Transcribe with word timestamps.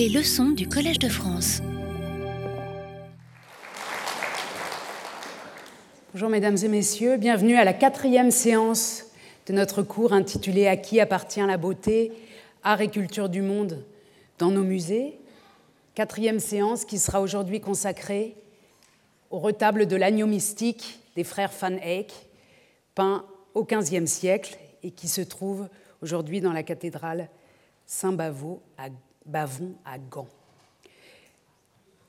Les 0.00 0.08
leçons 0.08 0.52
du 0.52 0.66
Collège 0.66 0.98
de 0.98 1.10
France. 1.10 1.60
Bonjour 6.14 6.30
mesdames 6.30 6.56
et 6.56 6.68
messieurs, 6.68 7.18
bienvenue 7.18 7.56
à 7.56 7.64
la 7.64 7.74
quatrième 7.74 8.30
séance 8.30 9.04
de 9.46 9.52
notre 9.52 9.82
cours 9.82 10.14
intitulé 10.14 10.66
À 10.68 10.78
qui 10.78 11.00
appartient 11.00 11.46
la 11.46 11.58
beauté 11.58 12.12
Art 12.62 12.80
et 12.80 12.88
culture 12.88 13.28
du 13.28 13.42
monde 13.42 13.84
dans 14.38 14.50
nos 14.50 14.62
musées? 14.62 15.18
Quatrième 15.94 16.40
séance 16.40 16.86
qui 16.86 16.98
sera 16.98 17.20
aujourd'hui 17.20 17.60
consacrée 17.60 18.36
au 19.28 19.38
retable 19.38 19.84
de 19.84 19.96
l'agneau 19.96 20.26
mystique 20.26 20.98
des 21.14 21.24
frères 21.24 21.52
Van 21.60 21.76
Eyck, 21.76 22.10
peint 22.94 23.26
au 23.52 23.64
XVe 23.64 24.06
siècle 24.06 24.56
et 24.82 24.92
qui 24.92 25.08
se 25.08 25.20
trouve 25.20 25.68
aujourd'hui 26.00 26.40
dans 26.40 26.54
la 26.54 26.62
cathédrale 26.62 27.28
Saint-Bavon 27.84 28.60
à, 28.78 28.88
Bavon 29.30 29.74
à 29.84 29.98
Gand. 29.98 30.28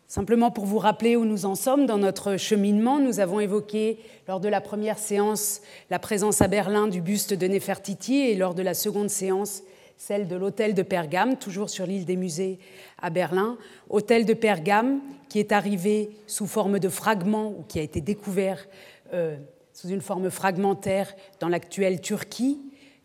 Simplement 0.08 0.52
pour 0.52 0.66
vous 0.66 0.80
rappeler 0.80 1.16
où 1.16 1.24
nous 1.24 1.46
en 1.46 1.56
sommes 1.56 1.86
dans 1.86 1.98
notre 1.98 2.36
cheminement, 2.36 3.00
nous 3.00 3.20
avons 3.20 3.40
évoqué 3.40 4.00
lors 4.28 4.42
de 4.42 4.50
la 4.50 4.60
première 4.60 5.00
séance 5.00 5.62
la 5.90 6.00
présence 6.00 6.42
à 6.42 6.48
Berlin 6.48 6.88
du 6.88 7.00
buste 7.00 7.34
de 7.34 7.48
Nefertiti 7.48 8.18
et 8.18 8.36
lors 8.36 8.56
de 8.56 8.62
la 8.62 8.74
seconde 8.74 9.10
séance 9.10 9.64
celle 9.96 10.28
de 10.28 10.36
l'hôtel 10.36 10.74
de 10.74 10.82
Pergame, 10.82 11.38
toujours 11.38 11.70
sur 11.70 11.86
l'île 11.86 12.06
des 12.06 12.16
musées 12.16 12.58
à 13.00 13.12
Berlin. 13.12 13.56
Hôtel 13.88 14.26
de 14.26 14.34
Pergame 14.34 15.00
qui 15.30 15.38
est 15.38 15.52
arrivé 15.52 16.10
sous 16.26 16.48
forme 16.48 16.80
de 16.80 16.90
fragments 16.90 17.52
ou 17.52 17.64
qui 17.68 17.78
a 17.78 17.84
été 17.84 18.02
découvert 18.02 18.66
euh, 19.14 19.38
sous 19.74 19.90
une 19.90 20.02
forme 20.02 20.32
fragmentaire 20.32 21.14
dans 21.40 21.50
l'actuelle 21.50 22.02
Turquie, 22.02 22.60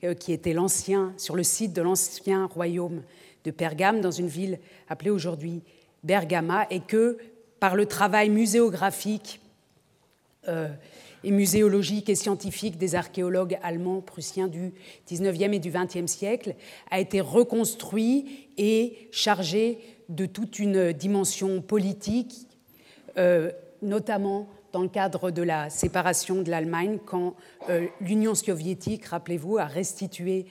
euh, 0.05 0.15
qui 0.15 0.33
était 0.33 0.55
l'ancien, 0.55 1.13
sur 1.19 1.37
le 1.37 1.43
site 1.43 1.75
de 1.75 1.83
l'ancien 1.83 2.47
royaume 2.47 3.03
de 3.47 3.51
Pergame, 3.53 4.01
dans 4.01 4.11
une 4.11 4.27
ville 4.27 4.59
appelée 4.89 5.11
aujourd'hui 5.11 5.63
Bergama, 6.03 6.67
et 6.71 6.81
que 6.81 7.17
par 7.61 7.77
le 7.77 7.87
travail 7.87 8.29
muséographique 8.29 9.41
euh, 10.49 10.69
et 11.25 11.31
muséologique 11.31 12.09
et 12.09 12.15
scientifique 12.15 12.77
des 12.77 12.95
archéologues 12.95 13.59
allemands 13.63 14.01
prussiens 14.01 14.49
du 14.49 14.73
19e 15.09 15.55
et 15.55 15.59
du 15.59 15.71
20e 15.71 16.07
siècle, 16.07 16.55
a 16.91 17.01
été 17.01 17.21
reconstruit 17.21 18.49
et 18.59 19.09
chargé 19.11 19.79
de 20.09 20.27
toute 20.27 20.59
une 20.59 20.93
dimension 20.93 21.63
politique, 21.63 22.47
euh, 23.17 23.51
notamment 23.81 24.49
dans 24.73 24.83
le 24.83 24.89
cadre 24.89 25.31
de 25.31 25.43
la 25.43 25.71
séparation 25.71 26.43
de 26.43 26.51
l'Allemagne, 26.51 26.99
quand 27.05 27.35
euh, 27.71 27.87
l'Union 28.01 28.35
soviétique, 28.35 29.07
rappelez-vous, 29.07 29.59
a 29.59 29.65
restitué 29.65 30.47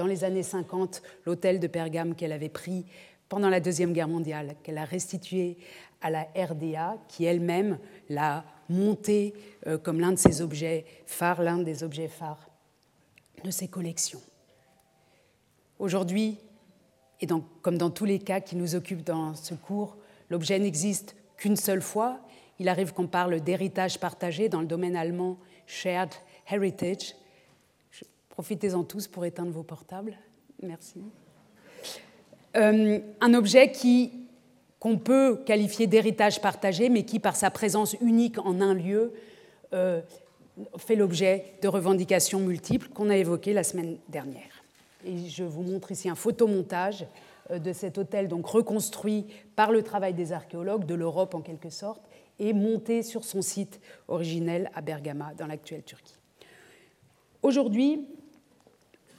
dans 0.00 0.06
les 0.06 0.24
années 0.24 0.42
50 0.42 1.02
l'hôtel 1.26 1.60
de 1.60 1.66
Pergame 1.66 2.14
qu'elle 2.14 2.32
avait 2.32 2.48
pris 2.48 2.86
pendant 3.28 3.50
la 3.50 3.60
Deuxième 3.60 3.92
Guerre 3.92 4.08
mondiale, 4.08 4.54
qu'elle 4.62 4.78
a 4.78 4.86
restitué 4.86 5.58
à 6.00 6.08
la 6.08 6.26
RDA, 6.34 6.96
qui 7.06 7.26
elle-même 7.26 7.78
l'a 8.08 8.46
monté 8.70 9.34
euh, 9.66 9.76
comme 9.76 10.00
l'un 10.00 10.12
de 10.12 10.16
ses 10.16 10.40
objets 10.40 10.86
phares, 11.04 11.42
l'un 11.42 11.58
des 11.58 11.82
objets 11.82 12.08
phares 12.08 12.48
de 13.44 13.50
ses 13.50 13.68
collections. 13.68 14.22
Aujourd'hui, 15.78 16.38
et 17.20 17.26
comme 17.60 17.76
dans 17.76 17.90
tous 17.90 18.06
les 18.06 18.20
cas 18.20 18.40
qui 18.40 18.56
nous 18.56 18.74
occupent 18.74 19.04
dans 19.04 19.34
ce 19.34 19.52
cours, 19.52 19.98
l'objet 20.30 20.58
n'existe 20.58 21.14
qu'une 21.36 21.56
seule 21.56 21.82
fois. 21.82 22.20
Il 22.58 22.70
arrive 22.70 22.94
qu'on 22.94 23.06
parle 23.06 23.38
d'héritage 23.42 24.00
partagé 24.00 24.48
dans 24.48 24.62
le 24.62 24.66
domaine 24.66 24.96
allemand 24.96 25.36
shared 25.66 26.14
heritage. 26.50 27.14
Profitez-en 28.30 28.84
tous 28.84 29.06
pour 29.06 29.24
éteindre 29.24 29.52
vos 29.52 29.62
portables. 29.62 30.16
Merci. 30.62 31.02
Euh, 32.56 32.98
un 33.20 33.34
objet 33.34 33.70
qui 33.70 34.12
qu'on 34.80 34.96
peut 34.96 35.36
qualifier 35.44 35.86
d'héritage 35.86 36.40
partagé, 36.40 36.88
mais 36.88 37.04
qui, 37.04 37.20
par 37.20 37.36
sa 37.36 37.50
présence 37.50 37.94
unique 38.00 38.38
en 38.38 38.62
un 38.62 38.72
lieu, 38.72 39.12
euh, 39.74 40.00
fait 40.78 40.96
l'objet 40.96 41.44
de 41.62 41.68
revendications 41.68 42.40
multiples 42.40 42.88
qu'on 42.88 43.10
a 43.10 43.16
évoquées 43.16 43.52
la 43.52 43.62
semaine 43.62 43.98
dernière. 44.08 44.64
Et 45.04 45.28
je 45.28 45.44
vous 45.44 45.62
montre 45.62 45.92
ici 45.92 46.08
un 46.08 46.14
photomontage 46.14 47.06
euh, 47.50 47.58
de 47.58 47.74
cet 47.74 47.98
hôtel, 47.98 48.26
donc 48.26 48.46
reconstruit 48.46 49.26
par 49.54 49.70
le 49.70 49.82
travail 49.82 50.14
des 50.14 50.32
archéologues 50.32 50.86
de 50.86 50.94
l'Europe 50.94 51.34
en 51.34 51.42
quelque 51.42 51.70
sorte, 51.70 52.02
et 52.38 52.54
monté 52.54 53.02
sur 53.02 53.24
son 53.24 53.42
site 53.42 53.80
originel 54.08 54.70
à 54.74 54.80
Bergama, 54.80 55.34
dans 55.36 55.46
l'actuelle 55.46 55.82
Turquie. 55.82 56.16
Aujourd'hui, 57.42 58.06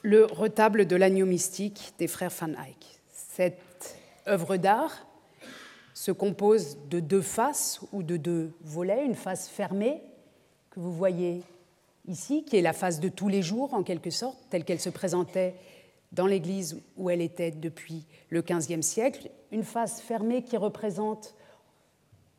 le 0.02 0.26
retable 0.26 0.86
de 0.86 0.96
l'agneau 0.96 1.26
mystique 1.26 1.94
des 2.00 2.08
frères 2.08 2.32
Van 2.40 2.50
Eyck. 2.50 3.00
Cette 3.10 3.98
œuvre 4.28 4.58
d'art 4.58 5.06
se 5.94 6.12
compose 6.12 6.78
de 6.90 7.00
deux 7.00 7.22
faces 7.22 7.82
ou 7.92 8.02
de 8.02 8.18
deux 8.18 8.52
volets, 8.62 9.06
une 9.06 9.16
face 9.16 9.48
fermée 9.48 10.02
que 10.72 10.80
vous 10.80 10.94
voyez 10.94 11.44
ici, 12.08 12.44
qui 12.44 12.58
est 12.58 12.62
la 12.62 12.74
face 12.74 13.00
de 13.00 13.10
tous 13.10 13.28
les 13.28 13.42
jours 13.42 13.74
en 13.74 13.84
quelque 13.84 14.10
sorte, 14.10 14.38
telle 14.50 14.64
qu'elle 14.64 14.80
se 14.80 14.90
présentait 14.90 15.56
dans 16.12 16.26
l'église 16.26 16.82
où 16.98 17.10
elle 17.10 17.22
était 17.22 17.52
depuis 17.52 18.06
le 18.30 18.42
XVe 18.42 18.82
siècle, 18.82 19.30
une 19.52 19.64
face 19.64 20.02
fermée 20.02 20.44
qui 20.44 20.58
représente 20.58 21.36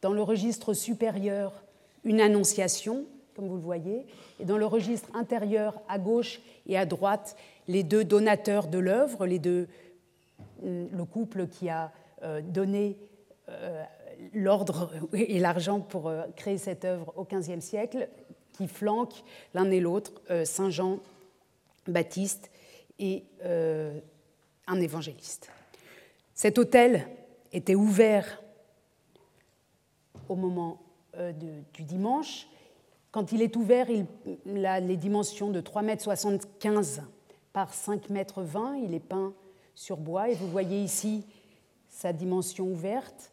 dans 0.01 0.13
le 0.13 0.23
registre 0.23 0.75
supérieur 0.75 1.63
une 2.05 2.21
annonciation, 2.21 3.05
comme 3.37 3.49
vous 3.49 3.57
le 3.57 3.63
voyez, 3.63 4.07
et 4.41 4.45
dans 4.45 4.59
le 4.59 4.67
registre 4.67 5.09
intérieur 5.15 5.81
à 5.89 5.99
gauche 5.99 6.41
et 6.67 6.77
à 6.77 6.85
droite 6.85 7.37
les 7.69 7.83
deux 7.83 8.05
donateurs 8.05 8.69
de 8.69 8.79
l'œuvre, 8.79 9.27
deux, 9.27 9.69
le 10.63 11.05
couple 11.05 11.47
qui 11.47 11.69
a 11.69 11.93
euh, 12.23 12.41
donné 12.41 12.99
euh, 13.49 13.83
l'ordre 14.35 14.91
et 15.13 15.41
l'argent 15.41 15.81
pour 15.81 16.09
euh, 16.09 16.23
créer 16.37 16.59
cette 16.59 16.85
œuvre 16.85 17.13
au 17.17 17.25
XVe 17.25 17.61
siècle, 17.61 18.09
qui 18.53 18.69
flanquent 18.69 19.25
l'un 19.55 19.71
et 19.71 19.81
l'autre 19.81 20.13
euh, 20.31 20.45
Saint 20.45 20.71
Jean 20.71 21.01
Baptiste 21.89 22.51
et 23.01 23.25
un 24.69 24.81
évangéliste. 24.81 25.51
Cet 26.35 26.59
hôtel 26.59 27.09
était 27.53 27.75
ouvert 27.75 28.41
au 30.29 30.37
moment 30.37 30.81
du 31.75 31.83
dimanche. 31.83 32.47
Quand 33.11 33.33
il 33.33 33.43
est 33.43 33.57
ouvert, 33.57 33.89
il 33.91 34.65
a 34.65 34.79
les 34.79 34.97
dimensions 34.97 35.51
de 35.51 35.61
3,75 35.61 36.99
m 37.01 37.07
par 37.53 37.73
5,20 37.73 38.77
m. 38.77 38.85
Il 38.85 38.95
est 38.95 39.01
peint 39.01 39.33
sur 39.75 39.97
bois 39.97 40.29
et 40.29 40.35
vous 40.35 40.49
voyez 40.49 40.83
ici 40.83 41.25
sa 41.89 42.13
dimension 42.13 42.67
ouverte 42.67 43.33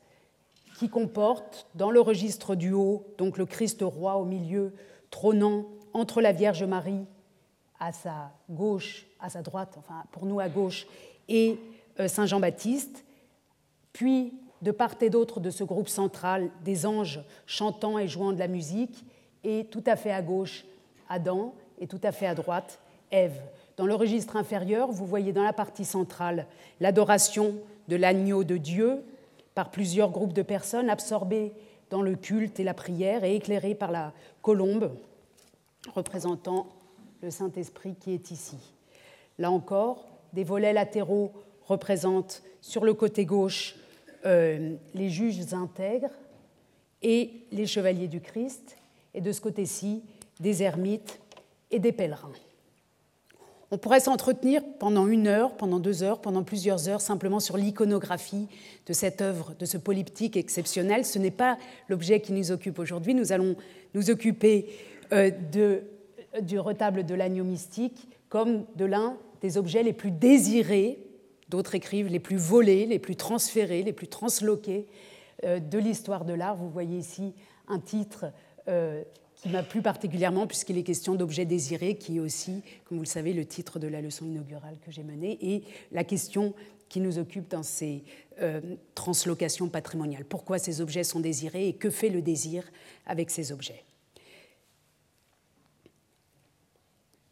qui 0.78 0.90
comporte 0.90 1.68
dans 1.75 1.91
le 1.91 2.00
registre 2.00 2.56
du 2.56 2.72
haut, 2.72 3.06
donc 3.18 3.38
le 3.38 3.46
Christ 3.46 3.81
roi 3.81 4.16
au 4.16 4.25
milieu, 4.25 4.74
trônant 5.09 5.66
entre 5.94 6.22
la 6.22 6.31
Vierge 6.31 6.63
Marie 6.63 7.06
à 7.80 7.91
sa 7.91 8.31
gauche, 8.50 9.06
à 9.19 9.30
sa 9.30 9.41
droite, 9.41 9.75
enfin 9.78 10.03
pour 10.12 10.25
nous 10.25 10.40
à 10.40 10.50
gauche, 10.50 10.88
et 11.28 11.57
euh, 12.00 12.07
Saint 12.07 12.25
Jean-Baptiste, 12.25 13.06
puis 13.94 14.34
de 14.62 14.72
part 14.72 14.96
et 15.01 15.09
d'autre 15.09 15.40
de 15.40 15.50
ce 15.50 15.63
groupe 15.63 15.90
central, 15.90 16.50
des 16.63 16.86
anges 16.86 17.22
chantant 17.46 17.97
et 17.97 18.07
jouant 18.07 18.34
de 18.34 18.40
la 18.40 18.47
musique, 18.47 19.06
et 19.44 19.66
tout 19.66 19.84
à 19.86 19.96
fait 19.96 20.12
à 20.12 20.22
gauche, 20.22 20.66
Adam, 21.07 21.53
et 21.80 21.88
tout 21.88 22.01
à 22.03 22.12
fait 22.12 22.28
à 22.28 22.36
droite, 22.36 22.80
Ève. 23.12 23.41
Dans 23.80 23.86
le 23.86 23.96
registre 23.96 24.36
inférieur, 24.36 24.92
vous 24.92 25.06
voyez 25.06 25.32
dans 25.32 25.46
la 25.46 25.54
partie 25.54 25.86
centrale 25.86 26.48
l'adoration 26.82 27.56
de 27.88 27.96
l'agneau 27.96 28.44
de 28.44 28.58
Dieu, 28.58 29.06
par 29.56 29.72
plusieurs 29.72 30.10
groupes 30.10 30.34
de 30.34 30.42
personnes 30.42 30.90
absorbées 30.90 31.54
dans 31.90 32.02
le 32.02 32.16
culte 32.16 32.60
et 32.60 32.66
la 32.66 32.74
prière 32.74 33.24
et 33.24 33.38
éclairées 33.38 33.76
par 33.76 33.94
la 33.94 34.12
colombe 34.42 34.92
représentant 35.96 36.68
le 37.22 37.32
Saint-Esprit 37.32 37.96
qui 37.96 38.12
est 38.12 38.32
ici. 38.32 38.58
Là 39.38 39.50
encore, 39.50 40.10
des 40.34 40.44
volets 40.44 40.74
latéraux 40.74 41.32
représentent 41.66 42.44
sur 42.60 42.84
le 42.84 42.94
côté 42.94 43.24
gauche 43.24 43.78
euh, 44.26 44.75
les 44.94 45.10
juges 45.10 45.54
intègres 45.54 46.12
et 47.02 47.32
les 47.54 47.66
chevaliers 47.66 48.10
du 48.10 48.20
Christ, 48.20 48.75
et 49.14 49.22
de 49.22 49.32
ce 49.32 49.40
côté-ci, 49.40 50.04
des 50.42 50.64
ermites 50.64 51.22
et 51.72 51.80
des 51.80 51.94
pèlerins. 51.94 52.34
On 53.71 53.77
pourrait 53.77 54.00
s'entretenir 54.00 54.63
pendant 54.80 55.07
une 55.07 55.27
heure, 55.27 55.56
pendant 55.56 55.80
deux 55.80 56.01
heures, 56.01 56.21
pendant 56.21 56.44
plusieurs 56.44 56.89
heures 56.89 57.01
simplement 57.01 57.39
sur 57.39 57.56
l'iconographie 57.56 58.48
de 58.88 58.94
cette 58.94 59.21
œuvre, 59.21 59.54
de 59.60 59.66
ce 59.66 59.77
polyptyque 59.77 60.38
exceptionnel. 60.38 61.06
Ce 61.06 61.19
n'est 61.19 61.30
pas 61.30 61.57
l'objet 61.88 62.19
qui 62.19 62.33
nous 62.33 62.51
occupe 62.51 62.80
aujourd'hui. 62.80 63.13
Nous 63.13 63.31
allons 63.31 63.56
nous 63.94 64.10
occuper 64.10 64.68
euh, 65.12 65.30
du 66.42 66.60
retable 66.60 67.06
de 67.06 67.13
l'agneau 67.13 67.44
mystique 67.44 68.07
comme 68.30 68.66
de 68.75 68.86
l'un 68.86 69.18
des 69.42 69.57
objets 69.57 69.83
les 69.83 69.94
plus 69.94 70.12
désirés, 70.12 71.00
d'autres 71.50 71.75
écrivent 71.75 72.07
les 72.07 72.19
plus 72.19 72.38
volés, 72.38 72.86
les 72.86 73.00
plus 73.00 73.15
transférés, 73.15 73.83
les 73.83 73.94
plus 73.94 74.07
transloqués 74.07 74.88
euh, 75.45 75.60
de 75.60 75.77
l'histoire 75.77 76.25
de 76.25 76.33
l'art. 76.33 76.56
Vous 76.56 76.69
voyez 76.69 76.98
ici 76.98 77.33
un 77.68 77.80
titre 77.80 78.25
euh, 78.68 79.04
qui 79.41 79.50
m'a 79.50 79.63
plu 79.63 79.81
particulièrement 79.81 80.47
puisqu'il 80.47 80.77
est 80.77 80.83
question 80.83 81.15
d'objets 81.15 81.45
désirés, 81.45 81.95
qui 81.95 82.18
est 82.18 82.19
aussi, 82.19 82.62
comme 82.86 82.97
vous 82.97 83.03
le 83.03 83.09
savez, 83.09 83.33
le 83.33 83.45
titre 83.45 83.80
de 83.80 83.88
la 83.88 84.01
leçon 84.01 84.25
inaugurale 84.25 84.77
que 84.86 84.91
j'ai 84.91 85.03
menée, 85.03 85.38
et 85.41 85.63
la 85.91 86.03
question 86.03 86.53
qui 86.89 87.00
nous 87.00 87.19
occupent 87.19 87.50
dans 87.50 87.63
ces 87.63 88.03
euh, 88.41 88.62
translocations 88.95 89.69
patrimoniales. 89.69 90.25
Pourquoi 90.25 90.57
ces 90.57 90.81
objets 90.81 91.03
sont 91.03 91.19
désirés 91.19 91.68
et 91.68 91.74
que 91.74 91.89
fait 91.89 92.09
le 92.09 92.21
désir 92.21 92.63
avec 93.06 93.30
ces 93.30 93.51
objets? 93.51 93.83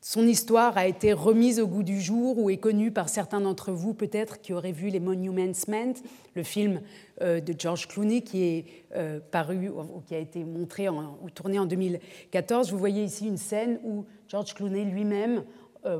Son 0.09 0.25
histoire 0.25 0.77
a 0.77 0.87
été 0.87 1.11
remise 1.11 1.59
au 1.59 1.67
goût 1.67 1.83
du 1.83 1.99
jour 1.99 2.37
ou 2.37 2.49
est 2.49 2.55
connue 2.55 2.91
par 2.91 3.09
certains 3.09 3.41
d'entre 3.41 3.73
vous 3.73 3.93
peut-être 3.93 4.39
qui 4.39 4.53
auraient 4.53 4.71
vu 4.71 4.87
les 4.87 5.01
Monuments 5.01 5.51
Men, 5.67 5.93
le 6.33 6.43
film 6.43 6.79
euh, 7.21 7.41
de 7.41 7.53
George 7.59 7.89
Clooney 7.89 8.21
qui 8.21 8.41
est 8.41 8.65
euh, 8.95 9.19
paru 9.19 9.67
ou 9.67 9.99
qui 10.07 10.15
a 10.15 10.19
été 10.19 10.45
montré 10.45 10.87
ou 10.87 11.29
tourné 11.29 11.59
en 11.59 11.65
2014. 11.65 12.71
Vous 12.71 12.77
voyez 12.77 13.03
ici 13.03 13.27
une 13.27 13.35
scène 13.35 13.81
où 13.83 14.05
George 14.29 14.53
Clooney 14.53 14.85
lui-même 14.85 15.43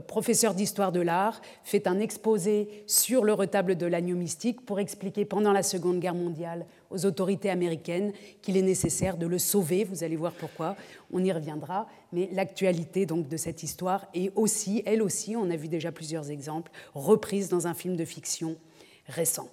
professeur 0.07 0.53
d'histoire 0.53 0.91
de 0.91 0.99
l'art, 0.99 1.41
fait 1.63 1.87
un 1.87 1.99
exposé 1.99 2.83
sur 2.87 3.23
le 3.23 3.33
retable 3.33 3.75
de 3.75 3.85
l'agneau 3.85 4.15
mystique 4.15 4.65
pour 4.65 4.79
expliquer 4.79 5.25
pendant 5.25 5.53
la 5.53 5.63
Seconde 5.63 5.99
Guerre 5.99 6.15
mondiale 6.15 6.65
aux 6.89 7.05
autorités 7.05 7.49
américaines 7.49 8.11
qu'il 8.41 8.57
est 8.57 8.61
nécessaire 8.61 9.17
de 9.17 9.27
le 9.27 9.39
sauver. 9.39 9.83
Vous 9.83 10.03
allez 10.03 10.15
voir 10.15 10.33
pourquoi, 10.33 10.75
on 11.11 11.23
y 11.23 11.31
reviendra. 11.31 11.87
Mais 12.11 12.29
l'actualité 12.31 13.05
donc 13.05 13.27
de 13.27 13.37
cette 13.37 13.63
histoire 13.63 14.07
est 14.13 14.31
aussi, 14.35 14.83
elle 14.85 15.01
aussi, 15.01 15.35
on 15.35 15.49
a 15.49 15.55
vu 15.55 15.67
déjà 15.67 15.91
plusieurs 15.91 16.31
exemples, 16.31 16.71
reprise 16.93 17.49
dans 17.49 17.67
un 17.67 17.73
film 17.73 17.95
de 17.95 18.05
fiction 18.05 18.55
récent. 19.07 19.49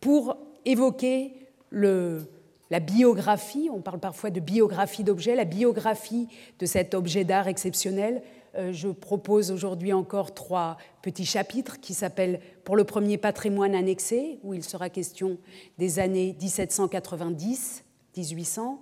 Pour 0.00 0.36
évoquer 0.64 1.32
le, 1.70 2.22
la 2.70 2.80
biographie, 2.80 3.68
on 3.72 3.80
parle 3.80 4.00
parfois 4.00 4.30
de 4.30 4.40
biographie 4.40 5.04
d'objet, 5.04 5.34
la 5.34 5.44
biographie 5.44 6.28
de 6.58 6.66
cet 6.66 6.94
objet 6.94 7.24
d'art 7.24 7.48
exceptionnel, 7.48 8.22
euh, 8.22 8.39
je 8.54 8.88
propose 8.88 9.50
aujourd'hui 9.50 9.92
encore 9.92 10.32
trois 10.34 10.76
petits 11.02 11.26
chapitres 11.26 11.80
qui 11.80 11.94
s'appellent 11.94 12.40
pour 12.64 12.76
le 12.76 12.84
premier 12.84 13.18
patrimoine 13.18 13.74
annexé, 13.74 14.38
où 14.42 14.54
il 14.54 14.64
sera 14.64 14.90
question 14.90 15.38
des 15.78 15.98
années 15.98 16.36
1790-1800. 16.40 18.78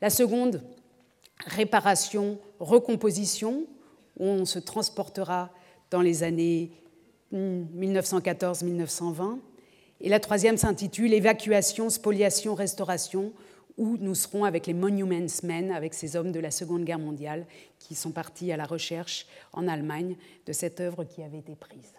La 0.00 0.10
seconde, 0.10 0.62
réparation, 1.46 2.38
recomposition, 2.58 3.66
où 4.18 4.24
on 4.24 4.44
se 4.44 4.58
transportera 4.58 5.50
dans 5.90 6.02
les 6.02 6.22
années 6.22 6.72
1914-1920. 7.32 9.38
Et 10.02 10.08
la 10.08 10.20
troisième 10.20 10.56
s'intitule 10.56 11.12
Évacuation, 11.12 11.90
spoliation, 11.90 12.54
restauration, 12.54 13.32
où 13.76 13.96
nous 13.98 14.14
serons 14.14 14.44
avec 14.44 14.66
les 14.66 14.74
Monuments 14.74 15.40
Men, 15.42 15.72
avec 15.72 15.94
ces 15.94 16.16
hommes 16.16 16.32
de 16.32 16.40
la 16.40 16.50
Seconde 16.50 16.84
Guerre 16.84 16.98
mondiale 16.98 17.46
qui 17.78 17.94
sont 17.94 18.12
partis 18.12 18.52
à 18.52 18.56
la 18.56 18.64
recherche 18.64 19.26
en 19.52 19.68
Allemagne 19.68 20.16
de 20.46 20.52
cette 20.52 20.80
œuvre 20.80 21.04
qui 21.04 21.22
avait 21.22 21.38
été 21.38 21.54
prise. 21.54 21.94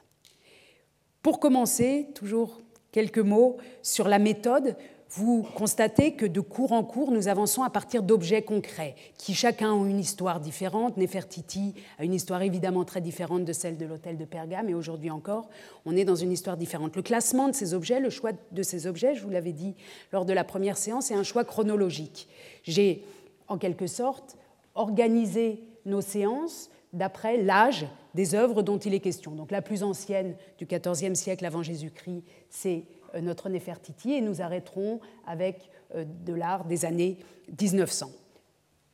Pour 1.21 1.39
commencer, 1.39 2.07
toujours 2.15 2.62
quelques 2.91 3.19
mots 3.19 3.57
sur 3.81 4.07
la 4.07 4.19
méthode 4.19 4.75
vous 5.13 5.46
constatez 5.56 6.13
que 6.13 6.25
de 6.25 6.40
cours 6.40 6.72
en 6.72 6.84
cours, 6.84 7.12
nous 7.12 7.28
avançons 7.28 7.63
à 7.63 7.69
partir 7.69 8.02
d'objets 8.02 8.44
concrets, 8.44 8.96
qui 9.18 9.34
chacun 9.34 9.74
ont 9.74 9.86
une 9.86 10.00
histoire 10.00 10.40
différente. 10.40 10.96
Nefertiti 10.96 11.74
a 12.00 12.06
une 12.06 12.13
histoire 12.13 12.42
évidemment 12.42 12.86
très 12.86 13.02
différente 13.02 13.44
de 13.44 13.52
celle 13.52 13.78
de 13.78 13.86
l'hôtel 13.86 14.18
de 14.18 14.24
Pergame, 14.24 14.69
et 14.69 14.74
aujourd'hui 14.74 15.10
encore, 15.10 15.50
on 15.86 15.98
est 15.98 16.06
dans 16.06 16.16
une 16.16 16.31
histoire 16.31 16.56
différente. 16.56 16.96
Le 16.96 17.02
classement 17.02 17.50
de 17.50 17.54
ces 17.54 17.74
objets, 17.74 18.00
le 18.00 18.10
choix 18.10 18.31
de 18.52 18.63
ces 18.63 18.88
objets, 18.88 19.13
je 19.16 19.24
vous 19.24 19.30
l'avais 19.30 19.52
dit 19.52 19.75
lors 20.13 20.24
de 20.24 20.31
la 20.31 20.46
première 20.46 20.78
séance, 20.78 21.12
est 21.12 21.16
un 21.16 21.24
choix 21.24 21.44
chronologique. 21.44 22.30
J'ai, 22.63 23.04
en 23.50 23.58
quelque 23.58 23.88
sorte, 23.88 24.38
organisé 24.75 25.62
nos 25.86 26.02
séances 26.02 26.69
d'après 26.94 27.42
l'âge 27.42 27.86
des 28.16 28.36
œuvres 28.36 28.62
dont 28.62 28.78
il 28.78 28.94
est 28.94 29.00
question. 29.00 29.31
Donc 29.31 29.52
la 29.52 29.62
plus 29.62 29.84
ancienne 29.84 30.36
du 30.58 30.66
XIVe 30.66 31.16
siècle 31.16 31.46
avant 31.46 31.63
Jésus-Christ, 31.63 32.24
c'est 32.50 32.84
notre 33.19 33.50
Nefertiti 33.50 34.13
et 34.13 34.22
nous 34.22 34.42
arrêterons 34.42 35.02
avec 35.28 35.69
euh, 35.96 36.06
de 36.25 36.34
l'art 36.34 36.66
des 36.66 36.86
années 36.86 37.18
1900. 37.60 38.12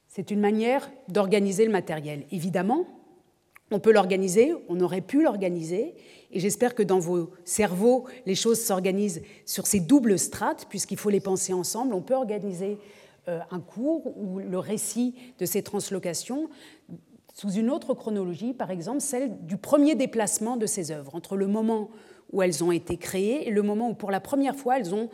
C'est 0.08 0.32
une 0.32 0.40
manière 0.40 0.90
d'organiser 1.10 1.66
le 1.66 1.72
matériel. 1.72 2.26
Évidemment, 2.32 2.86
on 3.70 3.80
peut 3.80 3.92
l'organiser, 3.92 4.54
on 4.70 4.80
aurait 4.80 5.02
pu 5.02 5.22
l'organiser, 5.22 5.94
et 6.32 6.40
j'espère 6.40 6.74
que 6.74 6.84
dans 6.84 7.00
vos 7.00 7.32
cerveaux, 7.44 8.06
les 8.26 8.34
choses 8.34 8.60
s'organisent 8.62 9.22
sur 9.46 9.68
ces 9.68 9.82
doubles 9.82 10.18
strates, 10.18 10.68
puisqu'il 10.70 10.98
faut 10.98 11.10
les 11.10 11.20
penser 11.20 11.54
ensemble. 11.54 11.94
On 11.94 12.02
peut 12.02 12.16
organiser 12.16 12.78
euh, 13.28 13.40
un 13.52 13.60
cours 13.60 14.18
ou 14.18 14.40
le 14.40 14.58
récit 14.58 15.16
de 15.38 15.46
ces 15.46 15.62
translocations 15.62 16.50
sous 17.34 17.52
une 17.52 17.70
autre 17.70 17.94
chronologie, 17.94 18.54
par 18.54 18.72
exemple 18.72 19.02
celle 19.02 19.46
du 19.46 19.58
premier 19.58 19.94
déplacement 19.94 20.58
de 20.58 20.66
ces 20.66 20.92
œuvres, 20.92 21.14
entre 21.14 21.36
le 21.36 21.46
moment 21.46 21.90
où 22.32 22.42
elles 22.42 22.64
ont 22.64 22.72
été 22.72 22.98
créées 22.98 23.48
et 23.48 23.52
le 23.52 23.62
moment 23.62 23.90
où 23.90 23.94
pour 23.94 24.12
la 24.12 24.20
première 24.20 24.56
fois 24.56 24.78
elles 24.80 24.94
ont 24.94 25.10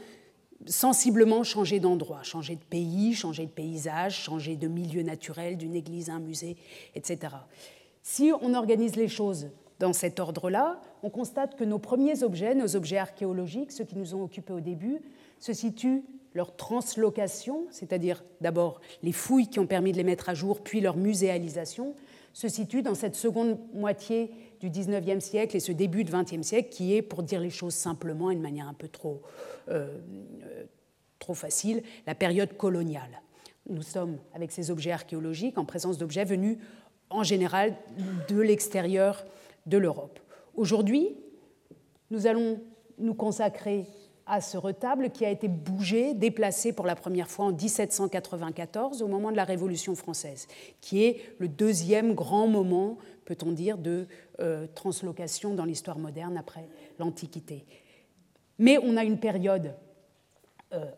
sensiblement 0.66 1.44
changé 1.44 1.80
d'endroit, 1.80 2.24
changé 2.24 2.56
de 2.56 2.64
pays, 2.64 3.14
changé 3.14 3.46
de 3.46 3.52
paysage, 3.52 4.18
changé 4.18 4.56
de 4.56 4.68
milieu 4.68 5.04
naturel, 5.04 5.58
d'une 5.58 5.76
église 5.76 6.10
à 6.10 6.14
un 6.14 6.20
musée, 6.20 6.58
etc. 6.96 7.36
Si 8.02 8.32
on 8.42 8.54
organise 8.54 8.96
les 8.96 9.08
choses 9.08 9.50
dans 9.80 9.94
cet 9.94 10.20
ordre-là, 10.20 10.82
on 11.02 11.10
constate 11.10 11.56
que 11.56 11.64
nos 11.64 11.80
premiers 11.80 12.24
objets, 12.24 12.56
nos 12.56 12.76
objets 12.76 12.98
archéologiques, 12.98 13.72
ceux 13.72 13.84
qui 13.84 13.98
nous 13.98 14.16
ont 14.16 14.24
occupés 14.24 14.54
au 14.54 14.62
début, 14.62 15.02
se 15.40 15.54
situent 15.54 16.04
leur 16.34 16.56
translocation, 16.56 17.66
c'est-à-dire 17.70 18.24
d'abord 18.42 18.82
les 19.04 19.12
fouilles 19.12 19.48
qui 19.48 19.60
ont 19.60 19.68
permis 19.68 19.92
de 19.92 19.98
les 19.98 20.04
mettre 20.04 20.30
à 20.30 20.34
jour, 20.34 20.62
puis 20.62 20.82
leur 20.82 20.98
muséalisation, 20.98 21.96
se 22.34 22.48
situent 22.48 22.82
dans 22.82 22.96
cette 22.96 23.16
seconde 23.16 23.58
moitié 23.74 24.32
du 24.60 24.70
19e 24.70 25.20
siècle 25.20 25.56
et 25.56 25.60
ce 25.60 25.72
début 25.72 26.04
du 26.04 26.12
20e 26.12 26.44
siècle 26.44 26.70
qui 26.70 26.96
est, 26.96 27.02
pour 27.02 27.24
dire 27.24 27.40
les 27.40 27.50
choses 27.50 27.76
simplement 27.76 28.32
et 28.32 28.36
de 28.36 28.42
manière 28.42 28.68
un 28.68 28.74
peu 28.74 28.90
euh, 29.06 29.08
euh, 29.70 30.64
trop 31.20 31.36
facile, 31.36 31.84
la 32.08 32.16
période 32.16 32.58
coloniale. 32.58 33.22
Nous 33.70 33.84
sommes, 33.84 34.18
avec 34.34 34.52
ces 34.52 34.72
objets 34.72 34.92
archéologiques, 34.92 35.58
en 35.58 35.66
présence 35.66 35.98
d'objets 35.98 36.26
venus 36.26 36.58
en 37.10 37.24
général 37.24 37.76
de 38.28 38.42
l'extérieur 38.42 39.24
de 39.68 39.78
l'Europe. 39.78 40.20
Aujourd'hui, 40.56 41.16
nous 42.10 42.28
allons 42.28 42.60
nous 42.98 43.14
consacrer 43.14 43.86
à 44.34 44.42
ce 44.42 44.58
retable 44.58 45.12
qui 45.12 45.26
a 45.26 45.30
été 45.30 45.48
bougé, 45.48 46.16
déplacé 46.16 46.74
pour 46.74 46.88
la 46.88 46.96
première 46.96 47.30
fois 47.30 47.46
en 47.46 47.52
1794 47.52 49.04
au 49.04 49.08
moment 49.08 49.30
de 49.30 49.36
la 49.36 49.44
Révolution 49.44 49.94
française, 49.94 50.48
qui 50.82 51.04
est 51.04 51.22
le 51.38 51.48
deuxième 51.48 52.16
grand 52.16 52.48
moment, 52.48 52.98
peut-on 53.26 53.52
dire, 53.52 53.78
de 53.78 54.08
euh, 54.40 54.66
translocation 54.74 55.54
dans 55.54 55.66
l'histoire 55.66 56.00
moderne 56.00 56.36
après 56.36 56.68
l'Antiquité. 56.98 57.64
Mais 58.58 58.80
on 58.80 58.98
a 58.98 59.04
une 59.04 59.20
période, 59.20 59.76
euh, 60.74 60.90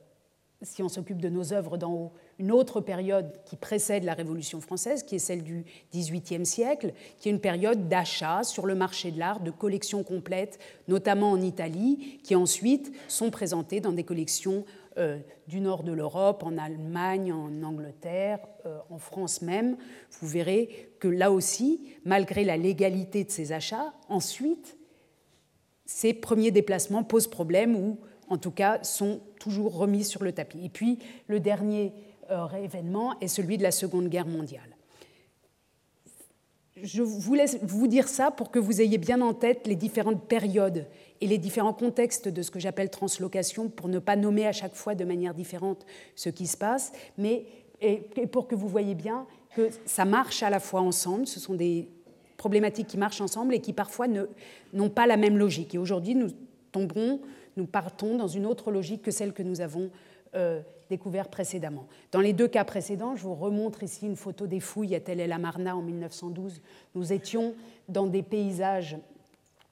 si 0.62 0.82
on 0.82 0.88
s'occupe 0.88 1.20
de 1.20 1.28
nos 1.28 1.52
œuvres 1.52 1.76
d'en 1.76 1.92
haut, 1.92 2.14
une 2.40 2.52
autre 2.52 2.82
période 2.82 3.32
qui 3.46 3.56
précède 3.56 4.04
la 4.04 4.14
Révolution 4.14 4.60
française, 4.60 5.04
qui 5.04 5.16
est 5.16 5.20
celle 5.20 5.44
du 5.44 5.66
XVIIIe 5.94 6.46
siècle, 6.46 6.94
qui 7.18 7.30
est 7.30 7.32
une 7.32 7.40
période 7.40 7.88
d'achat 7.88 8.44
sur 8.44 8.66
le 8.66 8.76
marché 8.76 9.12
de 9.12 9.20
l'art 9.20 9.40
de 9.40 9.52
collections 9.52 10.04
complètes, 10.04 10.60
notamment 10.88 11.32
en 11.32 11.42
Italie, 11.42 12.20
qui 12.24 12.36
ensuite 12.36 12.92
sont 13.08 13.32
présentées 13.32 13.80
dans 13.80 13.94
des 13.94 14.04
collections 14.04 14.66
euh, 14.98 15.20
du 15.48 15.60
nord 15.60 15.84
de 15.84 15.92
l'Europe, 15.92 16.44
en 16.44 16.58
Allemagne, 16.58 17.32
en 17.32 17.64
Angleterre, 17.64 18.40
euh, 18.66 18.78
en 18.90 18.98
France 18.98 19.42
même. 19.42 19.78
Vous 20.20 20.28
verrez 20.28 20.90
que 21.00 21.08
là 21.08 21.32
aussi, 21.32 21.82
malgré 22.06 22.44
la 22.44 22.58
légalité 22.58 23.24
de 23.24 23.30
ces 23.30 23.52
achats, 23.52 23.94
ensuite, 24.10 24.78
ces 25.86 26.14
premiers 26.14 26.52
déplacements 26.52 27.04
posent 27.04 27.28
problème 27.28 27.76
ou 27.76 28.00
en 28.30 28.38
tout 28.38 28.52
cas 28.52 28.82
sont 28.84 29.22
toujours 29.40 29.76
remis 29.78 30.04
sur 30.04 30.24
le 30.24 30.32
tapis. 30.32 30.64
Et 30.64 30.70
puis 30.70 31.00
le 31.28 31.40
dernier 31.40 31.94
événement 32.62 33.20
est 33.20 33.28
celui 33.28 33.58
de 33.58 33.64
la 33.64 33.72
Seconde 33.72 34.10
Guerre 34.10 34.28
mondiale. 34.28 34.76
Je 36.82 37.02
vous 37.02 37.34
laisse 37.34 37.58
vous 37.62 37.88
dire 37.88 38.08
ça 38.10 38.32
pour 38.32 38.52
que 38.52 38.60
vous 38.60 38.82
ayez 38.82 38.98
bien 38.98 39.22
en 39.22 39.34
tête 39.34 39.66
les 39.66 39.76
différentes 39.76 40.28
périodes 40.28 40.88
et 41.22 41.28
les 41.28 41.38
différents 41.38 41.74
contextes 41.74 42.28
de 42.28 42.42
ce 42.42 42.52
que 42.52 42.60
j'appelle 42.60 42.90
translocation, 42.90 43.70
pour 43.70 43.88
ne 43.88 44.00
pas 44.00 44.18
nommer 44.18 44.46
à 44.46 44.52
chaque 44.52 44.76
fois 44.76 44.94
de 44.94 45.06
manière 45.06 45.34
différente 45.34 45.86
ce 46.16 46.30
qui 46.30 46.48
se 46.48 46.58
passe, 46.58 46.92
mais 47.18 47.46
pour 48.32 48.48
que 48.48 48.56
vous 48.56 48.68
voyez 48.68 48.94
bien 48.94 49.26
que 49.56 49.70
ça 49.86 50.04
marche 50.04 50.44
à 50.44 50.50
la 50.50 50.60
fois 50.60 50.82
ensemble, 50.82 51.28
ce 51.28 51.40
sont 51.40 51.54
des 51.54 51.88
problématiques 52.36 52.88
qui 52.88 52.98
marchent 52.98 53.22
ensemble 53.22 53.54
et 53.54 53.62
qui 53.62 53.72
parfois 53.72 54.08
n'ont 54.74 54.90
pas 54.90 55.08
la 55.08 55.16
même 55.16 55.38
logique. 55.38 55.74
Et 55.76 55.78
aujourd'hui, 55.78 56.14
nous 56.14 56.28
tomberons, 56.74 57.22
nous 57.56 57.66
partons 57.66 58.18
dans 58.18 58.28
une 58.28 58.46
autre 58.46 58.70
logique 58.70 59.02
que 59.02 59.12
celle 59.12 59.32
que 59.32 59.44
nous 59.44 59.62
avons 59.62 59.90
euh, 60.36 60.62
découvert 60.96 61.28
précédemment. 61.28 61.88
Dans 62.14 62.22
les 62.22 62.32
deux 62.32 62.48
cas 62.48 62.64
précédents, 62.64 63.18
je 63.18 63.24
vous 63.24 63.36
remontre 63.36 63.84
ici 63.84 64.06
une 64.06 64.16
photo 64.16 64.48
des 64.48 64.62
fouilles 64.62 64.96
à 64.96 65.02
Tel 65.02 65.20
El 65.20 65.34
Amarna 65.34 65.76
en 65.76 65.82
1912. 65.82 66.62
Nous 66.96 67.12
étions 67.12 67.54
dans 67.90 68.08
des 68.08 68.24
paysages, 68.24 68.98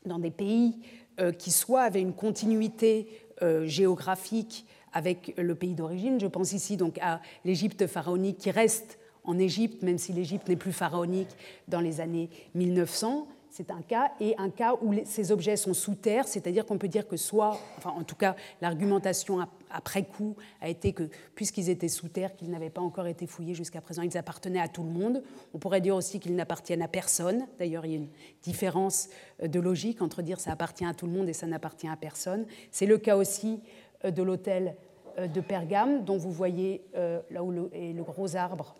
dans 0.06 0.20
des 0.20 0.32
pays 0.32 0.82
euh, 1.22 1.32
qui 1.32 1.50
soit 1.50 1.84
avaient 1.84 2.01
une 2.01 2.12
continuité 2.13 3.08
euh, 3.42 3.65
géographique 3.65 4.65
avec 4.92 5.34
le 5.38 5.56
pays 5.56 5.75
d'origine. 5.75 6.20
Je 6.20 6.27
pense 6.27 6.51
ici 6.51 6.75
donc 6.75 6.98
à 7.00 7.22
l'Égypte 7.46 7.88
pharaonique 7.88 8.38
qui 8.39 8.51
reste 8.51 9.00
en 9.24 9.39
Égypte, 9.39 9.82
même 9.82 9.98
si 9.98 10.12
l'Égypte 10.12 10.50
n'est 10.50 10.58
plus 10.58 10.74
pharaonique 10.74 11.30
dans 11.70 11.80
les 11.80 12.01
années 12.01 12.30
1900, 12.53 13.27
c'est 13.53 13.69
un 13.69 13.83
cas, 13.83 14.12
et 14.19 14.33
un 14.39 14.50
cas 14.50 14.74
où 14.81 14.95
ces 15.05 15.31
objets 15.31 15.57
sont 15.57 15.75
sous 15.75 15.93
terre, 15.93 16.27
c'est-à-dire 16.27 16.65
qu'on 16.65 16.79
peut 16.79 16.88
dire 16.88 17.07
que 17.07 17.17
soit, 17.17 17.60
enfin 17.77 17.91
en 17.91 18.03
tout 18.03 18.15
cas 18.15 18.36
l'argumentation 18.62 19.45
après 19.69 20.05
coup 20.05 20.36
a 20.60 20.69
été 20.69 20.91
que 20.91 21.07
puisqu'ils 21.36 21.69
étaient 21.69 21.88
sous 21.88 22.07
terre, 22.07 22.36
qu'ils 22.36 22.50
n'avaient 22.50 22.72
pas 22.72 22.81
encore 22.81 23.05
été 23.05 23.27
fouillés 23.27 23.53
jusqu'à 23.53 23.79
présent, 23.79 24.01
ils 24.01 24.17
appartenaient 24.17 24.60
à 24.60 24.67
tout 24.67 24.81
le 24.81 24.89
monde. 24.89 25.22
On 25.53 25.60
pourrait 25.60 25.81
dire 25.81 25.95
aussi 25.95 26.19
qu'ils 26.19 26.36
n'appartiennent 26.36 26.81
à 26.81 26.88
personne. 26.88 27.45
D'ailleurs, 27.60 27.86
il 27.86 27.91
y 27.91 27.93
a 27.93 27.98
une 27.98 28.10
différence 28.41 29.10
euh, 29.43 29.48
de 29.48 29.60
logique 29.60 30.01
entre 30.01 30.24
dire 30.24 30.39
ça 30.39 30.51
appartient 30.51 30.86
à 30.86 30.95
tout 30.95 31.05
le 31.05 31.12
monde 31.12 31.29
et 31.29 31.33
ça 31.33 31.45
n'appartient 31.45 31.88
à 31.88 31.95
personne. 31.95 32.48
C'est 32.72 32.88
le 32.88 32.98
cas 32.98 33.17
aussi 33.17 33.62
euh, 34.03 34.10
de 34.10 34.24
l'hôtel 34.24 34.75
euh, 35.19 35.27
de 35.27 35.41
Pergame, 35.41 36.03
dont 36.05 36.17
vous 36.17 36.31
voyez 36.31 36.81
là 37.29 37.43
où 37.43 37.69
est 37.72 37.93
le 37.93 38.01
gros 38.01 38.36
arbre, 38.36 38.74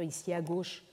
ici 0.00 0.32
à 0.32 0.40
gauche, 0.40 0.84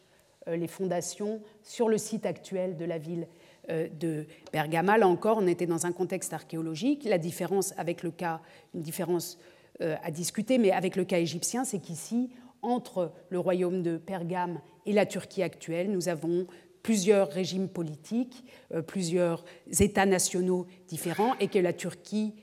les 0.47 0.67
fondations 0.67 1.41
sur 1.63 1.87
le 1.87 1.97
site 1.97 2.25
actuel 2.25 2.77
de 2.77 2.85
la 2.85 2.97
ville 2.97 3.27
euh, 3.69 3.87
de 3.99 4.25
Bergama. 4.51 4.97
Là 4.97 5.07
encore, 5.07 5.37
on 5.39 5.45
était 5.45 5.67
dans 5.67 5.85
un 5.85 5.91
contexte 5.91 6.33
archéologique. 6.33 7.03
La 7.03 7.19
différence 7.19 7.75
avec 7.77 8.01
le 8.01 8.09
cas, 8.09 8.41
une 8.73 8.81
différence 8.81 9.37
euh, 9.81 9.95
à 10.03 10.09
discuter, 10.09 10.57
mais 10.57 10.71
avec 10.71 10.95
le 10.95 11.05
cas 11.05 11.19
égyptien, 11.19 11.63
c'est 11.63 11.77
qu'ici, 11.77 12.31
entre 12.63 13.11
le 13.29 13.37
royaume 13.37 13.83
de 13.83 13.97
Pergame 13.97 14.59
et 14.87 14.93
la 14.93 15.05
Turquie 15.05 15.43
actuelle, 15.43 15.91
nous 15.91 16.09
avons 16.09 16.47
plusieurs 16.81 17.29
régimes 17.29 17.69
politiques, 17.69 18.43
plusieurs 18.87 19.45
États 19.79 20.07
nationaux 20.07 20.65
différents, 20.87 21.35
et 21.39 21.47
que 21.47 21.59
la 21.59 21.73
Turquie 21.73 22.33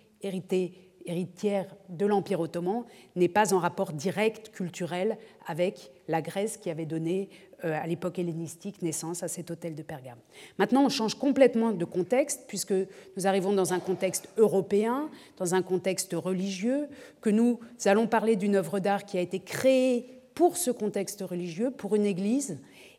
héritière 1.08 1.74
de 1.88 2.06
l'Empire 2.06 2.40
ottoman 2.40 2.84
n'est 3.16 3.28
pas 3.28 3.52
en 3.52 3.58
rapport 3.58 3.92
direct 3.92 4.50
culturel 4.50 5.18
avec 5.46 5.90
la 6.06 6.22
Grèce 6.22 6.56
qui 6.56 6.70
avait 6.70 6.86
donné 6.86 7.28
euh, 7.30 7.47
à 7.62 7.86
l'époque 7.86 8.18
hellénistique 8.18 8.82
naissance 8.82 9.22
à 9.22 9.28
cet 9.28 9.50
hôtel 9.50 9.74
de 9.74 9.82
Pergame. 9.82 10.18
Maintenant, 10.58 10.84
on 10.84 10.88
change 10.88 11.14
complètement 11.14 11.72
de 11.72 11.84
contexte 11.84 12.44
puisque 12.46 12.74
nous 13.16 13.26
arrivons 13.26 13.52
dans 13.52 13.72
un 13.72 13.80
contexte 13.80 14.28
européen, 14.36 15.10
dans 15.36 15.54
un 15.54 15.62
contexte 15.62 16.14
religieux, 16.14 16.88
que 17.20 17.30
nous 17.30 17.58
allons 17.84 18.06
parler 18.06 18.36
d'une 18.36 18.56
œuvre 18.56 18.78
d'art 18.78 19.04
qui 19.04 19.18
a 19.18 19.20
été 19.20 19.40
créée 19.40 20.06
pour 20.34 20.56
ce 20.56 20.70
contexte 20.70 21.22
religieux, 21.22 21.70
pour 21.70 21.96
une 21.96 22.06
église, 22.06 22.58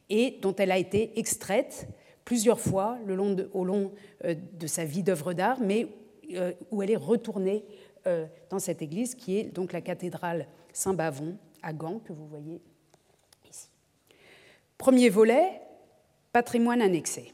et 0.10 0.38
dont 0.42 0.56
elle 0.56 0.72
a 0.72 0.78
été 0.78 1.18
extraite 1.18 1.88
plusieurs 2.26 2.60
fois 2.60 2.98
au 3.54 3.64
long 3.64 3.92
euh, 4.26 4.36
de 4.60 4.68
sa 4.68 4.84
vie 4.84 5.04
d'œuvre 5.04 5.34
d'art, 5.34 5.60
mais 5.62 5.88
euh, 6.34 6.52
où 6.72 6.84
elle 6.84 6.92
est 6.92 6.98
retournée 6.98 7.64
dans 8.50 8.60
cette 8.60 8.82
église 8.82 9.14
qui 9.14 9.38
est 9.38 9.44
donc 9.44 9.72
la 9.72 9.82
cathédrale 9.82 10.48
Saint-Bavon 10.74 11.38
à 11.62 11.74
Gand, 11.74 12.00
que 12.00 12.14
vous 12.14 12.26
voyez 12.28 12.62
Premier 14.80 15.10
volet, 15.10 15.62
patrimoine 16.32 16.82
annexé. 16.82 17.34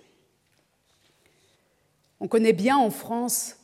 On 2.20 2.28
connaît 2.28 2.54
bien 2.54 2.76
en 2.76 2.90
France 2.90 3.58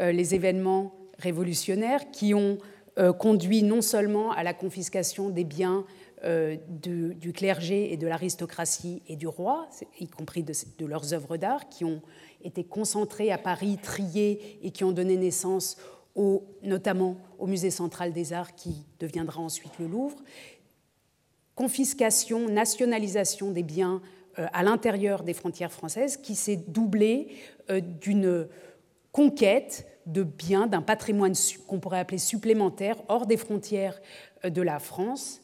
euh, 0.00 0.12
les 0.12 0.34
événements 0.34 0.94
révolutionnaires 1.18 2.10
qui 2.10 2.34
ont 2.34 2.58
euh, 2.98 3.14
conduit 3.14 3.62
non 3.62 3.80
seulement 3.80 4.32
à 4.32 4.42
la 4.42 4.52
confiscation 4.52 5.30
des 5.30 5.44
biens 5.44 5.86
euh, 6.24 6.58
du 6.68 7.32
clergé 7.32 7.90
et 7.90 7.96
de 7.96 8.06
l'aristocratie 8.06 9.02
et 9.08 9.16
du 9.16 9.26
roi, 9.26 9.66
y 9.98 10.08
compris 10.08 10.42
de, 10.42 10.84
leurs 10.84 11.14
œuvres 11.14 11.38
d'art, 11.38 11.70
qui 11.70 11.86
ont 11.86 12.02
été 12.44 12.64
concentrées 12.64 13.32
à 13.32 13.38
Paris, 13.38 13.78
triées 13.82 14.58
et 14.62 14.70
qui 14.72 14.84
ont 14.84 14.92
donné 14.92 15.16
naissance 15.16 15.78
notamment 16.62 17.16
au 17.38 17.46
Musée 17.46 17.70
central 17.70 18.12
des 18.12 18.32
arts 18.32 18.54
qui 18.54 18.86
deviendra 19.00 19.40
ensuite 19.40 19.72
le 19.78 19.86
Louvre, 19.86 20.16
confiscation, 21.56 22.48
nationalisation 22.48 23.50
des 23.50 23.64
biens 23.64 24.00
euh, 24.38 24.46
à 24.52 24.62
l'intérieur 24.62 25.24
des 25.24 25.32
frontières 25.32 25.72
françaises 25.72 26.18
qui 26.18 26.36
s'est 26.36 26.62
doublée 26.68 27.28
euh, 27.70 27.80
d'une 27.80 28.46
conquête 29.10 29.88
de 30.04 30.22
biens, 30.22 30.68
d'un 30.68 30.82
patrimoine 30.82 31.32
qu'on 31.66 31.80
pourrait 31.80 31.98
appeler 31.98 32.18
supplémentaire 32.18 32.96
hors 33.08 33.26
des 33.26 33.38
frontières 33.38 34.00
euh, 34.44 34.50
de 34.50 34.62
la 34.62 34.78
France. 34.78 35.40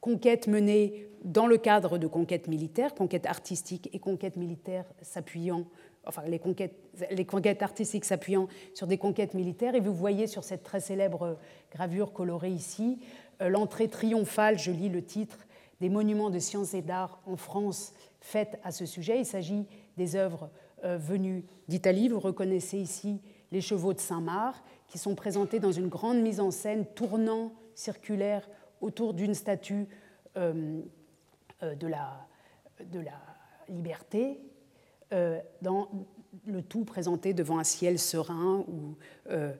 Conquête 0.00 0.46
menée 0.46 1.08
dans 1.24 1.46
le 1.46 1.58
cadre 1.58 1.98
de 1.98 2.06
conquêtes 2.06 2.48
militaires, 2.48 2.94
conquêtes 2.94 3.26
artistiques 3.26 3.90
et 3.92 3.98
conquêtes 3.98 4.36
militaires 4.36 4.86
s'appuyant, 5.02 5.64
enfin 6.06 6.22
les 6.26 6.38
conquêtes, 6.38 7.62
artistiques 7.62 8.04
s'appuyant 8.04 8.48
sur 8.72 8.86
des 8.86 8.98
conquêtes 8.98 9.34
militaires. 9.34 9.74
Et 9.74 9.80
vous 9.80 9.92
voyez 9.92 10.26
sur 10.26 10.44
cette 10.44 10.62
très 10.62 10.80
célèbre 10.80 11.38
gravure 11.72 12.12
colorée 12.12 12.50
ici 12.50 12.98
l'entrée 13.40 13.88
triomphale, 13.88 14.58
je 14.58 14.70
lis 14.70 14.88
le 14.88 15.02
titre, 15.02 15.46
des 15.80 15.88
monuments 15.88 16.30
de 16.30 16.38
sciences 16.38 16.74
et 16.74 16.82
d'art 16.82 17.20
en 17.26 17.36
France 17.36 17.92
faite 18.20 18.58
à 18.62 18.70
ce 18.70 18.86
sujet. 18.86 19.18
Il 19.18 19.26
s'agit 19.26 19.66
des 19.96 20.16
œuvres 20.16 20.50
euh, 20.84 20.96
venues 20.96 21.44
d'Italie. 21.68 22.08
Vous 22.08 22.20
reconnaissez 22.20 22.78
ici 22.78 23.20
les 23.52 23.60
chevaux 23.60 23.92
de 23.92 24.00
Saint-Marc, 24.00 24.64
qui 24.88 24.98
sont 24.98 25.14
présentés 25.14 25.60
dans 25.60 25.72
une 25.72 25.88
grande 25.88 26.20
mise 26.20 26.40
en 26.40 26.50
scène 26.50 26.86
tournant 26.86 27.52
circulaire 27.74 28.48
autour 28.80 29.14
d'une 29.14 29.34
statue 29.34 29.86
euh, 30.36 30.80
de, 31.62 31.86
la, 31.86 32.26
liberté, 33.68 34.40
le 36.46 36.62
tout 36.62 36.84
présenté 36.84 37.34
devant 37.34 37.58
un 37.58 37.64
ciel 37.64 37.98
serein 37.98 38.64
où 38.68 38.96
euh, 39.30 39.52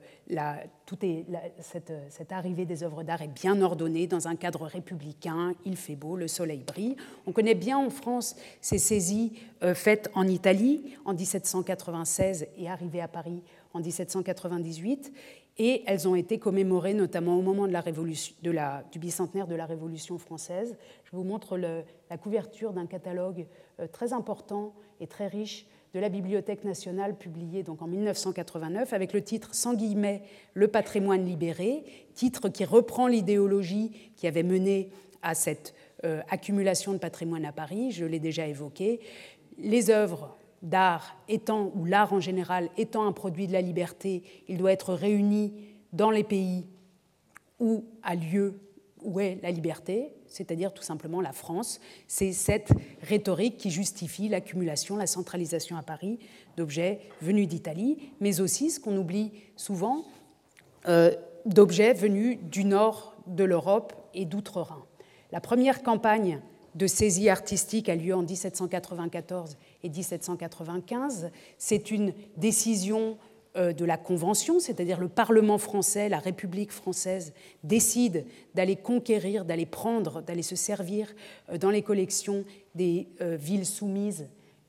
tout 0.85 0.97
est, 1.03 1.25
cette, 1.59 1.93
cette, 2.09 2.31
arrivée 2.31 2.65
des 2.65 2.83
œuvres 2.83 3.03
d'art 3.03 3.21
est 3.21 3.27
bien 3.27 3.61
ordonnée 3.61 4.07
dans 4.07 4.27
un 4.27 4.35
cadre 4.35 4.65
républicain, 4.65 5.53
il 5.65 5.77
fait 5.77 5.95
beau, 5.95 6.15
le 6.15 6.27
soleil 6.27 6.63
brille. 6.65 6.95
On 7.25 7.31
connaît 7.31 7.55
bien 7.55 7.77
en 7.77 7.89
France 7.89 8.35
ces 8.61 8.77
saisies 8.77 9.33
euh, 9.63 9.73
faites 9.73 10.09
en 10.15 10.27
Italie 10.27 10.95
en 11.05 11.13
1796 11.13 12.47
et 12.57 12.69
arrivées 12.69 13.01
à 13.01 13.07
Paris 13.07 13.41
en 13.73 13.79
1798, 13.79 15.11
et 15.57 15.83
elles 15.85 16.07
ont 16.07 16.15
été 16.15 16.37
commémorées 16.39 16.93
notamment 16.93 17.37
au 17.37 17.41
moment 17.41 17.67
de 17.67 17.73
la 17.73 17.81
révolution, 17.81 18.35
de 18.43 18.51
la, 18.51 18.83
du 18.91 18.99
bicentenaire 18.99 19.47
de 19.47 19.55
la 19.55 19.65
Révolution 19.65 20.17
française. 20.17 20.77
Je 21.05 21.15
vous 21.15 21.23
montre 21.23 21.57
la 21.57 22.17
couverture 22.17 22.73
d'un 22.73 22.85
catalogue 22.87 23.47
euh, 23.79 23.87
très 23.87 24.13
important 24.13 24.73
et 24.99 25.07
très 25.07 25.27
riche 25.27 25.65
de 25.95 25.99
la 26.01 26.09
Bibliothèque 26.09 26.65
nationale 26.65 27.15
publié 27.15 27.63
donc 27.63 27.81
en 27.81 27.87
1989 27.87 28.91
avec 28.91 29.13
le 29.13 29.21
titre 29.21 29.55
sans 29.55 29.75
guillemets 29.75 30.23
Le 30.53 30.67
patrimoine 30.67 31.23
libéré, 31.25 31.85
titre 32.13 32.49
qui 32.49 32.65
reprend 32.65 33.07
l'idéologie 33.07 34.11
qui 34.17 34.27
avait 34.27 34.43
mené 34.43 34.89
à 35.21 35.35
cette 35.35 35.73
euh, 36.03 36.21
accumulation 36.29 36.91
de 36.91 36.97
patrimoine 36.97 37.45
à 37.45 37.53
Paris, 37.53 37.91
je 37.91 38.03
l'ai 38.03 38.19
déjà 38.19 38.45
évoqué. 38.45 38.99
Les 39.57 39.89
œuvres 39.89 40.35
d'art 40.61 41.15
étant, 41.29 41.71
ou 41.75 41.85
l'art 41.85 42.11
en 42.11 42.19
général 42.19 42.69
étant 42.77 43.07
un 43.07 43.13
produit 43.13 43.47
de 43.47 43.53
la 43.53 43.61
liberté, 43.61 44.21
il 44.49 44.57
doit 44.57 44.73
être 44.73 44.93
réuni 44.93 45.53
dans 45.93 46.11
les 46.11 46.25
pays 46.25 46.65
où 47.61 47.85
a 48.03 48.15
lieu, 48.15 48.59
où 49.05 49.19
est 49.19 49.37
la 49.41 49.51
liberté, 49.51 50.11
c'est-à-dire 50.27 50.73
tout 50.73 50.83
simplement 50.83 51.21
la 51.21 51.31
France. 51.31 51.79
C'est 52.07 52.33
cette 52.33 52.71
rhétorique 53.01 53.57
qui 53.57 53.71
justifie 53.71 54.27
l'accumulation, 54.27 54.97
la 54.97 55.07
centralisation 55.07 55.77
à 55.77 55.83
Paris 55.83 56.19
d'objets 56.57 56.99
venus 57.21 57.47
d'Italie, 57.47 58.11
mais 58.19 58.41
aussi, 58.41 58.71
ce 58.71 58.79
qu'on 58.79 58.97
oublie 58.97 59.31
souvent, 59.55 60.03
euh, 60.87 61.11
d'objets 61.45 61.93
venus 61.93 62.39
du 62.41 62.65
nord 62.65 63.15
de 63.27 63.43
l'Europe 63.43 63.93
et 64.13 64.25
d'outre-Rhin. 64.25 64.83
La 65.31 65.41
première 65.41 65.83
campagne 65.83 66.41
de 66.75 66.87
saisie 66.87 67.29
artistique 67.29 67.89
a 67.89 67.95
lieu 67.95 68.13
en 68.13 68.21
1794 68.21 69.57
et 69.83 69.89
1795. 69.89 71.31
C'est 71.57 71.91
une 71.91 72.13
décision 72.37 73.17
de 73.55 73.85
la 73.85 73.97
Convention, 73.97 74.59
c'est-à-dire 74.59 74.99
le 74.99 75.07
Parlement 75.07 75.57
français, 75.57 76.09
la 76.09 76.19
République 76.19 76.71
française, 76.71 77.33
décide 77.63 78.25
d'aller 78.53 78.75
conquérir, 78.75 79.45
d'aller 79.45 79.65
prendre, 79.65 80.21
d'aller 80.21 80.41
se 80.41 80.55
servir 80.55 81.13
euh, 81.49 81.57
dans 81.57 81.69
les 81.69 81.81
collections 81.81 82.43
des 82.75 83.07
euh, 83.21 83.35
villes 83.35 83.65
soumises, 83.65 84.27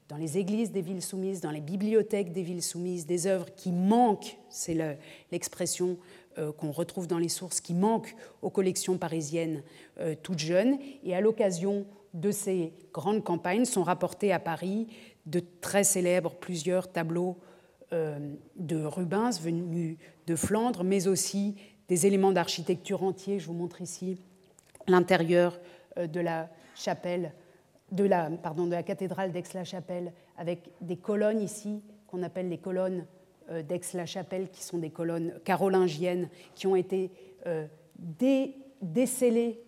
dans 0.09 0.17
les 0.17 0.39
églises 0.39 0.71
des 0.71 0.83
villes 0.83 1.03
soumises, 1.03 1.41
dans 1.41 1.51
les 1.51 1.61
bibliothèques 1.61 2.33
des 2.33 2.43
villes 2.43 2.63
soumises, 2.63 3.07
des 3.07 3.27
œuvres 3.27 3.49
qui 3.57 3.73
manquent, 3.73 4.39
c'est 4.49 4.77
l'expression 5.33 5.99
qu'on 6.59 6.71
retrouve 6.71 7.09
dans 7.09 7.19
les 7.19 7.29
sources, 7.29 7.61
qui 7.61 7.75
manquent 7.75 8.15
aux 8.41 8.51
collections 8.51 8.99
parisiennes 8.99 9.65
toutes 10.23 10.39
jeunes. 10.39 10.79
Et 11.03 11.17
à 11.17 11.21
l'occasion 11.21 11.87
de 12.15 12.31
ces 12.31 12.73
grandes 12.93 13.25
campagnes 13.25 13.65
sont 13.65 13.83
rapportés 13.83 14.33
à 14.33 14.39
Paris 14.39 14.87
de 15.27 15.43
très 15.61 15.83
célèbres 15.83 16.35
plusieurs 16.35 16.93
tableaux 16.93 17.37
euh, 17.41 17.46
de 17.93 18.85
Rubens 18.85 19.41
venus 19.41 19.97
de 20.27 20.37
Flandre, 20.37 20.83
mais 20.83 21.07
aussi 21.07 21.55
des 21.89 22.07
éléments 22.07 22.33
d'architecture 22.33 23.03
entiers. 23.03 23.39
Je 23.39 23.47
vous 23.47 23.53
montre 23.53 23.81
ici 23.81 24.21
l'intérieur 24.89 25.59
euh, 25.99 26.07
de 26.07 26.21
la 26.21 26.49
chapelle, 26.75 27.33
de 27.93 28.05
la, 28.05 28.31
pardon, 28.31 28.67
de 28.67 28.73
la 28.73 28.83
cathédrale 28.83 29.33
d'Aix-la-Chapelle, 29.33 30.13
avec 30.37 30.71
des 30.81 30.97
colonnes 30.97 31.41
ici 31.41 31.83
qu'on 32.09 32.23
appelle 32.23 32.49
les 32.49 32.59
colonnes 32.59 33.07
euh, 33.51 33.63
d'Aix-la-Chapelle, 33.63 34.51
qui 34.51 34.65
sont 34.65 34.79
des 34.79 34.91
colonnes 34.91 35.35
carolingiennes, 35.45 36.29
qui 36.55 36.67
ont 36.67 36.77
été 36.77 37.11
décellées 38.83 39.61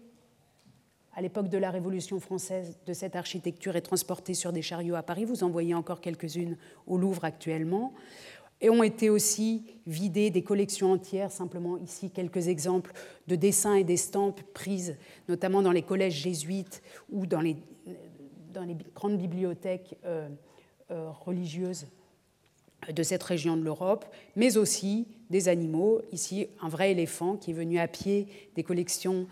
à 1.18 1.20
l'époque 1.20 1.48
de 1.48 1.58
la 1.58 1.72
Révolution 1.72 2.20
française 2.20 2.78
de 2.87 2.92
cette 2.92 3.16
architecture 3.16 3.75
est 3.75 3.80
transportée 3.80 4.34
sur 4.34 4.52
des 4.52 4.62
chariots 4.62 4.94
à 4.94 5.02
Paris. 5.02 5.25
Vous 5.25 5.42
en 5.42 5.50
voyez 5.50 5.75
encore 5.75 6.00
quelques-unes 6.00 6.56
au 6.87 6.96
Louvre 6.96 7.25
actuellement. 7.25 7.92
Et 8.60 8.70
ont 8.70 8.84
été 8.84 9.10
aussi 9.10 9.64
vidées 9.84 10.30
des 10.30 10.44
collections 10.44 10.92
entières, 10.92 11.32
simplement 11.32 11.76
ici 11.76 12.10
quelques 12.12 12.46
exemples 12.46 12.92
de 13.26 13.34
dessins 13.34 13.75
et 13.75 13.82
d'estampes 13.82 14.42
prises 14.54 14.96
notamment 15.28 15.60
dans 15.60 15.72
les 15.72 15.82
collèges 15.82 16.14
jésuites 16.14 16.84
ou 17.10 17.26
dans 17.26 17.40
les, 17.40 17.56
grandes 18.94 19.18
bibliothèques 19.18 19.96
euh, 20.04 20.28
euh, 20.92 21.10
religieuses 21.10 21.88
de 22.88 23.02
cette 23.02 23.25
région 23.25 23.56
de 23.56 23.62
l'Europe, 23.62 24.04
mais 24.37 24.56
aussi 24.56 25.08
des 25.30 25.48
animaux. 25.48 26.00
Ici, 26.12 26.46
un 26.62 26.68
vrai 26.68 26.92
éléphant 26.92 27.37
qui 27.37 27.50
est 27.50 27.54
venu 27.54 27.80
à 27.80 27.88
pied 27.88 28.28
des 28.54 28.62
collections 28.62 29.26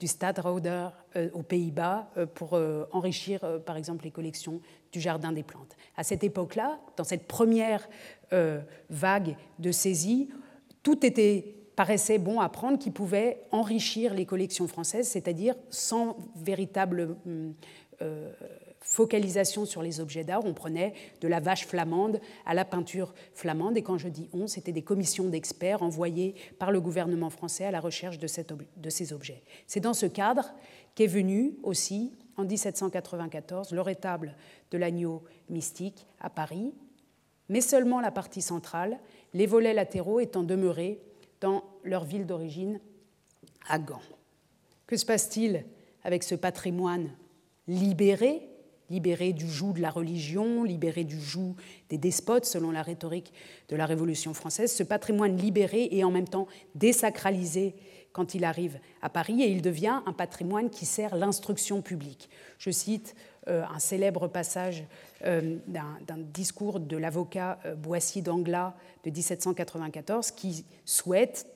du 0.00 0.06
Stadtrouder 0.06 0.88
euh, 1.16 1.30
aux 1.32 1.42
Pays-Bas 1.42 2.10
euh, 2.16 2.26
pour 2.26 2.58
enrichir, 2.92 3.40
par 3.64 3.76
exemple, 3.76 4.04
les 4.04 4.10
collections 4.10 4.60
du 4.92 5.00
Jardin 5.00 5.32
des 5.32 5.42
Plantes. 5.42 5.76
À 5.96 6.04
cette 6.04 6.24
époque-là, 6.24 6.78
dans 6.96 7.04
cette 7.04 7.26
première 7.26 7.88
vague 8.90 9.36
de 9.58 9.70
saisie, 9.72 10.30
tout 10.82 11.04
était 11.06 11.54
paraissait 11.76 12.18
bon 12.18 12.40
à 12.40 12.48
prendre 12.48 12.78
qui 12.78 12.90
pouvait 12.90 13.42
enrichir 13.52 14.14
les 14.14 14.24
collections 14.24 14.66
françaises, 14.66 15.08
c'est-à-dire 15.08 15.54
sans 15.68 16.16
véritable 16.34 17.16
hum, 17.26 17.54
focalisation 18.86 19.66
sur 19.66 19.82
les 19.82 20.00
objets 20.00 20.24
d'art. 20.24 20.44
On 20.44 20.54
prenait 20.54 20.94
de 21.20 21.28
la 21.28 21.40
vache 21.40 21.66
flamande 21.66 22.20
à 22.46 22.54
la 22.54 22.64
peinture 22.64 23.12
flamande. 23.34 23.76
Et 23.76 23.82
quand 23.82 23.98
je 23.98 24.08
dis 24.08 24.30
on, 24.32 24.46
c'était 24.46 24.72
des 24.72 24.82
commissions 24.82 25.28
d'experts 25.28 25.82
envoyées 25.82 26.34
par 26.58 26.70
le 26.70 26.80
gouvernement 26.80 27.28
français 27.28 27.64
à 27.64 27.70
la 27.70 27.80
recherche 27.80 28.18
de, 28.18 28.28
de 28.76 28.90
ces 28.90 29.12
objets. 29.12 29.42
C'est 29.66 29.80
dans 29.80 29.92
ce 29.92 30.06
cadre 30.06 30.54
qu'est 30.94 31.08
venu 31.08 31.56
aussi, 31.62 32.14
en 32.36 32.44
1794, 32.44 33.72
le 33.72 33.80
rétable 33.80 34.36
de 34.70 34.78
l'agneau 34.78 35.24
mystique 35.50 36.06
à 36.20 36.30
Paris, 36.30 36.72
mais 37.48 37.60
seulement 37.60 38.00
la 38.00 38.12
partie 38.12 38.42
centrale, 38.42 38.98
les 39.34 39.46
volets 39.46 39.74
latéraux 39.74 40.20
étant 40.20 40.42
demeurés 40.42 41.00
dans 41.40 41.64
leur 41.84 42.04
ville 42.04 42.26
d'origine, 42.26 42.80
à 43.68 43.78
Gand. 43.78 44.00
Que 44.86 44.96
se 44.96 45.04
passe-t-il 45.04 45.64
avec 46.04 46.22
ce 46.22 46.36
patrimoine 46.36 47.10
libéré 47.66 48.48
libéré 48.90 49.32
du 49.32 49.48
joug 49.48 49.72
de 49.72 49.80
la 49.80 49.90
religion, 49.90 50.64
libéré 50.64 51.04
du 51.04 51.20
joug 51.20 51.54
des 51.88 51.98
despotes, 51.98 52.44
selon 52.44 52.70
la 52.70 52.82
rhétorique 52.82 53.32
de 53.68 53.76
la 53.76 53.86
Révolution 53.86 54.34
française, 54.34 54.72
ce 54.72 54.82
patrimoine 54.82 55.36
libéré 55.36 55.88
et 55.90 56.04
en 56.04 56.10
même 56.10 56.28
temps 56.28 56.46
désacralisé 56.74 57.74
quand 58.12 58.34
il 58.34 58.44
arrive 58.44 58.78
à 59.02 59.10
Paris, 59.10 59.42
et 59.42 59.50
il 59.50 59.60
devient 59.60 60.00
un 60.06 60.12
patrimoine 60.14 60.70
qui 60.70 60.86
sert 60.86 61.16
l'instruction 61.16 61.82
publique. 61.82 62.30
Je 62.58 62.70
cite 62.70 63.14
euh, 63.48 63.62
un 63.72 63.78
célèbre 63.78 64.26
passage 64.26 64.84
euh, 65.24 65.58
d'un 65.66 66.16
discours 66.16 66.80
de 66.80 66.96
l'avocat 66.96 67.58
euh, 67.66 67.74
Boissy 67.74 68.22
d'Anglas 68.22 68.74
de 69.04 69.10
1794 69.10 70.30
qui 70.30 70.64
souhaite 70.86 71.46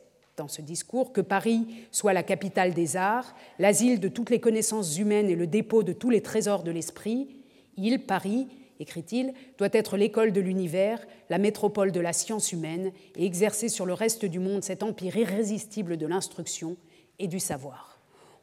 dans 0.40 0.48
ce 0.48 0.62
discours 0.62 1.12
que 1.12 1.20
Paris 1.20 1.66
soit 1.92 2.14
la 2.14 2.22
capitale 2.22 2.72
des 2.72 2.96
arts, 2.96 3.36
l'asile 3.58 4.00
de 4.00 4.08
toutes 4.08 4.30
les 4.30 4.40
connaissances 4.40 4.96
humaines 4.96 5.28
et 5.28 5.36
le 5.36 5.46
dépôt 5.46 5.82
de 5.82 5.92
tous 5.92 6.08
les 6.08 6.22
trésors 6.22 6.62
de 6.62 6.70
l'esprit. 6.70 7.28
Il, 7.76 8.06
Paris, 8.06 8.48
écrit-il, 8.80 9.34
doit 9.58 9.68
être 9.72 9.98
l'école 9.98 10.32
de 10.32 10.40
l'univers, 10.40 11.06
la 11.28 11.36
métropole 11.36 11.92
de 11.92 12.00
la 12.00 12.14
science 12.14 12.52
humaine 12.52 12.90
et 13.16 13.26
exercer 13.26 13.68
sur 13.68 13.84
le 13.84 13.92
reste 13.92 14.24
du 14.24 14.38
monde 14.38 14.64
cet 14.64 14.82
empire 14.82 15.14
irrésistible 15.14 15.98
de 15.98 16.06
l'instruction 16.06 16.78
et 17.18 17.28
du 17.28 17.38
savoir. 17.38 18.00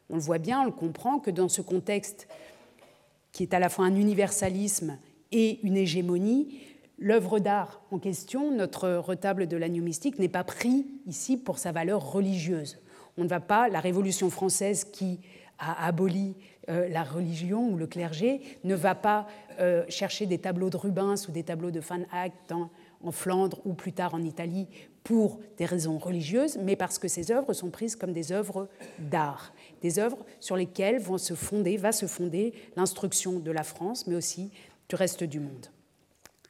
On 0.08 0.14
le 0.14 0.22
voit 0.22 0.38
bien, 0.38 0.60
on 0.60 0.66
le 0.66 0.70
comprend 0.70 1.18
que 1.18 1.32
dans 1.32 1.48
ce 1.48 1.62
contexte 1.62 2.28
qui 3.32 3.42
est 3.42 3.54
à 3.54 3.58
la 3.58 3.68
fois 3.68 3.86
un 3.86 3.96
universalisme 3.96 4.98
et 5.32 5.58
une 5.64 5.76
hégémonie, 5.76 6.60
L'œuvre 6.98 7.38
d'art 7.38 7.80
en 7.90 7.98
question, 7.98 8.50
notre 8.50 8.90
retable 8.96 9.46
de 9.46 9.56
l'agneau 9.56 9.82
mystique, 9.82 10.18
n'est 10.18 10.28
pas 10.28 10.44
pris 10.44 10.86
ici 11.06 11.36
pour 11.36 11.58
sa 11.58 11.70
valeur 11.70 12.12
religieuse. 12.12 12.78
On 13.16 13.24
ne 13.24 13.28
va 13.28 13.40
pas, 13.40 13.68
la 13.68 13.80
Révolution 13.80 14.30
française 14.30 14.84
qui 14.84 15.20
a 15.58 15.86
aboli 15.86 16.36
euh, 16.68 16.88
la 16.88 17.02
religion 17.02 17.68
ou 17.68 17.76
le 17.76 17.86
clergé, 17.86 18.40
ne 18.64 18.74
va 18.74 18.94
pas 18.94 19.26
euh, 19.60 19.84
chercher 19.88 20.26
des 20.26 20.38
tableaux 20.38 20.70
de 20.70 20.76
Rubens 20.76 21.26
ou 21.28 21.32
des 21.32 21.42
tableaux 21.42 21.70
de 21.70 21.80
Van 21.80 22.00
Eyck 22.12 22.32
en 23.02 23.10
Flandre 23.10 23.60
ou 23.64 23.74
plus 23.74 23.92
tard 23.92 24.14
en 24.14 24.22
Italie 24.22 24.66
pour 25.02 25.40
des 25.56 25.64
raisons 25.64 25.98
religieuses, 25.98 26.58
mais 26.62 26.76
parce 26.76 26.98
que 26.98 27.08
ces 27.08 27.30
œuvres 27.30 27.52
sont 27.54 27.70
prises 27.70 27.96
comme 27.96 28.12
des 28.12 28.32
œuvres 28.32 28.68
d'art, 28.98 29.54
des 29.82 29.98
œuvres 29.98 30.18
sur 30.40 30.56
lesquelles 30.56 30.98
vont 30.98 31.16
se 31.16 31.34
fonder, 31.34 31.76
va 31.76 31.92
se 31.92 32.06
fonder 32.06 32.52
l'instruction 32.76 33.38
de 33.38 33.50
la 33.50 33.62
France, 33.62 34.06
mais 34.06 34.16
aussi 34.16 34.50
du 34.88 34.96
reste 34.96 35.24
du 35.24 35.40
monde. 35.40 35.68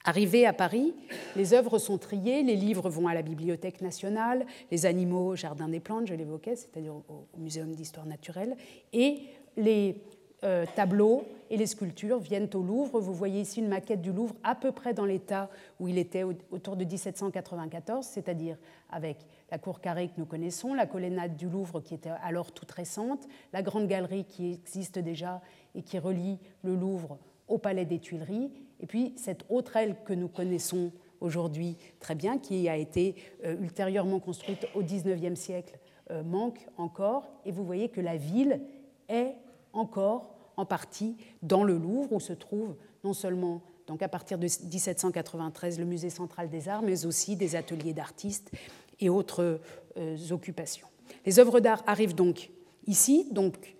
Arrivés 0.08 0.46
à 0.46 0.54
Paris, 0.54 0.94
les 1.36 1.52
œuvres 1.52 1.78
sont 1.78 1.98
triées, 1.98 2.42
les 2.42 2.56
livres 2.56 2.88
vont 2.88 3.08
à 3.08 3.12
la 3.12 3.20
Bibliothèque 3.20 3.82
nationale, 3.82 4.46
les 4.70 4.86
animaux 4.86 5.32
au 5.32 5.36
Jardin 5.36 5.68
des 5.68 5.80
plantes, 5.80 6.06
je 6.06 6.14
l'évoquais, 6.14 6.56
c'est-à-dire 6.56 6.94
au 6.94 7.26
Muséum 7.36 7.74
d'histoire 7.74 8.06
naturelle, 8.06 8.56
et 8.94 9.18
les 9.58 10.00
euh, 10.44 10.64
tableaux 10.74 11.26
et 11.50 11.58
les 11.58 11.66
sculptures 11.66 12.20
viennent 12.20 12.48
au 12.54 12.62
Louvre. 12.62 13.00
Vous 13.00 13.12
voyez 13.12 13.42
ici 13.42 13.60
une 13.60 13.68
maquette 13.68 14.00
du 14.00 14.10
Louvre 14.10 14.34
à 14.44 14.54
peu 14.54 14.72
près 14.72 14.94
dans 14.94 15.04
l'état 15.04 15.50
où 15.78 15.88
il 15.88 15.98
était 15.98 16.22
autour 16.22 16.76
de 16.76 16.86
1794, 16.86 18.06
c'est-à-dire 18.06 18.56
avec 18.88 19.18
la 19.50 19.58
cour 19.58 19.78
carrée 19.78 20.08
que 20.08 20.14
nous 20.16 20.24
connaissons, 20.24 20.72
la 20.72 20.86
colonnade 20.86 21.36
du 21.36 21.50
Louvre 21.50 21.82
qui 21.82 21.92
était 21.92 22.12
alors 22.22 22.52
toute 22.52 22.70
récente, 22.70 23.28
la 23.52 23.60
grande 23.60 23.86
galerie 23.86 24.24
qui 24.24 24.54
existe 24.54 24.98
déjà 24.98 25.42
et 25.74 25.82
qui 25.82 25.98
relie 25.98 26.38
le 26.62 26.74
Louvre 26.74 27.18
au 27.46 27.58
Palais 27.58 27.84
des 27.84 27.98
Tuileries, 27.98 28.50
et 28.80 28.86
puis 28.86 29.12
cette 29.16 29.44
autre 29.48 29.76
aile 29.76 29.96
que 30.04 30.12
nous 30.12 30.28
connaissons 30.28 30.92
aujourd'hui 31.20 31.76
très 32.00 32.14
bien, 32.14 32.38
qui 32.38 32.68
a 32.68 32.76
été 32.76 33.16
euh, 33.44 33.56
ultérieurement 33.60 34.20
construite 34.20 34.66
au 34.74 34.82
XIXe 34.82 35.38
siècle, 35.38 35.78
euh, 36.10 36.22
manque 36.22 36.60
encore. 36.76 37.28
Et 37.44 37.52
vous 37.52 37.64
voyez 37.64 37.88
que 37.88 38.00
la 38.00 38.16
ville 38.16 38.60
est 39.08 39.34
encore 39.72 40.34
en 40.56 40.64
partie 40.64 41.16
dans 41.42 41.64
le 41.64 41.76
Louvre, 41.76 42.12
où 42.12 42.20
se 42.20 42.32
trouve 42.32 42.76
non 43.04 43.12
seulement 43.12 43.62
donc 43.86 44.02
à 44.02 44.08
partir 44.08 44.38
de 44.38 44.44
1793 44.44 45.78
le 45.78 45.86
musée 45.86 46.10
central 46.10 46.50
des 46.50 46.68
arts, 46.68 46.82
mais 46.82 47.06
aussi 47.06 47.36
des 47.36 47.56
ateliers 47.56 47.94
d'artistes 47.94 48.50
et 49.00 49.08
autres 49.08 49.60
euh, 49.96 50.16
occupations. 50.30 50.88
Les 51.24 51.38
œuvres 51.38 51.60
d'art 51.60 51.82
arrivent 51.86 52.14
donc 52.14 52.50
ici, 52.86 53.26
donc 53.30 53.76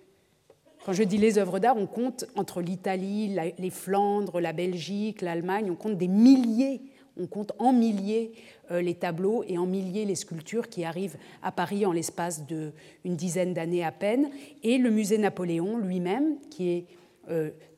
quand 0.89 0.95
je 0.95 1.03
dis 1.03 1.19
les 1.19 1.37
œuvres 1.37 1.59
d'art, 1.59 1.77
on 1.77 1.85
compte 1.85 2.25
entre 2.35 2.63
l'Italie, 2.63 3.37
les 3.59 3.69
Flandres, 3.69 4.41
la 4.41 4.53
Belgique, 4.53 5.21
l'Allemagne, 5.21 5.69
on 5.69 5.75
compte 5.75 5.99
des 5.99 6.07
milliers, 6.07 6.81
on 7.15 7.27
compte 7.27 7.51
en 7.59 7.71
milliers 7.71 8.31
euh, 8.71 8.81
les 8.81 8.95
tableaux 8.95 9.43
et 9.47 9.59
en 9.59 9.67
milliers 9.67 10.05
les 10.05 10.15
sculptures 10.15 10.67
qui 10.67 10.83
arrivent 10.83 11.17
à 11.43 11.51
Paris 11.51 11.85
en 11.85 11.91
l'espace 11.91 12.43
d'une 12.47 12.73
dizaine 13.05 13.53
d'années 13.53 13.83
à 13.83 13.91
peine. 13.91 14.31
Et 14.63 14.79
le 14.79 14.89
musée 14.89 15.19
Napoléon 15.19 15.77
lui-même, 15.77 16.37
qui 16.49 16.69
est 16.69 16.85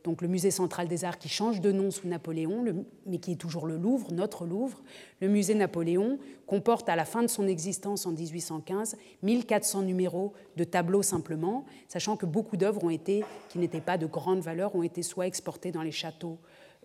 donc 0.04 0.22
le 0.22 0.28
musée 0.28 0.52
central 0.52 0.88
des 0.88 1.06
arts 1.06 1.20
qui 1.20 1.30
change 1.30 1.62
de 1.62 1.72
nom 1.72 1.92
sous 1.92 2.08
Napoléon, 2.08 2.66
mais 3.06 3.18
qui 3.20 3.34
est 3.34 3.36
toujours 3.36 3.68
le 3.68 3.78
Louvre, 3.78 4.12
notre 4.12 4.46
Louvre. 4.46 4.82
Le 5.20 5.28
musée 5.28 5.54
Napoléon 5.54 6.20
comporte 6.48 6.90
à 6.90 6.96
la 6.96 7.06
fin 7.06 7.22
de 7.22 7.28
son 7.28 7.48
existence 7.48 8.06
en 8.06 8.12
1815 8.12 8.98
1400 9.22 9.84
numéros 9.84 10.34
de 10.56 10.64
tableaux 10.64 11.04
simplement, 11.04 11.66
sachant 11.88 12.18
que 12.18 12.26
beaucoup 12.26 12.58
d'œuvres 12.58 12.84
ont 12.84 12.90
été, 12.90 13.24
qui 13.50 13.60
n'étaient 13.60 13.82
pas 13.82 13.98
de 13.98 14.06
grande 14.06 14.40
valeur, 14.40 14.76
ont 14.76 14.84
été 14.84 15.04
soit 15.04 15.28
exportées 15.28 15.72
dans 15.72 15.84
les 15.84 15.92
châteaux 15.92 16.40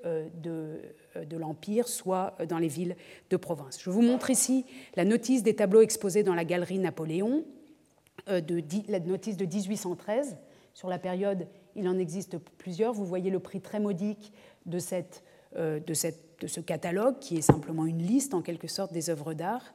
euh, 0.05 0.29
de, 0.43 0.81
euh, 1.17 1.25
de 1.25 1.37
l'Empire, 1.37 1.89
soit 1.89 2.37
dans 2.49 2.59
les 2.59 2.69
villes 2.69 2.97
de 3.31 3.37
province. 3.37 3.79
Je 3.81 3.91
vous 3.91 4.03
montre 4.03 4.29
ici 4.29 4.67
la 4.95 5.05
notice 5.05 5.43
des 5.43 5.57
tableaux 5.57 5.81
exposés 5.81 6.23
dans 6.23 6.35
la 6.35 6.45
galerie 6.45 6.79
Napoléon, 6.79 7.45
de, 8.27 8.63
la 8.89 8.99
notice 8.99 9.37
de 9.37 9.45
1813 9.45 10.37
sur 10.75 10.89
la 10.89 10.99
période 10.99 11.47
il 11.77 11.89
en 11.89 11.99
existe 11.99 12.39
plusieurs. 12.59 12.93
Vous 12.93 13.05
voyez 13.05 13.31
le 13.31 13.39
prix 13.39 13.61
très 13.61 13.79
modique 13.79 14.33
de, 14.65 14.79
cette, 14.79 15.23
euh, 15.57 15.81
ce 16.47 16.61
catalogue, 16.61 17.19
qui 17.21 17.37
est 17.37 17.43
simplement 17.43 17.87
une 17.87 18.03
liste 18.03 18.35
en 18.35 18.43
quelque 18.43 18.67
sorte 18.67 18.93
des 18.93 19.11
œuvres 19.11 19.35
d'art 19.35 19.75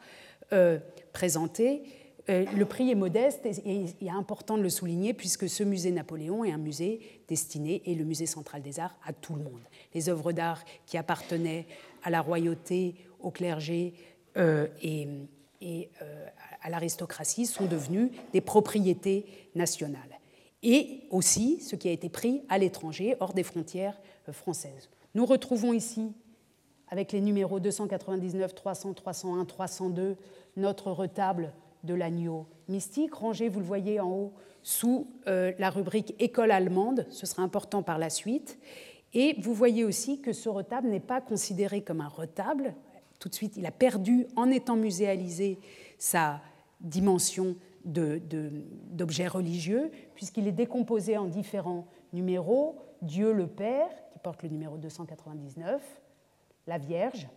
euh, 0.52 0.80
présentées. 1.14 1.84
Euh, 2.30 2.46
le 2.56 2.66
prix 2.66 2.92
est 2.92 2.96
modeste 2.96 3.46
et, 3.46 3.86
il 4.00 4.08
est 4.08 4.12
important 4.12 4.58
de 4.58 4.64
le 4.64 4.70
souligner 4.70 5.14
puisque 5.14 5.50
ce 5.50 5.64
musée 5.64 5.92
Napoléon 5.92 6.44
est 6.44 6.52
un 6.52 6.58
musée 6.58 7.00
destiné, 7.28 7.82
et 7.86 7.96
le 7.96 8.04
musée 8.04 8.26
central 8.26 8.62
des 8.62 8.80
arts, 8.80 8.96
à 9.06 9.14
tout 9.14 9.36
le 9.36 9.44
monde. 9.44 9.62
Les 9.94 10.10
œuvres 10.10 10.32
d'art 10.32 10.64
qui 10.86 10.98
appartenaient 10.98 11.66
à 12.04 12.10
la 12.10 12.22
royauté, 12.22 12.96
au 13.20 13.32
clergé 13.32 13.94
et 14.36 15.08
à 16.62 16.70
l'aristocratie 16.70 17.46
sont 17.46 17.66
devenues 17.66 18.12
des 18.34 18.42
propriétés 18.42 19.26
nationales 19.54 20.11
et 20.64 21.04
aussi 21.10 21.60
ce 21.60 21.76
qui 21.76 21.88
a 21.88 21.92
été 21.92 22.10
pris 22.10 22.44
à 22.50 22.58
l'étranger, 22.58 23.16
hors 23.20 23.34
des 23.34 23.44
frontières 23.44 24.00
euh, 24.30 24.34
françaises. 24.34 24.90
Nous 25.16 25.26
retrouvons 25.26 25.74
ici, 25.74 26.14
avec 26.88 27.12
les 27.12 27.22
numéros 27.22 27.60
299, 27.60 28.54
300, 28.54 28.94
301, 28.94 29.46
302, 29.46 30.18
notre 30.58 30.92
retable 30.92 31.54
de 31.84 31.94
l'agneau 31.94 32.48
mystique, 32.68 33.14
rangé, 33.14 33.50
vous 33.50 33.60
le 33.60 33.66
voyez 33.66 34.00
en 34.00 34.10
haut, 34.10 34.34
sous 34.64 35.08
euh, 35.28 35.54
la 35.60 35.70
rubrique 35.70 36.16
école 36.20 36.52
allemande. 36.52 37.06
Ce 37.10 37.26
sera 37.26 37.44
important 37.44 37.84
par 37.84 37.98
la 37.98 38.10
suite. 38.10 38.60
Et 39.14 39.36
vous 39.40 39.54
voyez 39.54 39.84
aussi 39.84 40.22
que 40.22 40.32
ce 40.32 40.48
retable 40.48 40.88
n'est 40.88 41.00
pas 41.00 41.22
considéré 41.22 41.82
comme 41.82 42.02
un 42.02 42.08
retable. 42.08 42.74
Tout 43.20 43.30
de 43.30 43.36
suite, 43.36 43.58
il 43.58 43.66
a 43.66 43.72
perdu, 43.72 44.26
en 44.36 44.50
étant 44.50 44.76
muséalisé, 44.76 45.60
sa 45.98 46.42
dimension 46.80 47.56
d'objet 47.86 49.28
religieux, 49.28 49.92
puisqu'il 50.16 50.48
est 50.48 50.52
décomposé 50.52 51.18
en 51.18 51.26
différents 51.26 51.88
numéros. 52.14 52.80
Dieu 53.02 53.34
le 53.34 53.48
Père, 53.48 53.90
qui 54.12 54.20
porte 54.20 54.44
le 54.44 54.50
numéro 54.50 54.78
299, 54.78 55.82
la 56.68 56.78
Vierge, 56.78 57.28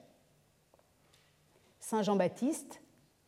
Saint 1.80 2.02
Jean-Baptiste, 2.02 2.80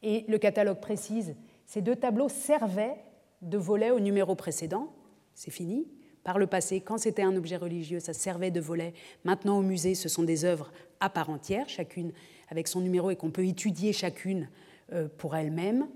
et 0.03 0.25
le 0.29 0.39
catalogue 0.39 0.81
précise, 0.81 1.35
ces 1.65 1.83
deux 1.83 1.97
tableaux 1.97 2.29
servaient 2.29 2.97
de 3.43 3.59
volet 3.59 3.91
au 3.91 4.01
numéro 4.01 4.35
précédent, 4.35 4.93
c'est 5.35 5.51
fini. 5.51 5.89
Par 6.25 6.39
le 6.39 6.47
passé, 6.47 6.81
quand 6.81 6.99
c'était 6.99 7.23
un 7.23 7.37
objet 7.37 7.57
religieux, 7.57 8.01
ça 8.01 8.13
servait 8.13 8.51
de 8.51 8.61
volet. 8.61 8.95
Maintenant, 9.25 9.59
au 9.59 9.63
musée, 9.63 9.95
ce 9.95 10.09
sont 10.09 10.25
des 10.25 10.45
œuvres 10.45 10.73
à 10.99 11.09
part 11.09 11.31
entière, 11.31 11.69
chacune 11.69 12.13
avec 12.49 12.67
son 12.67 12.81
numéro, 12.81 13.11
et 13.11 13.17
qu'on 13.17 13.31
peut 13.31 13.47
étudier 13.47 13.93
chacune 13.93 14.49
euh, 14.93 15.09
pour 15.19 15.37
elle-même. 15.37 15.87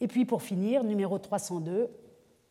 Et 0.00 0.08
puis, 0.08 0.24
pour 0.24 0.42
finir, 0.42 0.84
numéro 0.84 1.18
302, 1.18 1.88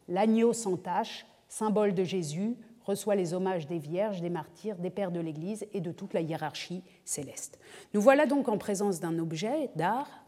l'agneau 0.08 0.54
sans 0.54 0.78
tache, 0.78 1.26
symbole 1.48 1.94
de 1.94 2.04
Jésus, 2.04 2.56
reçoit 2.86 3.16
les 3.16 3.34
hommages 3.34 3.68
des 3.68 3.80
vierges, 3.80 4.22
des 4.22 4.30
martyrs, 4.30 4.78
des 4.78 4.90
pères 4.90 5.12
de 5.12 5.20
l'Église 5.20 5.66
et 5.74 5.82
de 5.82 5.92
toute 5.92 6.14
la 6.14 6.22
hiérarchie 6.22 6.84
céleste. 7.04 7.60
Nous 7.94 8.02
voilà 8.02 8.26
donc 8.26 8.48
en 8.48 8.58
présence 8.58 9.00
d'un 9.00 9.18
objet 9.18 9.70
d'art, 9.76 10.24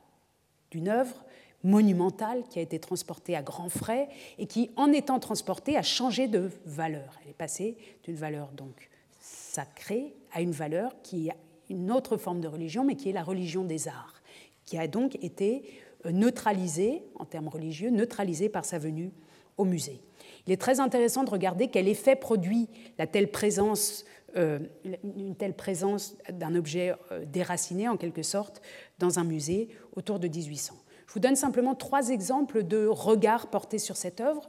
d'une 0.72 0.90
œuvre 0.90 1.24
monumentale 1.64 2.44
qui 2.50 2.60
a 2.60 2.62
été 2.62 2.80
transportée 2.80 3.36
à 3.36 3.42
grands 3.42 3.70
frais 3.70 4.10
et 4.38 4.48
qui, 4.48 4.72
en 4.76 4.92
étant 4.92 5.20
transportée, 5.20 5.78
a 5.78 5.82
changé 5.82 6.28
de 6.28 6.50
valeur. 6.66 7.20
Elle 7.24 7.32
est 7.32 7.34
passée 7.34 7.78
d'une 8.04 8.16
valeur 8.16 8.52
donc 8.52 8.90
sacrée 9.20 10.14
à 10.34 10.42
une 10.42 10.52
valeur 10.52 10.96
qui 11.04 11.30
a 11.30 11.36
une 11.70 11.92
autre 11.92 12.18
forme 12.18 12.42
de 12.42 12.48
religion, 12.48 12.84
mais 12.84 12.96
qui 12.96 13.10
est 13.10 13.14
la 13.14 13.24
religion 13.24 13.66
des 13.66 13.88
arts, 13.88 14.22
qui 14.66 14.78
a 14.78 14.88
donc 14.88 15.16
été 15.24 15.64
euh, 16.06 16.12
neutralisée, 16.12 17.04
en 17.16 17.26
termes 17.26 17.48
religieux, 17.48 17.90
neutralisée 17.90 18.50
par 18.50 18.66
sa 18.66 18.78
venue 18.78 19.12
au 19.58 19.66
musée. 19.66 20.02
Il 20.46 20.54
est 20.54 20.62
très 20.62 20.80
intéressant 20.80 21.24
de 21.24 21.30
regarder 21.30 21.70
quel 21.70 21.88
effet 21.88 22.16
produit 22.16 22.70
la 22.98 23.08
telle 23.08 23.32
présence, 23.32 24.06
euh, 24.36 24.60
une 25.04 25.36
telle 25.36 25.56
présence 25.56 26.16
d'un 26.32 26.56
objet 26.56 26.94
euh, 27.12 27.26
déraciné, 27.26 27.88
en 27.88 27.98
quelque 27.98 28.22
sorte, 28.22 28.62
dans 29.00 29.20
un 29.20 29.24
musée 29.24 29.70
autour 29.96 30.20
de 30.20 30.28
1800. 30.28 30.76
Je 31.08 31.14
vous 31.14 31.20
donne 31.20 31.36
simplement 31.36 31.74
trois 31.74 32.10
exemples 32.10 32.64
de 32.64 32.86
regards 32.86 33.50
portés 33.50 33.80
sur 33.80 33.96
cette 33.96 34.20
œuvre. 34.20 34.48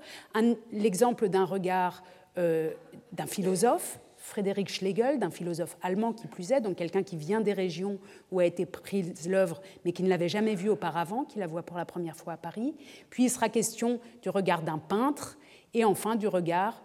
L'exemple 0.73 1.29
d'un 1.29 1.45
regard 1.45 2.03
d'un 2.37 3.27
philosophe, 3.27 4.01
Frédéric 4.29 4.69
Schlegel, 4.69 5.19
d'un 5.19 5.31
philosophe 5.31 5.77
allemand 5.83 6.13
qui 6.13 6.27
plus 6.27 6.53
est, 6.53 6.61
donc 6.61 6.77
quelqu'un 6.77 7.03
qui 7.03 7.17
vient 7.17 7.41
des 7.41 7.53
régions 7.53 7.99
où 8.31 8.41
a 8.41 8.45
été 8.45 8.67
prise 8.67 9.29
l'œuvre, 9.29 9.61
mais 9.85 9.93
qui 9.93 10.03
ne 10.03 10.09
l'avait 10.09 10.29
jamais 10.29 10.55
vue 10.55 10.69
auparavant, 10.69 11.25
qui 11.25 11.39
la 11.39 11.47
voit 11.47 11.63
pour 11.63 11.77
la 11.77 11.85
première 11.85 12.17
fois 12.17 12.35
à 12.35 12.37
Paris. 12.37 12.75
Puis 13.11 13.25
il 13.25 13.31
sera 13.31 13.49
question 13.49 14.01
du 14.23 14.29
regard 14.29 14.63
d'un 14.63 14.79
peintre 14.79 15.39
et 15.75 15.85
enfin 15.85 16.15
du 16.15 16.29
regard 16.29 16.83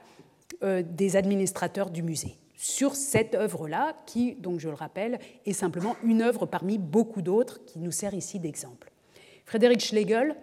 euh, 0.64 0.84
des 0.84 1.16
administrateurs 1.16 1.90
du 1.90 2.02
musée 2.02 2.38
sur 2.56 2.96
cette 2.96 3.36
œuvre-là, 3.36 3.94
qui, 4.06 4.36
donc 4.36 4.62
je 4.62 4.70
le 4.70 4.76
rappelle, 4.76 5.20
est 5.46 5.52
simplement 5.52 5.98
une 6.02 6.22
œuvre 6.22 6.46
parmi 6.46 6.78
beaucoup 6.78 7.22
d'autres 7.22 7.66
qui 7.66 7.78
nous 7.80 7.92
sert 7.92 8.14
ici 8.14 8.40
d'exemple. 8.40 8.90
Frédéric 9.46 9.82
Schlegel, 9.82 10.38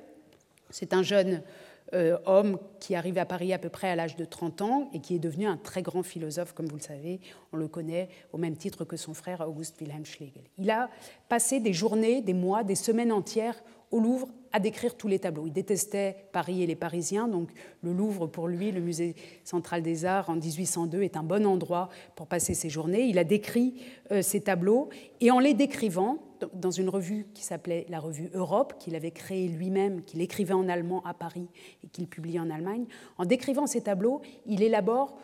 c'est 0.69 0.93
un 0.93 1.03
jeune 1.03 1.43
homme 1.93 2.59
qui 2.79 2.95
arrive 2.95 3.19
à 3.19 3.27
Paris 3.27 3.53
à 3.53 3.59
peu 3.59 3.69
près 3.69 3.89
à 3.89 3.97
l'âge 3.97 4.17
de 4.17 4.25
30 4.25 4.63
ans 4.63 4.91
et 4.93 5.01
qui 5.01 5.15
est 5.15 5.19
devenu 5.19 5.47
un 5.47 5.57
très 5.57 5.83
grand 5.83 6.03
philosophe, 6.03 6.53
comme 6.53 6.67
vous 6.67 6.77
le 6.77 6.83
savez. 6.83 7.21
On 7.53 7.57
le 7.57 7.69
connaît 7.69 8.09
au 8.33 8.39
même 8.39 8.57
titre 8.57 8.85
que 8.85 8.97
son 8.97 9.15
frère 9.15 9.47
August 9.49 9.81
Wilhelm 9.81 10.05
Schlegel. 10.05 10.45
Il 10.59 10.71
a 10.71 10.89
passé 11.29 11.61
des 11.61 11.73
journées, 11.73 12.23
des 12.23 12.35
mois, 12.35 12.63
des 12.65 12.75
semaines 12.75 13.13
entières 13.13 13.63
au 13.91 13.99
Louvre 13.99 14.29
à 14.53 14.61
décrire 14.61 14.97
tous 14.97 15.09
les 15.09 15.19
tableaux. 15.19 15.47
Il 15.47 15.53
détestait 15.53 16.17
Paris 16.33 16.63
et 16.63 16.67
les 16.67 16.77
Parisiens, 16.77 17.29
donc 17.29 17.51
le 17.83 17.93
Louvre, 17.93 18.27
pour 18.27 18.49
lui, 18.49 18.73
le 18.73 18.81
musée 18.81 19.15
central 19.45 19.83
des 19.83 20.05
arts 20.05 20.31
en 20.31 20.37
1802, 20.37 21.03
est 21.03 21.17
un 21.17 21.23
bon 21.23 21.47
endroit 21.47 21.89
pour 22.17 22.27
passer 22.27 22.55
ses 22.55 22.69
journées. 22.69 23.03
Il 23.03 23.19
a 23.19 23.25
décrit 23.25 23.75
euh, 24.11 24.23
ces 24.23 24.41
tableaux 24.41 24.89
et 25.21 25.31
en 25.31 25.39
les 25.39 25.55
décrivant, 25.55 26.19
dans 26.53 26.71
une 26.71 26.89
revue 26.89 27.27
qui 27.35 27.43
s'appelait 27.43 27.87
la 27.89 28.01
revue 28.01 28.31
Europe, 28.35 28.75
qu'il 28.79 28.95
avait 28.95 29.11
créée 29.11 29.49
lui-même, 29.49 30.03
qu'il 30.03 30.21
écrivait 30.21 30.55
en 30.55 30.69
allemand 30.69 31.03
à 31.05 31.15
Paris 31.15 31.49
et 31.85 31.89
qu'il 31.89 32.07
publie 32.07 32.39
en 32.39 32.51
Allemagne, 32.51 32.87
en 33.19 33.25
décrivant 33.25 33.67
ces 33.67 33.83
tableaux, 33.83 34.21
il 34.47 34.63
élabore, 34.63 35.19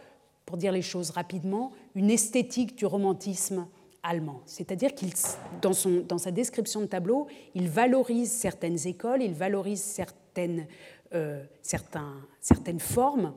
pour 0.44 0.56
dire 0.56 0.72
les 0.72 0.82
choses 0.82 1.10
rapidement, 1.10 1.72
une 1.94 2.10
esthétique 2.10 2.76
du 2.76 2.86
romantisme 2.86 3.66
allemand. 4.02 4.40
C'est-à-dire 4.46 4.94
qu'il, 4.94 5.12
dans, 5.60 5.72
dans, 6.06 6.18
sa 6.18 6.30
description 6.30 6.80
de 6.80 6.86
tableau, 6.86 7.26
il 7.54 7.68
valorise 7.68 8.30
certaines 8.30 8.86
écoles, 8.86 9.22
il 9.22 9.34
valorise 9.34 9.82
certaines, 9.82 10.66
euh, 11.14 11.44
certains, 11.62 12.14
certaines 12.40 12.80
formes 12.80 13.34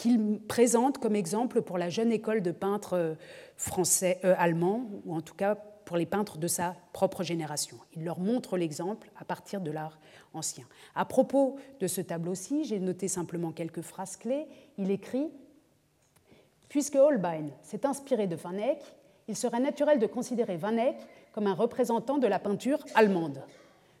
qu'il 0.00 0.40
présente 0.48 0.98
comme 0.98 1.14
exemple 1.14 1.60
pour 1.62 1.76
la 1.76 1.90
jeune 1.90 2.10
école 2.10 2.40
de 2.40 2.52
peintres 2.52 2.94
euh, 2.94 3.14
français, 3.56 4.18
euh, 4.24 4.34
allemands, 4.38 4.88
ou 5.04 5.14
en 5.14 5.20
tout 5.20 5.34
cas 5.34 5.58
pour 5.90 5.96
les 5.96 6.06
peintres 6.06 6.38
de 6.38 6.46
sa 6.46 6.76
propre 6.92 7.24
génération. 7.24 7.76
Il 7.96 8.04
leur 8.04 8.20
montre 8.20 8.56
l'exemple 8.56 9.10
à 9.18 9.24
partir 9.24 9.60
de 9.60 9.72
l'art 9.72 9.98
ancien. 10.34 10.64
À 10.94 11.04
propos 11.04 11.56
de 11.80 11.88
ce 11.88 12.00
tableau-ci, 12.00 12.62
j'ai 12.62 12.78
noté 12.78 13.08
simplement 13.08 13.50
quelques 13.50 13.80
phrases 13.80 14.16
clés. 14.16 14.46
Il 14.78 14.92
écrit 14.92 15.32
Puisque 16.68 16.94
Holbein 16.94 17.48
s'est 17.62 17.86
inspiré 17.86 18.28
de 18.28 18.36
Van 18.36 18.52
Eyck, 18.52 18.78
il 19.26 19.34
serait 19.34 19.58
naturel 19.58 19.98
de 19.98 20.06
considérer 20.06 20.56
Van 20.56 20.76
Eyck 20.76 20.94
comme 21.32 21.48
un 21.48 21.54
représentant 21.54 22.18
de 22.18 22.28
la 22.28 22.38
peinture 22.38 22.78
allemande, 22.94 23.42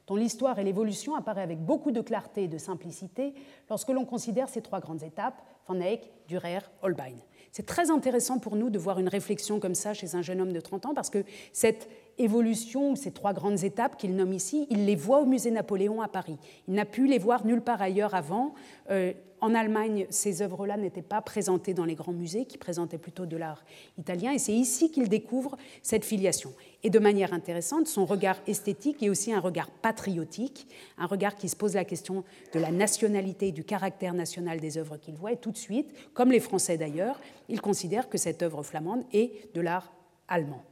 dont 0.06 0.14
l'histoire 0.14 0.60
et 0.60 0.64
l'évolution 0.64 1.16
apparaissent 1.16 1.42
avec 1.42 1.58
beaucoup 1.58 1.90
de 1.90 2.02
clarté 2.02 2.44
et 2.44 2.48
de 2.48 2.58
simplicité 2.58 3.34
lorsque 3.68 3.88
l'on 3.88 4.04
considère 4.04 4.48
ces 4.48 4.62
trois 4.62 4.78
grandes 4.78 5.02
étapes, 5.02 5.42
Van 5.66 5.80
Eyck, 5.80 6.08
Dürer, 6.28 6.60
Holbein. 6.82 7.16
C'est 7.52 7.66
très 7.66 7.90
intéressant 7.90 8.38
pour 8.38 8.56
nous 8.56 8.70
de 8.70 8.78
voir 8.78 8.98
une 8.98 9.08
réflexion 9.08 9.60
comme 9.60 9.74
ça 9.74 9.94
chez 9.94 10.14
un 10.14 10.22
jeune 10.22 10.40
homme 10.40 10.52
de 10.52 10.60
30 10.60 10.86
ans, 10.86 10.94
parce 10.94 11.10
que 11.10 11.24
cette 11.52 11.88
évolution, 12.18 12.96
ces 12.96 13.12
trois 13.12 13.32
grandes 13.32 13.64
étapes 13.64 13.96
qu'il 13.96 14.14
nomme 14.14 14.32
ici, 14.32 14.66
il 14.70 14.86
les 14.86 14.96
voit 14.96 15.20
au 15.20 15.26
musée 15.26 15.50
Napoléon 15.50 16.02
à 16.02 16.08
Paris. 16.08 16.38
Il 16.68 16.74
n'a 16.74 16.84
pu 16.84 17.06
les 17.06 17.18
voir 17.18 17.46
nulle 17.46 17.62
part 17.62 17.80
ailleurs 17.82 18.14
avant. 18.14 18.54
Euh, 18.90 19.12
en 19.40 19.54
Allemagne, 19.54 20.06
ces 20.10 20.42
œuvres-là 20.42 20.76
n'étaient 20.76 21.02
pas 21.02 21.22
présentées 21.22 21.72
dans 21.74 21.84
les 21.84 21.94
grands 21.94 22.12
musées, 22.12 22.44
qui 22.44 22.58
présentaient 22.58 22.98
plutôt 22.98 23.26
de 23.26 23.36
l'art 23.36 23.64
italien, 23.98 24.32
et 24.32 24.38
c'est 24.38 24.52
ici 24.52 24.90
qu'il 24.90 25.08
découvre 25.08 25.56
cette 25.82 26.04
filiation. 26.04 26.52
Et 26.82 26.90
de 26.90 26.98
manière 26.98 27.32
intéressante, 27.32 27.86
son 27.86 28.04
regard 28.04 28.36
esthétique 28.46 29.02
est 29.02 29.08
aussi 29.08 29.32
un 29.32 29.40
regard 29.40 29.70
patriotique, 29.70 30.66
un 30.98 31.06
regard 31.06 31.36
qui 31.36 31.48
se 31.48 31.56
pose 31.56 31.74
la 31.74 31.84
question 31.84 32.24
de 32.52 32.58
la 32.58 32.70
nationalité 32.70 33.48
et 33.48 33.52
du 33.52 33.64
caractère 33.64 34.14
national 34.14 34.60
des 34.60 34.76
œuvres 34.76 34.98
qu'il 34.98 35.14
voit, 35.14 35.32
et 35.32 35.36
tout 35.36 35.52
de 35.52 35.58
suite, 35.58 35.90
comme 36.12 36.30
les 36.30 36.40
Français 36.40 36.76
d'ailleurs, 36.76 37.18
il 37.48 37.60
considère 37.60 38.08
que 38.08 38.18
cette 38.18 38.42
œuvre 38.42 38.62
flamande 38.62 39.04
est 39.12 39.54
de 39.54 39.60
l'art 39.60 39.92
allemand. 40.28 40.62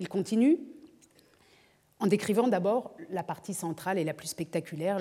Il 0.00 0.08
continue 0.08 0.58
en 1.98 2.06
décrivant 2.06 2.48
d'abord 2.48 2.94
la 3.10 3.22
partie 3.22 3.54
centrale 3.54 3.98
et 3.98 4.04
la 4.04 4.12
plus 4.12 4.28
spectaculaire, 4.28 4.98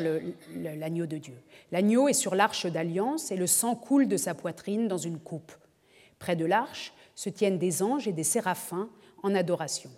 l'agneau 0.53 1.05
de 1.05 1.17
Dieu. 1.17 1.35
L'agneau 1.71 2.07
est 2.07 2.13
sur 2.13 2.35
l'arche 2.35 2.65
d'alliance 2.65 3.31
et 3.31 3.35
le 3.35 3.47
sang 3.47 3.75
coule 3.75 4.07
de 4.07 4.17
sa 4.17 4.33
poitrine 4.33 4.87
dans 4.87 4.97
une 4.97 5.19
coupe. 5.19 5.51
Près 6.19 6.35
de 6.35 6.45
l'arche 6.45 6.93
se 7.15 7.29
tiennent 7.29 7.59
des 7.59 7.83
anges 7.83 8.07
et 8.07 8.13
des 8.13 8.23
séraphins 8.23 8.89
en 9.23 9.35
adoration. 9.35 9.91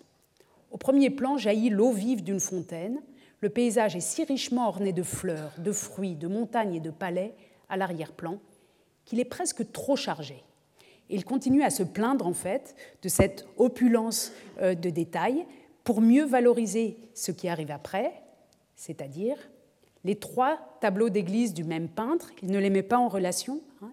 Au 0.72 0.78
premier 0.78 1.10
plan 1.10 1.38
jaillit 1.38 1.70
l'eau 1.70 1.92
vive 1.92 2.24
d'une 2.24 2.40
fontaine. 2.40 3.02
Le 3.42 3.50
paysage 3.50 3.96
est 3.96 4.02
si 4.02 4.24
richement 4.24 4.68
orné 4.68 4.94
de 4.94 5.04
fleurs, 5.04 5.54
de 5.60 5.72
fruits, 5.72 6.16
de 6.16 6.28
montagnes 6.28 6.76
et 6.76 6.80
de 6.80 6.90
palais 6.90 7.36
à 7.70 7.78
l'arrière-plan 7.78 8.40
qu'il 9.06 9.20
est 9.20 9.26
presque 9.26 9.72
trop 9.72 9.96
chargé. 9.96 10.44
Il 11.10 11.26
continue 11.26 11.64
à 11.64 11.70
se 11.70 11.84
plaindre 11.84 12.28
en 12.28 12.34
fait 12.34 12.76
de 13.02 13.10
cette 13.10 13.48
opulence 13.58 14.32
euh, 14.62 14.76
de 14.76 14.90
détails 14.90 15.46
pour 15.84 16.02
mieux 16.02 16.26
valoriser 16.26 16.98
ce 17.14 17.32
qui 17.32 17.48
arrive 17.48 17.72
après, 17.72 18.12
c'est-à-dire 18.76 19.38
les 20.04 20.16
trois 20.16 20.58
tableaux 20.80 21.10
d'église 21.10 21.54
du 21.54 21.64
même 21.64 21.88
peintre. 21.88 22.32
Il 22.42 22.52
ne 22.52 22.60
les 22.60 22.70
met 22.70 22.84
pas 22.84 22.98
en 22.98 23.08
relation, 23.08 23.62
hein, 23.82 23.92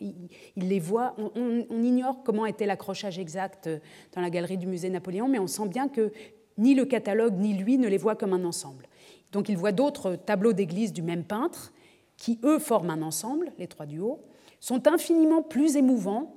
il, 0.00 0.14
les 0.56 0.80
voit. 0.80 1.14
On, 1.18 1.64
on 1.68 1.82
ignore 1.82 2.22
comment 2.24 2.46
était 2.46 2.66
l'accrochage 2.66 3.18
exact 3.18 3.66
euh, 3.66 3.78
dans 4.14 4.20
la 4.20 4.30
galerie 4.30 4.58
du 4.58 4.66
musée 4.66 4.90
Napoléon, 4.90 5.28
mais 5.28 5.38
on 5.38 5.46
sent 5.46 5.68
bien 5.68 5.88
que 5.88 6.12
ni 6.58 6.74
le 6.74 6.84
catalogue 6.84 7.38
ni 7.38 7.54
lui 7.54 7.78
ne 7.78 7.88
les 7.88 7.98
voit 7.98 8.16
comme 8.16 8.32
un 8.32 8.44
ensemble. 8.44 8.86
Donc 9.32 9.48
il 9.48 9.56
voit 9.56 9.72
d'autres 9.72 10.16
tableaux 10.16 10.52
d'église 10.52 10.92
du 10.92 11.02
même 11.02 11.24
peintre 11.24 11.72
qui, 12.16 12.38
eux, 12.44 12.58
forment 12.58 12.90
un 12.90 13.02
ensemble, 13.02 13.52
les 13.58 13.66
trois 13.66 13.86
du 13.86 13.98
haut, 13.98 14.20
sont 14.60 14.86
infiniment 14.88 15.42
plus 15.42 15.76
émouvants 15.76 16.34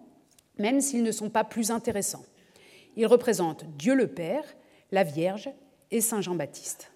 même 0.60 0.82
s'ils 0.82 1.04
ne 1.04 1.12
sont 1.12 1.30
pas 1.30 1.44
plus 1.44 1.72
intéressants. 1.72 2.26
Ils 2.96 3.08
représentent 3.08 3.66
Dieu 3.78 3.96
le 3.96 4.08
Père, 4.08 4.44
la 4.92 5.04
Vierge 5.04 5.50
et 5.92 6.02
Saint 6.02 6.22
Jean-Baptiste. 6.22 6.92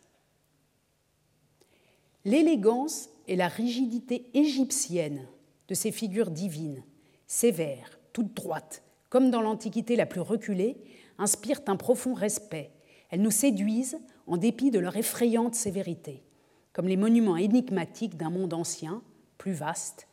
l'élégance 2.26 3.10
et 3.28 3.36
la 3.36 3.48
rigidité 3.48 4.30
égyptienne 4.34 5.28
de 5.68 5.74
ces 5.74 5.92
figures 5.92 6.32
divines, 6.32 6.84
sévères, 7.28 8.00
toutes 8.14 8.34
droites, 8.34 8.84
comme 9.10 9.30
dans 9.30 9.42
l'Antiquité 9.42 9.96
la 9.96 10.06
plus 10.06 10.22
reculée, 10.22 10.78
inspirent 11.18 11.62
un 11.68 11.76
profond 11.76 12.14
respect. 12.14 12.72
Elles 13.10 13.22
nous 13.22 13.32
séduisent 13.32 14.00
en 14.28 14.38
dépit 14.38 14.72
de 14.72 14.80
leur 14.80 14.96
effrayante 14.96 15.56
sévérité, 15.56 16.24
comme 16.72 16.88
les 16.88 16.98
monuments 16.98 17.38
énigmatiques 17.38 18.18
d'un 18.18 18.30
monde 18.30 18.54
ancien, 18.54 19.04
plus 19.38 19.54
vaste 19.54 20.08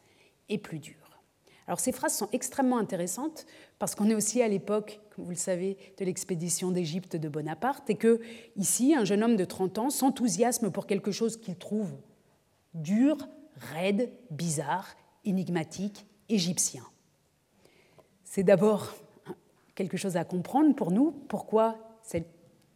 et 0.48 0.58
plus 0.58 0.78
dur. 0.78 0.99
Alors 1.70 1.78
ces 1.78 1.92
phrases 1.92 2.16
sont 2.16 2.28
extrêmement 2.32 2.78
intéressantes 2.78 3.46
parce 3.78 3.94
qu'on 3.94 4.10
est 4.10 4.14
aussi 4.16 4.42
à 4.42 4.48
l'époque, 4.48 4.98
comme 5.14 5.24
vous 5.24 5.30
le 5.30 5.36
savez, 5.36 5.76
de 5.98 6.04
l'expédition 6.04 6.72
d'Égypte 6.72 7.14
de 7.14 7.28
Bonaparte 7.28 7.88
et 7.90 7.94
que 7.94 8.20
ici, 8.56 8.92
un 8.92 9.04
jeune 9.04 9.22
homme 9.22 9.36
de 9.36 9.44
30 9.44 9.78
ans 9.78 9.88
s'enthousiasme 9.88 10.72
pour 10.72 10.88
quelque 10.88 11.12
chose 11.12 11.36
qu'il 11.36 11.54
trouve 11.54 11.92
dur, 12.74 13.16
raide, 13.72 14.10
bizarre, 14.32 14.96
énigmatique, 15.24 16.06
égyptien. 16.28 16.82
C'est 18.24 18.42
d'abord 18.42 18.92
quelque 19.76 19.96
chose 19.96 20.16
à 20.16 20.24
comprendre 20.24 20.74
pour 20.74 20.90
nous, 20.90 21.12
pourquoi 21.28 21.78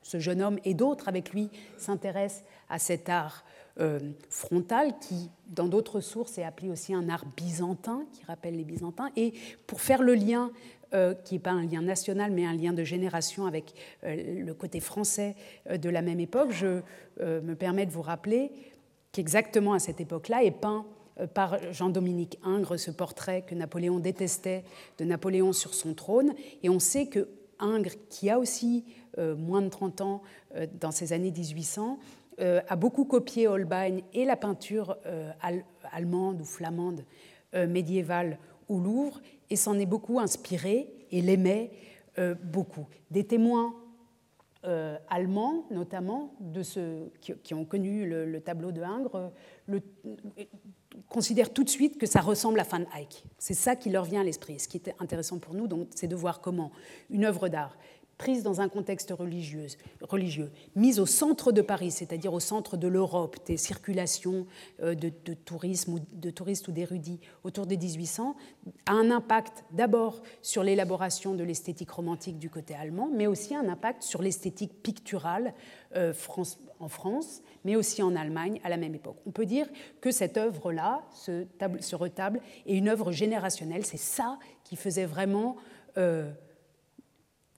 ce 0.02 0.20
jeune 0.20 0.40
homme 0.40 0.60
et 0.64 0.74
d'autres 0.74 1.08
avec 1.08 1.32
lui 1.32 1.50
s'intéressent 1.78 2.44
à 2.68 2.78
cet 2.78 3.08
art 3.08 3.44
euh, 3.80 3.98
frontal 4.30 5.00
qui, 5.00 5.30
dans 5.48 5.66
d'autres 5.66 5.98
sources, 5.98 6.38
est 6.38 6.44
appelé 6.44 6.70
aussi 6.70 6.94
un 6.94 7.08
art 7.08 7.24
byzantin, 7.36 8.04
qui 8.12 8.24
rappelle 8.24 8.56
les 8.56 8.62
Byzantins. 8.62 9.10
Et 9.16 9.34
pour 9.66 9.80
faire 9.80 10.00
le 10.00 10.14
lien, 10.14 10.52
euh, 10.94 11.12
qui 11.12 11.34
n'est 11.34 11.40
pas 11.40 11.50
un 11.50 11.66
lien 11.66 11.82
national, 11.82 12.30
mais 12.30 12.46
un 12.46 12.52
lien 12.52 12.72
de 12.72 12.84
génération 12.84 13.46
avec 13.46 13.74
euh, 14.04 14.44
le 14.44 14.54
côté 14.54 14.78
français 14.78 15.34
de 15.68 15.88
la 15.90 16.02
même 16.02 16.20
époque, 16.20 16.52
je 16.52 16.82
me 17.20 17.54
permets 17.54 17.86
de 17.86 17.90
vous 17.90 18.02
rappeler 18.02 18.52
qu'exactement 19.10 19.72
à 19.72 19.80
cette 19.80 20.00
époque-là 20.00 20.44
est 20.44 20.52
peint 20.52 20.86
par 21.32 21.58
Jean-Dominique 21.72 22.38
Ingres 22.44 22.76
ce 22.76 22.90
portrait 22.90 23.42
que 23.42 23.54
Napoléon 23.54 23.98
détestait 23.98 24.64
de 24.98 25.04
Napoléon 25.04 25.52
sur 25.52 25.74
son 25.74 25.94
trône. 25.94 26.34
Et 26.62 26.68
on 26.68 26.80
sait 26.80 27.06
que 27.06 27.28
Ingres, 27.60 27.94
qui 28.08 28.30
a 28.30 28.38
aussi 28.38 28.84
moins 29.16 29.62
de 29.62 29.68
30 29.68 30.00
ans 30.00 30.22
dans 30.80 30.90
ces 30.90 31.12
années 31.12 31.30
1800, 31.30 32.00
euh, 32.00 32.23
a 32.38 32.76
beaucoup 32.76 33.04
copié 33.04 33.48
Holbein 33.48 33.98
et 34.12 34.24
la 34.24 34.36
peinture 34.36 34.96
euh, 35.06 35.30
allemande 35.92 36.40
ou 36.40 36.44
flamande 36.44 37.04
euh, 37.54 37.66
médiévale 37.66 38.38
au 38.68 38.78
Louvre 38.78 39.20
et 39.50 39.56
s'en 39.56 39.78
est 39.78 39.86
beaucoup 39.86 40.18
inspiré 40.18 40.88
et 41.10 41.20
l'aimait 41.20 41.70
beaucoup. 42.44 42.86
Des 43.10 43.24
témoins 43.24 43.74
allemands, 45.10 45.66
notamment, 45.72 46.32
de 46.38 46.62
ceux 46.62 47.10
qui, 47.20 47.54
ont 47.54 47.64
connu 47.64 48.08
le, 48.08 48.40
tableau 48.40 48.70
de 48.70 48.82
Ingres, 48.82 49.32
considèrent 51.08 51.52
tout 51.52 51.64
de 51.64 51.68
suite 51.68 51.98
que 51.98 52.06
ça 52.06 52.20
ressemble 52.20 52.60
à 52.60 52.62
Van 52.62 52.84
Eyck. 52.96 53.24
C'est 53.38 53.54
ça 53.54 53.76
qui 53.76 53.90
leur 53.90 54.04
vient 54.04 54.20
à 54.20 54.24
l'esprit. 54.24 54.58
Ce 54.58 54.68
qui 54.68 54.78
est 54.78 54.94
intéressant 55.00 55.38
pour 55.38 55.54
nous, 55.54 55.68
c'est 55.94 56.06
de 56.06 56.16
voir 56.16 56.40
comment 56.40 56.70
une 57.10 57.24
œuvre 57.24 57.48
d'art 57.48 57.76
prise 58.18 58.42
dans 58.42 58.60
un 58.60 58.68
contexte 58.68 59.10
religieux, 59.10 59.66
religieux 60.02 60.50
mise 60.76 61.00
au 61.00 61.06
centre 61.06 61.52
de 61.52 61.62
Paris, 61.62 61.90
c'est-à-dire 61.90 62.32
au 62.32 62.40
centre 62.40 62.76
de 62.76 62.88
l'Europe, 62.88 63.36
des 63.46 63.56
circulations 63.56 64.46
euh, 64.82 64.94
de, 64.94 65.10
tourisme 65.34 65.94
ou 65.94 65.98
de 66.12 66.30
touristes 66.30 66.68
ou 66.68 66.72
d'érudits 66.72 67.20
autour 67.42 67.66
des 67.66 67.76
1800, 67.76 68.36
a 68.86 68.92
un 68.92 69.10
impact 69.10 69.64
d'abord 69.72 70.22
sur 70.42 70.62
l'élaboration 70.62 71.34
de 71.34 71.44
l'esthétique 71.44 71.90
romantique 71.90 72.38
du 72.38 72.50
côté 72.50 72.74
allemand, 72.74 73.10
mais 73.12 73.26
aussi 73.26 73.54
un 73.54 73.68
impact 73.68 74.02
sur 74.02 74.22
l'esthétique 74.22 74.82
picturale 74.82 75.54
euh, 75.96 76.12
en 76.80 76.88
France, 76.88 77.42
mais 77.64 77.76
aussi 77.76 78.02
en 78.02 78.14
Allemagne 78.14 78.60
à 78.64 78.68
la 78.68 78.76
même 78.76 78.94
époque. 78.94 79.16
On 79.26 79.30
peut 79.30 79.46
dire 79.46 79.66
que 80.00 80.10
cette 80.10 80.36
œuvre-là, 80.36 81.02
ce, 81.12 81.46
ce, 81.80 81.96
retable, 81.96 82.40
est 82.66 82.76
une 82.76 82.88
œuvre 82.88 83.12
générationnelle. 83.12 83.84
C'est 83.84 83.96
ça 83.96 84.38
qui 84.64 84.76
faisait 84.76 85.06
vraiment 85.06 85.56
euh, 85.96 86.30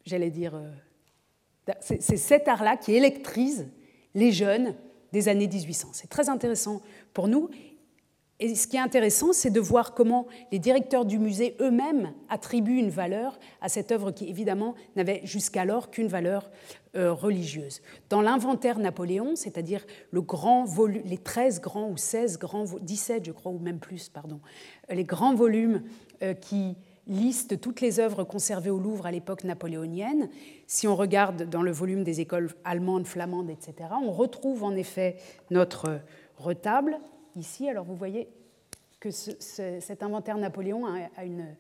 j'allais 0.07 0.31
dire, 0.31 0.55
euh, 0.55 1.73
c'est 1.81 2.17
cet 2.17 2.49
art-là 2.49 2.77
qui 2.77 2.95
électrise 2.95 3.69
les 4.15 4.33
jeunes 4.33 4.75
des 5.13 5.29
années 5.29 5.49
1800. 5.49 5.89
C'est 5.93 6.09
très 6.09 6.29
intéressant 6.29 6.81
pour 7.13 7.29
nous. 7.29 7.51
Et 8.39 8.55
ce 8.55 8.67
qui 8.67 8.77
est 8.77 8.81
intéressant, 8.81 9.33
c'est 9.33 9.51
de 9.51 9.61
voir 9.61 9.95
comment 9.95 10.27
les 10.53 10.59
directeurs 10.59 11.07
du 11.07 11.19
musée 11.19 11.57
eux-mêmes 11.61 12.13
attribuent 12.29 12.79
une 12.79 12.91
valeur 12.91 13.39
à 13.63 13.71
cette 13.71 13.91
œuvre 13.93 14.11
qui, 14.11 14.29
évidemment, 14.29 14.75
n'avait 14.95 15.23
jusqu'alors 15.25 15.91
qu'une 15.91 16.09
valeur 16.09 16.51
euh, 16.97 17.15
religieuse. 17.15 17.81
Dans 18.11 18.21
l'inventaire 18.21 18.79
Napoléon, 18.79 19.37
c'est-à-dire 19.37 19.87
les 20.13 21.19
13 21.19 21.63
grands 21.63 21.89
ou 21.89 21.97
16 21.97 22.39
grands, 22.39 22.65
17 22.83 23.25
je 23.25 23.33
crois, 23.33 23.53
ou 23.53 23.59
même 23.59 23.79
plus, 23.79 24.11
pardon, 24.11 24.41
les 24.91 25.05
grands 25.05 25.35
volumes 25.35 25.83
euh, 26.23 26.35
qui 26.35 26.77
liste 27.07 27.61
toutes 27.61 27.81
les 27.81 28.01
œuvres 28.01 28.25
conservées 28.25 28.71
au 28.71 28.79
Louvre 28.79 29.07
à 29.07 29.11
l'époque 29.11 29.45
napoléonienne. 29.45 30.29
Si 30.67 30.89
on 30.89 30.97
regarde 30.97 31.49
dans 31.49 31.63
le 31.63 31.71
volume 31.71 32.05
des 32.05 32.21
écoles 32.21 32.51
allemandes, 32.65 33.07
flamandes, 33.07 33.51
etc., 33.51 33.91
on 34.03 34.11
retrouve 34.11 34.65
en 34.65 34.75
effet 34.75 35.17
notre 35.51 36.01
retable 36.37 36.99
ici. 37.37 37.69
Alors 37.69 37.85
vous 37.85 37.97
voyez 37.97 38.29
que 39.01 39.11
cet 39.11 40.03
inventaire 40.03 40.37
Napoléon 40.39 40.87
a, 40.87 41.25
une, 41.25 41.55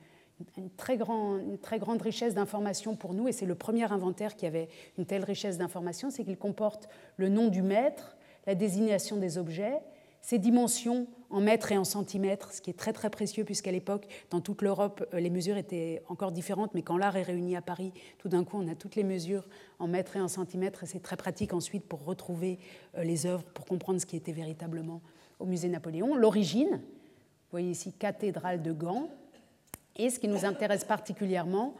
très 0.76 0.96
une, 0.96 1.58
très 1.58 1.78
grande 1.78 2.02
richesse 2.02 2.34
d'informations 2.34 2.96
pour 2.96 3.14
nous, 3.14 3.28
et 3.28 3.32
c'est 3.32 3.46
le 3.46 3.54
premier 3.54 3.90
inventaire 3.92 4.36
qui 4.36 4.46
avait 4.46 4.68
une 4.98 5.06
telle 5.06 5.24
richesse 5.24 5.58
d'informations, 5.58 6.10
c'est 6.10 6.24
qu'il 6.24 6.38
comporte 6.38 6.88
le 7.16 7.28
nom 7.28 7.48
du 7.48 7.62
maître, 7.62 8.16
la 8.46 8.54
désignation 8.54 9.16
des 9.16 9.38
objets, 9.38 9.80
ses 10.26 10.40
dimensions 10.40 11.06
en 11.30 11.40
mètres 11.40 11.70
et 11.70 11.78
en 11.78 11.84
centimètres, 11.84 12.52
ce 12.52 12.60
qui 12.60 12.68
est 12.70 12.76
très 12.76 12.92
très 12.92 13.10
précieux 13.10 13.44
puisqu'à 13.44 13.70
l'époque, 13.70 14.08
dans 14.28 14.40
toute 14.40 14.60
l'Europe, 14.60 15.06
euh, 15.14 15.20
les 15.20 15.30
mesures 15.30 15.56
étaient 15.56 16.02
encore 16.08 16.32
différentes, 16.32 16.74
mais 16.74 16.82
quand 16.82 16.96
l'art 16.96 17.16
est 17.16 17.22
réuni 17.22 17.54
à 17.54 17.62
Paris, 17.62 17.92
tout 18.18 18.28
d'un 18.28 18.42
coup, 18.42 18.56
on 18.60 18.66
a 18.66 18.74
toutes 18.74 18.96
les 18.96 19.04
mesures 19.04 19.46
en 19.78 19.86
mètres 19.86 20.16
et 20.16 20.20
en 20.20 20.26
centimètres, 20.26 20.82
et 20.82 20.86
c'est 20.86 20.98
très 20.98 21.16
pratique 21.16 21.52
ensuite 21.52 21.84
pour 21.84 22.04
retrouver 22.04 22.58
euh, 22.96 23.04
les 23.04 23.24
œuvres, 23.24 23.44
pour 23.44 23.66
comprendre 23.66 24.00
ce 24.00 24.06
qui 24.06 24.16
était 24.16 24.32
véritablement 24.32 25.00
au 25.38 25.46
musée 25.46 25.68
Napoléon. 25.68 26.16
L'origine, 26.16 26.70
vous 26.72 27.52
voyez 27.52 27.70
ici 27.70 27.92
cathédrale 27.92 28.62
de 28.62 28.72
Gand, 28.72 29.08
et 29.94 30.10
ce 30.10 30.18
qui 30.18 30.26
nous 30.26 30.44
intéresse 30.44 30.84
particulièrement, 30.84 31.76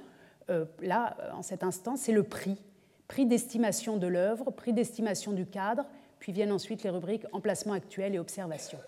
euh, 0.51 0.67
là, 0.83 1.17
en 1.35 1.43
cet 1.43 1.65
instant, 1.65 1.97
c'est 1.97 2.13
le 2.13 2.23
prix. 2.23 2.63
Prix 3.09 3.27
d'estimation 3.27 3.97
de 3.97 4.07
l'œuvre, 4.07 4.53
prix 4.53 4.73
d'estimation 4.73 5.33
du 5.33 5.47
cadre, 5.47 5.85
puis 6.19 6.33
viennent 6.33 6.53
ensuite 6.53 6.83
les 6.83 6.91
rubriques 6.91 7.25
emplacement 7.33 7.75
actuel 7.75 8.15
et 8.15 8.19
observation. 8.19 8.79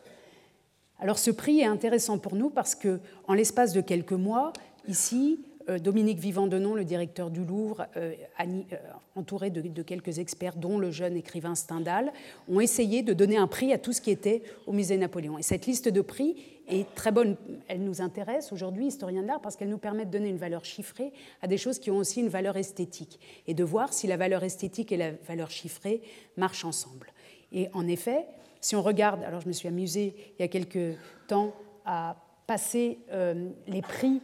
Alors 1.00 1.18
ce 1.18 1.30
prix 1.30 1.60
est 1.60 1.66
intéressant 1.66 2.18
pour 2.18 2.34
nous 2.34 2.50
parce 2.50 2.74
que, 2.74 3.00
en 3.26 3.34
l'espace 3.34 3.72
de 3.72 3.80
quelques 3.80 4.12
mois, 4.12 4.52
ici, 4.88 5.38
euh, 5.68 5.78
Dominique 5.78 6.18
Vivant-Denon, 6.18 6.74
le 6.74 6.84
directeur 6.84 7.30
du 7.30 7.44
Louvre, 7.44 7.86
euh, 7.96 8.14
euh, 8.40 8.76
entouré 9.14 9.50
de, 9.50 9.82
quelques 9.82 10.18
experts, 10.18 10.56
dont 10.56 10.78
le 10.78 10.90
jeune 10.90 11.16
écrivain 11.16 11.54
Stendhal, 11.54 12.12
ont 12.48 12.60
essayé 12.60 13.02
de 13.02 13.12
donner 13.12 13.36
un 13.36 13.46
prix 13.46 13.72
à 13.72 13.78
tout 13.78 13.92
ce 13.92 14.00
qui 14.00 14.10
était 14.10 14.42
au 14.66 14.72
musée 14.72 14.96
Napoléon. 14.96 15.38
Et 15.38 15.42
cette 15.42 15.66
liste 15.66 15.88
de 15.88 16.00
prix 16.00 16.36
est 16.68 16.92
très 16.94 17.12
bonne. 17.12 17.36
Elle 17.68 17.82
nous 17.82 18.00
intéresse 18.00 18.52
aujourd'hui, 18.52 18.86
historiens 18.86 19.22
de 19.22 19.26
l'art, 19.26 19.40
parce 19.40 19.56
qu'elle 19.56 19.68
nous 19.68 19.78
permet 19.78 20.06
de 20.06 20.10
donner 20.10 20.28
une 20.28 20.38
valeur 20.38 20.64
chiffrée 20.64 21.12
à 21.42 21.46
des 21.46 21.58
choses 21.58 21.78
qui 21.78 21.90
ont 21.90 21.98
aussi 21.98 22.20
une 22.20 22.28
valeur 22.28 22.56
esthétique 22.56 23.20
et 23.46 23.54
de 23.54 23.64
voir 23.64 23.92
si 23.92 24.06
la 24.06 24.16
valeur 24.16 24.44
esthétique 24.44 24.90
et 24.92 24.96
la 24.96 25.12
valeur 25.26 25.50
chiffrée 25.50 26.02
marchent 26.36 26.64
ensemble. 26.64 27.12
Et 27.52 27.68
en 27.72 27.86
effet, 27.86 28.26
si 28.60 28.76
on 28.76 28.82
regarde, 28.82 29.22
alors 29.24 29.40
je 29.40 29.48
me 29.48 29.52
suis 29.52 29.68
amusée 29.68 30.14
il 30.38 30.42
y 30.42 30.44
a 30.44 30.48
quelques 30.48 30.96
temps 31.26 31.54
à 31.84 32.16
passer 32.46 32.98
euh, 33.12 33.50
les 33.66 33.82
prix, 33.82 34.20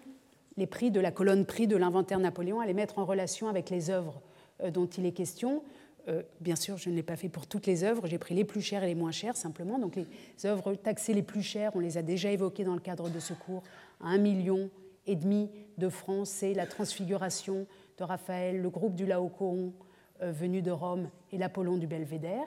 les 0.56 0.66
prix 0.66 0.90
de 0.90 1.00
la 1.00 1.10
colonne 1.10 1.44
prix 1.44 1.66
de 1.66 1.76
l'inventaire 1.76 2.18
Napoléon, 2.18 2.60
à 2.60 2.66
les 2.66 2.74
mettre 2.74 2.98
en 2.98 3.04
relation 3.04 3.48
avec 3.48 3.70
les 3.70 3.90
œuvres 3.90 4.20
euh, 4.62 4.70
dont 4.70 4.86
il 4.86 5.06
est 5.06 5.12
question. 5.12 5.62
Euh, 6.08 6.22
bien 6.40 6.56
sûr, 6.56 6.76
je 6.76 6.90
ne 6.90 6.94
l'ai 6.94 7.02
pas 7.02 7.16
fait 7.16 7.28
pour 7.28 7.46
toutes 7.46 7.66
les 7.66 7.84
œuvres, 7.84 8.06
j'ai 8.06 8.18
pris 8.18 8.34
les 8.34 8.44
plus 8.44 8.60
chères 8.60 8.82
et 8.82 8.88
les 8.88 8.94
moins 8.94 9.12
chères 9.12 9.36
simplement. 9.36 9.78
Donc 9.78 9.96
les 9.96 10.06
œuvres 10.44 10.74
taxées 10.74 11.14
les 11.14 11.22
plus 11.22 11.42
chères, 11.42 11.72
on 11.74 11.80
les 11.80 11.96
a 11.96 12.02
déjà 12.02 12.30
évoquées 12.30 12.64
dans 12.64 12.74
le 12.74 12.80
cadre 12.80 13.08
de 13.08 13.20
ce 13.20 13.34
cours, 13.34 13.62
à 14.00 14.08
un 14.08 14.18
million 14.18 14.70
et 15.06 15.16
demi 15.16 15.50
de 15.78 15.88
francs, 15.88 16.26
c'est 16.26 16.54
la 16.54 16.66
transfiguration 16.66 17.66
de 17.98 18.04
Raphaël, 18.04 18.60
le 18.60 18.70
groupe 18.70 18.94
du 18.94 19.06
Laocoon 19.06 19.72
venu 20.20 20.62
de 20.62 20.70
Rome 20.70 21.10
et 21.32 21.38
l'Apollon 21.38 21.76
du 21.76 21.86
Belvédère. 21.86 22.46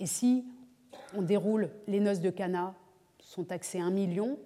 Et 0.00 0.06
si 0.06 0.44
on 1.14 1.22
déroule 1.22 1.70
les 1.86 2.00
noces 2.00 2.20
de 2.20 2.30
Cana, 2.30 2.74
sont 3.18 3.44
taxées 3.44 3.80
1 3.80 3.90
million, 3.90 4.38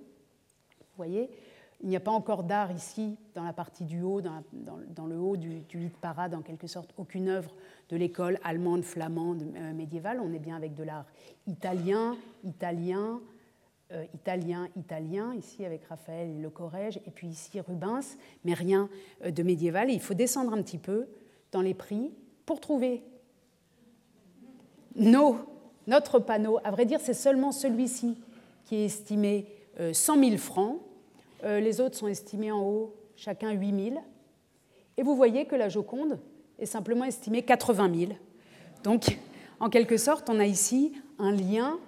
vous 0.80 0.96
voyez, 0.96 1.30
il 1.82 1.88
n'y 1.88 1.96
a 1.96 2.00
pas 2.00 2.10
encore 2.10 2.42
d'art 2.42 2.72
ici, 2.72 3.16
dans 3.34 3.44
la 3.44 3.52
partie 3.52 3.84
du 3.84 4.02
haut, 4.02 4.20
dans, 4.20 5.06
le 5.06 5.18
haut 5.18 5.36
du, 5.36 5.48
lit 5.48 5.88
de 5.88 5.96
parade, 6.00 6.34
en 6.34 6.42
quelque 6.42 6.66
sorte, 6.66 6.92
aucune 6.98 7.28
œuvre 7.28 7.54
de 7.88 7.96
l'école 7.96 8.38
allemande, 8.44 8.82
flamande, 8.82 9.44
euh, 9.56 9.72
médiévale. 9.72 10.20
On 10.20 10.32
est 10.32 10.38
bien 10.38 10.56
avec 10.56 10.74
de 10.74 10.82
l'art 10.82 11.06
italien, 11.46 12.16
italien, 12.44 13.20
euh, 13.92 14.04
italien, 14.14 14.68
italien, 14.76 15.34
ici 15.34 15.64
avec 15.64 15.84
Raphaël 15.84 16.28
et 16.28 16.38
Le 16.38 16.50
Corrège, 16.50 17.00
et 17.06 17.10
puis 17.10 17.28
ici 17.28 17.60
Rubens, 17.60 18.16
mais 18.44 18.52
rien 18.52 18.90
euh, 19.24 19.30
de 19.30 19.42
médiéval. 19.42 19.90
il 19.90 20.00
faut 20.00 20.14
descendre 20.14 20.52
un 20.52 20.62
petit 20.62 20.78
peu 20.78 21.08
dans 21.50 21.62
les 21.62 21.74
prix 21.74 22.12
pour 22.44 22.60
trouver 22.60 23.02
nos 25.00 25.36
notre 25.86 26.20
panneau, 26.20 26.58
à 26.62 26.70
vrai 26.70 26.86
dire, 26.86 27.00
c'est 27.02 27.14
seulement 27.14 27.50
celui-ci 27.50 28.16
qui 28.64 28.76
est 28.76 28.84
estimé 28.84 29.46
100 29.92 30.16
euh, 30.16 30.24
000 30.24 30.36
francs. 30.36 30.78
Euh, 31.42 31.58
les 31.58 31.80
autres 31.80 31.96
sont 31.96 32.06
estimés 32.06 32.52
en 32.52 32.62
haut, 32.62 32.94
chacun 33.16 33.50
8 33.50 33.90
000. 33.90 34.04
Et 34.96 35.02
vous 35.02 35.16
voyez 35.16 35.46
que 35.46 35.56
la 35.56 35.68
Joconde 35.68 36.20
est 36.60 36.66
simplement 36.66 37.04
estimée 37.04 37.42
80 37.42 37.92
000. 37.98 38.12
Donc, 38.84 39.18
en 39.58 39.68
quelque 39.68 39.96
sorte, 39.96 40.30
on 40.30 40.38
a 40.38 40.46
ici 40.46 40.92
un 41.18 41.32
lien 41.32 41.78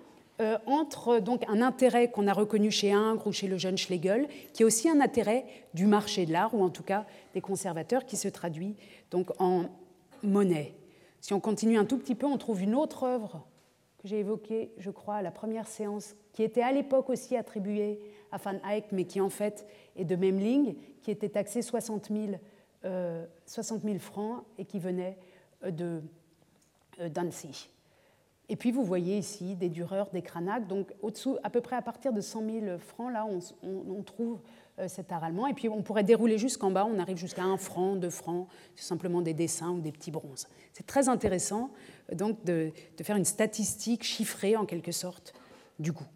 euh, 0.40 0.58
entre 0.66 1.20
donc, 1.20 1.44
un 1.48 1.62
intérêt 1.62 2.10
qu'on 2.10 2.26
a 2.26 2.32
reconnu 2.32 2.70
chez 2.70 2.92
Ingres 2.92 3.26
ou 3.26 3.32
chez 3.32 3.46
le 3.46 3.58
jeune 3.58 3.78
Schlegel, 3.78 4.26
qui 4.52 4.62
est 4.62 4.66
aussi 4.66 4.88
un 4.88 5.00
intérêt 5.00 5.44
du 5.74 5.86
marché 5.86 6.26
de 6.26 6.32
l'art, 6.32 6.54
ou 6.54 6.64
en 6.64 6.70
tout 6.70 6.82
cas 6.82 7.04
des 7.34 7.40
conservateurs, 7.40 8.06
qui 8.06 8.16
se 8.16 8.28
traduit 8.28 8.74
donc 9.10 9.28
en 9.38 9.66
monnaie. 10.22 10.74
Si 11.22 11.32
on 11.32 11.40
continue 11.40 11.78
un 11.78 11.84
tout 11.84 11.98
petit 11.98 12.16
peu, 12.16 12.26
on 12.26 12.36
trouve 12.36 12.62
une 12.62 12.74
autre 12.74 13.04
œuvre 13.04 13.46
que 13.98 14.08
j'ai 14.08 14.18
évoquée, 14.18 14.72
je 14.78 14.90
crois, 14.90 15.14
à 15.14 15.22
la 15.22 15.30
première 15.30 15.68
séance, 15.68 16.16
qui 16.32 16.42
était 16.42 16.62
à 16.62 16.72
l'époque 16.72 17.08
aussi 17.08 17.36
attribuée 17.36 18.00
à 18.32 18.38
Van 18.38 18.58
Eyck, 18.68 18.86
mais 18.90 19.04
qui 19.04 19.20
en 19.20 19.30
fait 19.30 19.64
est 19.94 20.04
de 20.04 20.16
Memling, 20.16 20.74
qui 21.00 21.12
était 21.12 21.28
taxé 21.28 21.62
60 21.62 22.08
000, 22.08 22.32
euh, 22.84 23.24
francs 24.00 24.42
et 24.58 24.64
qui 24.64 24.80
venait 24.80 25.16
euh, 25.62 25.70
de 25.70 26.02
euh, 27.00 27.08
d'Annecy. 27.08 27.70
Et 28.48 28.56
puis 28.56 28.72
vous 28.72 28.84
voyez 28.84 29.16
ici 29.16 29.54
des 29.54 29.68
dureurs, 29.68 30.10
des 30.10 30.22
cranaques. 30.22 30.66
Donc 30.66 30.92
au-dessous, 31.02 31.38
à 31.44 31.50
peu 31.50 31.60
près 31.60 31.76
à 31.76 31.82
partir 31.82 32.12
de 32.12 32.20
100 32.20 32.44
000 32.64 32.78
francs, 32.78 33.12
là, 33.12 33.26
on, 33.62 34.02
trouve 34.02 34.40
cet 34.88 35.12
art 35.12 35.24
allemand. 35.24 35.46
Et 35.46 35.54
puis 35.54 35.68
on 35.68 35.82
pourrait 35.82 36.04
dérouler 36.04 36.38
jusqu'en 36.38 36.70
bas, 36.70 36.86
on 36.86 36.98
arrive 36.98 37.16
jusqu'à 37.16 37.42
1 37.42 37.56
franc, 37.56 37.96
2 37.96 38.10
francs, 38.10 38.48
c'est 38.74 38.84
simplement 38.84 39.22
des 39.22 39.34
dessins 39.34 39.70
ou 39.70 39.80
des 39.80 39.92
petits 39.92 40.10
bronzes. 40.10 40.46
C'est 40.72 40.86
très 40.86 41.08
intéressant 41.08 41.70
euh, 42.10 42.14
donc 42.14 42.44
de, 42.44 42.72
de, 42.96 43.04
faire 43.04 43.16
une 43.16 43.24
statistique 43.24 44.02
chiffrée 44.02 44.56
en 44.56 44.64
quelque 44.64 44.92
sorte 44.92 45.34
du 45.78 45.92
goût. 45.92 46.06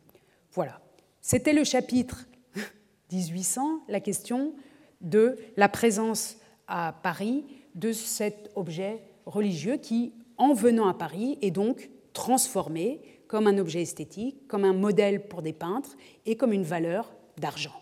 Voilà. 0.53 0.81
C'était 1.21 1.53
le 1.53 1.64
chapitre 1.64 2.27
1800, 3.12 3.83
la 3.88 4.01
question 4.01 4.55
de 5.01 5.37
la 5.57 5.69
présence 5.69 6.37
à 6.66 6.95
Paris 7.03 7.45
de 7.75 7.92
cet 7.92 8.51
objet 8.55 9.03
religieux 9.27 9.77
qui, 9.77 10.14
en 10.38 10.55
venant 10.55 10.88
à 10.88 10.95
Paris, 10.95 11.38
est 11.42 11.51
donc 11.51 11.90
transformé 12.12 13.03
comme 13.29 13.47
un 13.47 13.59
objet 13.59 13.83
esthétique, 13.83 14.47
comme 14.49 14.64
un 14.64 14.73
modèle 14.73 15.29
pour 15.29 15.42
des 15.42 15.53
peintres 15.53 15.97
et 16.25 16.37
comme 16.37 16.53
une 16.53 16.62
valeur 16.62 17.12
d'argent. 17.37 17.75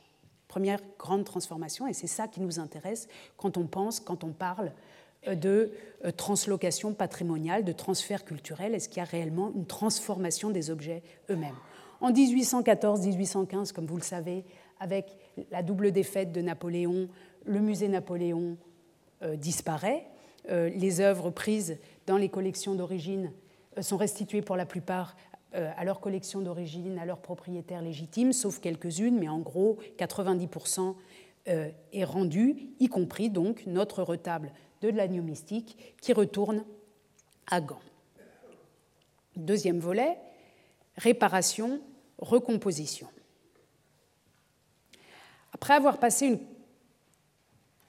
Première 0.54 0.78
grande 1.00 1.24
transformation, 1.24 1.88
et 1.88 1.92
c'est 1.92 2.06
ça 2.06 2.28
qui 2.28 2.40
nous 2.40 2.60
intéresse 2.60 3.08
quand 3.36 3.56
on 3.56 3.66
pense, 3.66 3.98
quand 3.98 4.22
on 4.22 4.30
parle 4.30 4.70
euh, 5.26 5.34
de 5.34 5.72
euh, 6.04 6.12
translocation 6.12 6.94
patrimoniale, 6.94 7.64
de 7.64 7.72
transfert 7.72 8.24
culturel. 8.24 8.72
Est-ce 8.72 8.88
qu'il 8.88 8.98
y 8.98 9.00
a 9.00 9.04
réellement 9.04 9.50
une 9.52 9.66
transformation 9.66 10.50
des 10.50 10.70
objets 10.70 11.02
eux-mêmes? 11.28 11.56
En 12.00 12.12
1814-1815, 12.12 13.72
comme 13.72 13.86
vous 13.86 13.96
le 13.96 14.02
savez, 14.02 14.44
avec 14.78 15.18
la 15.50 15.64
double 15.64 15.90
défaite 15.90 16.30
de 16.30 16.40
Napoléon, 16.40 17.08
le 17.46 17.58
musée 17.58 17.88
Napoléon 17.88 18.56
euh, 19.24 19.34
disparaît. 19.34 20.06
les 20.48 21.00
œuvres 21.00 21.30
prises 21.30 21.78
dans 22.06 22.16
les 22.16 22.28
collections 22.28 22.76
d'origine 22.76 23.32
sont 23.80 23.96
restituées 23.96 24.42
pour 24.42 24.54
la 24.54 24.66
plupart 24.66 25.16
à 25.54 25.84
leur 25.84 26.00
collection 26.00 26.40
d'origine, 26.40 26.98
à 26.98 27.04
leurs 27.04 27.20
propriétaires 27.20 27.82
légitimes, 27.82 28.32
sauf 28.32 28.60
quelques-unes, 28.60 29.18
mais 29.18 29.28
en 29.28 29.38
gros, 29.38 29.78
90% 29.98 30.94
euh, 31.48 31.70
est 31.92 32.04
rendu, 32.04 32.70
y 32.80 32.88
compris 32.88 33.28
donc 33.28 33.66
notre 33.66 34.02
retable 34.02 34.50
de 34.80 34.88
l'agneau 34.88 35.22
mystique 35.22 35.94
qui 36.00 36.12
retourne 36.12 36.64
à 37.46 37.60
Gand. 37.60 37.80
Deuxième 39.36 39.78
volet, 39.78 40.18
réparation, 40.96 41.80
recomposition. 42.18 43.08
Après 45.52 45.74
avoir 45.74 45.98
passé 45.98 46.26
une 46.26 46.38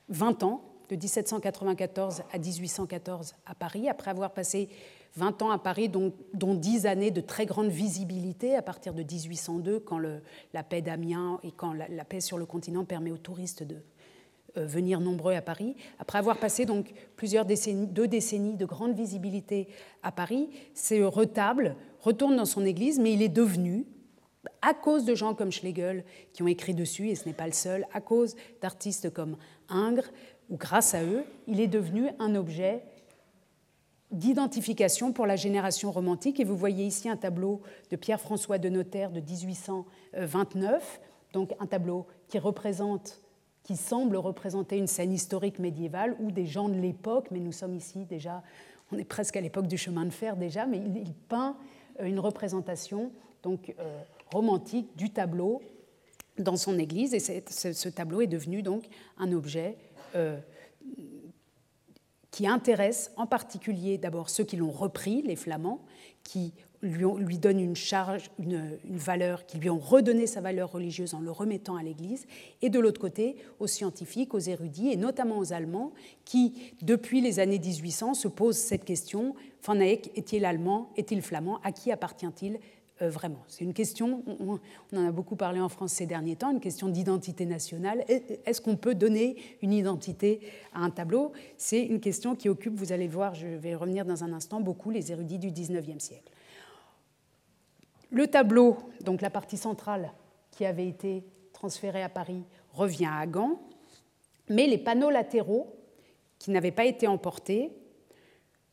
20 0.10 0.43
ans, 0.43 0.62
de 0.89 0.95
1794 0.95 2.23
à 2.32 2.38
1814 2.38 3.36
à 3.45 3.56
Paris, 3.56 3.89
après 3.89 4.12
avoir 4.12 4.32
passé 4.34 4.69
20 5.17 5.41
ans 5.43 5.51
à 5.51 5.58
Paris, 5.58 5.88
dont, 5.88 6.13
10 6.34 6.86
années 6.86 7.12
de 7.12 7.21
très 7.21 7.45
grande 7.45 7.69
visibilité 7.69 8.56
à 8.56 8.62
partir 8.62 8.93
de 8.93 9.01
1802, 9.01 9.80
quand 9.80 9.99
la 9.99 10.63
paix 10.63 10.82
d'Amiens 10.82 11.39
et 11.43 11.51
quand 11.51 11.73
la, 11.73 12.06
paix 12.06 12.19
sur 12.19 12.38
le 12.38 12.45
continent 12.45 12.84
permet 12.84 13.12
aux 13.12 13.17
touristes 13.17 13.63
de 13.63 13.78
euh, 14.58 14.65
venir 14.65 14.99
nombreux 14.99 15.34
à 15.34 15.41
Paris. 15.41 15.75
Après 15.99 16.17
avoir 16.17 16.38
passé 16.38 16.65
donc 16.65 16.93
plusieurs 17.15 17.45
décennies, 17.45 17.88
deux 17.88 18.08
décennies 18.08 18.58
de 18.58 18.65
grande 18.65 18.93
visibilité 18.93 19.69
à 20.04 20.12
Paris, 20.12 20.49
ce 20.73 21.01
retable 21.04 21.78
retourne 22.01 22.36
dans 22.36 22.45
son 22.45 22.65
église, 22.65 22.99
mais 22.99 23.13
il 23.13 23.21
est 23.21 23.30
devenu, 23.30 23.86
à 24.62 24.73
cause 24.73 25.06
de 25.06 25.15
gens 25.15 25.34
comme 25.34 25.51
Schlegel 25.51 26.04
qui 26.34 26.43
ont 26.43 26.47
écrit 26.47 26.73
dessus, 26.73 27.10
et 27.10 27.15
ce 27.15 27.25
n'est 27.25 27.34
pas 27.34 27.47
le 27.47 27.54
seul, 27.54 27.88
à 27.93 28.01
cause 28.01 28.36
d'artistes 28.62 29.10
comme 29.12 29.38
Ingres, 29.69 30.12
ou 30.49 30.58
grâce 30.58 30.93
à 30.93 31.04
eux, 31.04 31.23
il 31.47 31.60
est 31.60 31.67
devenu 31.67 32.10
un 32.19 32.36
objet 32.36 32.84
d'identification 34.15 35.13
pour 35.13 35.25
la 35.25 35.36
génération 35.36 35.91
romantique. 35.91 36.39
Et 36.39 36.43
vous 36.43 36.58
voyez 36.58 36.86
ici 36.86 37.10
un 37.10 37.17
tableau 37.17 37.62
de 37.91 37.95
Pierre-François 37.95 38.58
de 38.58 38.69
Notaire 38.69 39.12
de 39.12 39.19
1829, 39.19 40.99
donc 41.34 41.54
un 41.60 41.67
tableau 41.67 42.08
qui 42.28 42.39
représente 42.39 43.21
qui 43.65 43.75
semble 43.75 44.15
représenter 44.15 44.78
une 44.78 44.86
scène 44.86 45.12
historique 45.12 45.58
médiévale 45.58 46.15
ou 46.19 46.32
des 46.32 46.45
gens 46.45 46.69
de 46.69 46.75
l'époque, 46.75 47.30
mais 47.32 47.39
nous 47.39 47.51
sommes 47.51 47.75
ici 47.75 48.06
déjà, 48.06 48.43
on 48.91 48.97
est 48.99 49.04
presque 49.04 49.36
à 49.38 49.41
l'époque 49.41 49.65
du 49.65 49.78
chemin 49.78 50.06
de 50.06 50.12
fer 50.12 50.38
déjà, 50.38 50.67
mais 50.67 50.78
il, 50.78 51.13
peint 51.28 51.58
euh, 51.99 52.06
une 52.06 52.19
représentation 52.19 53.12
donc 53.41 53.73
euh, 53.80 53.99
romantique 54.32 54.95
du 54.95 55.10
tableau 55.10 55.63
dans 56.38 56.58
son 56.58 56.78
église, 56.78 57.15
et 57.15 57.19
ce, 57.19 57.89
tableau 57.89 58.21
est 58.21 58.28
devenu 58.28 58.62
donc 58.62 58.84
un 59.17 59.32
objet 59.32 59.78
euh, 60.15 60.38
qui 62.36 62.48
intéresse 62.48 63.13
en 63.15 63.28
particulier 63.28 63.98
d'abord 63.98 64.30
ceux 64.30 64.43
qui 64.43 64.58
l'ont 64.58 64.69
repris, 64.69 65.21
les 65.21 65.38
Flamands, 65.38 65.80
qui 66.26 66.52
lui, 66.82 67.06
ont, 67.06 67.17
donnent 67.17 67.62
une 67.62 67.78
charge, 67.78 68.30
une, 68.39 68.78
valeur, 68.84 69.45
qui 69.45 69.58
lui 69.58 69.69
ont 69.69 69.80
redonné 69.80 70.28
sa 70.28 70.41
valeur 70.41 70.69
religieuse 70.69 71.13
en 71.13 71.21
le 71.21 71.32
remettant 71.32 71.78
à 71.78 71.84
l'Église, 71.84 72.28
et 72.62 72.69
de 72.69 72.78
l'autre 72.78 73.00
côté 73.00 73.38
aux 73.62 73.67
scientifiques, 73.67 74.34
aux 74.34 74.39
érudits, 74.39 74.91
et 74.91 74.98
notamment 74.98 75.38
aux 75.38 75.54
Allemands, 75.54 75.93
qui, 76.26 76.74
depuis 76.82 77.21
les 77.21 77.39
années 77.39 77.58
1800, 77.58 78.15
se 78.15 78.28
posent 78.28 78.58
cette 78.58 78.84
question, 78.84 79.34
Van 79.63 79.80
Eyck 79.80 80.12
est-il 80.17 80.43
allemand, 80.43 80.91
est-il 80.98 81.21
flamand, 81.21 81.62
à 81.63 81.71
qui 81.71 81.89
appartient-il 81.89 82.60
vraiment. 83.01 83.43
C'est 83.47 83.63
une 83.65 83.73
question, 83.73 84.23
on, 84.39 84.60
en 84.95 85.08
a 85.08 85.12
beaucoup 85.12 85.36
parlé 85.36 85.60
en 85.60 85.69
France 85.69 85.93
ces 85.93 86.05
derniers 86.05 86.36
temps, 86.36 86.51
une 86.51 86.62
question 86.62 86.88
d'identité 86.88 87.45
nationale. 87.45 88.05
Est-ce 88.08 88.62
qu'on 88.62 88.77
peut 88.77 88.95
donner 88.95 89.36
une 89.62 89.73
identité 89.73 90.39
à 90.73 90.79
un 90.79 90.89
tableau? 90.89 91.34
C'est 91.58 91.84
une 91.84 91.99
question 91.99 92.36
qui 92.36 92.47
occupe, 92.47 92.75
vous 92.75 92.93
allez 92.93 93.08
voir, 93.08 93.36
je 93.36 93.47
vais 93.47 93.75
revenir 93.75 94.05
dans 94.05 94.23
un 94.23 94.31
instant, 94.31 94.62
beaucoup 94.62 94.91
les 94.91 95.12
érudits 95.12 95.39
du 95.39 95.51
19e 95.51 95.99
siècle. 95.99 96.31
Le 98.12 98.27
tableau, 98.27 98.77
donc 99.01 99.21
la 99.21 99.29
partie 99.29 99.58
centrale 99.58 100.12
qui 100.51 100.65
avait 100.65 100.88
été 100.88 101.25
transférée 101.51 102.03
à 102.03 102.10
Paris, 102.10 102.43
revient 102.71 103.10
à 103.12 103.25
Gand, 103.27 103.60
mais 104.49 104.67
les 104.67 104.77
panneaux 104.77 105.10
latéraux, 105.10 105.75
qui 106.39 106.51
n'avaient 106.51 106.71
pas 106.71 106.86
été 106.86 107.08
emportés, 107.08 107.71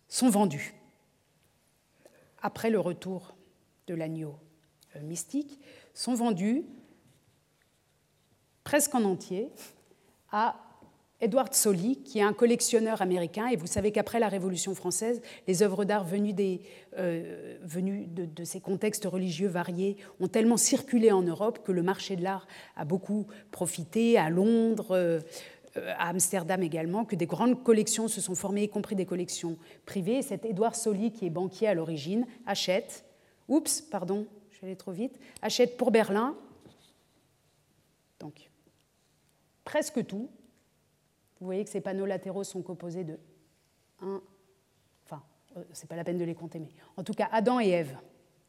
sont 0.09 0.29
vendus 0.29 0.75
après 2.43 2.71
le 2.71 2.79
retour 2.79 3.35
de 3.87 3.95
l'agneau 3.95 4.37
euh, 4.97 5.01
mystique 5.03 5.59
sont 5.95 6.15
vendus 6.15 6.65
presque 8.65 8.95
en 8.95 9.05
entier 9.05 9.51
à 10.31 10.57
Edward 11.23 11.55
Solly, 11.55 12.03
qui 12.03 12.19
est 12.19 12.23
un 12.23 12.33
collectionneur 12.33 13.01
américain. 13.01 13.47
Et 13.47 13.57
vous 13.57 13.69
savez 13.69 13.93
qu'après 13.93 14.19
la 14.19 14.29
Révolution 14.29 14.75
française, 14.75 15.23
les 15.47 15.63
œuvres 15.63 15.85
d'art 15.85 16.05
venues, 16.05 16.33
des, 16.33 16.61
euh, 16.99 17.59
venues 17.63 18.07
de, 18.09 18.45
ces 18.45 18.61
contextes 18.61 19.05
religieux 19.05 19.47
variés 19.47 19.97
ont 20.19 20.27
tellement 20.27 20.57
circulé 20.57 21.13
en 21.13 21.23
Europe 21.23 21.61
que 21.65 21.71
le 21.71 21.83
marché 21.83 22.17
de 22.17 22.23
l'art 22.23 22.49
a 22.77 22.85
beaucoup 22.85 23.29
profité 23.53 24.19
à 24.19 24.31
Londres, 24.31 24.89
euh, 24.91 25.21
à 25.77 26.09
Amsterdam 26.09 26.61
également, 26.63 27.05
que 27.05 27.15
des 27.15 27.27
grandes 27.27 27.63
collections 27.63 28.09
se 28.09 28.21
sont 28.21 28.35
formées, 28.35 28.65
y 28.65 28.69
compris 28.69 28.97
des 28.97 29.07
collections 29.07 29.57
privées. 29.87 30.19
Et 30.19 30.23
cet 30.23 30.45
Edward 30.45 30.75
Solly, 30.75 31.13
qui 31.13 31.27
est 31.27 31.31
banquier 31.31 31.69
à 31.69 31.75
l'origine, 31.75 32.27
achète 32.47 33.05
oups, 33.53 33.81
pardon, 33.83 34.27
je 34.51 34.57
suis 34.57 34.67
allée 34.67 34.77
trop 34.77 34.93
vite, 34.93 35.19
achète 35.43 35.77
pour 35.77 35.91
Berlin, 35.91 36.37
donc 38.19 38.51
presque 39.65 40.05
tout. 40.07 40.31
Vous 41.41 41.47
voyez 41.47 41.65
que 41.65 41.71
ces 41.71 41.81
panneaux 41.81 42.07
latéraux 42.07 42.45
sont 42.45 42.63
composés 42.63 43.05
de 43.05 43.19
1, 44.01 44.23
enfin, 45.05 45.23
euh, 45.57 45.65
c'est 45.73 45.89
pas 45.89 45.97
la 45.97 46.05
peine 46.05 46.19
de 46.19 46.25
les 46.25 46.35
compter, 46.35 46.61
mais 46.61 46.71
en 46.97 47.03
tout 47.03 47.15
cas, 47.15 47.29
Adam 47.33 47.59
et 47.61 47.69
Ève 47.69 47.97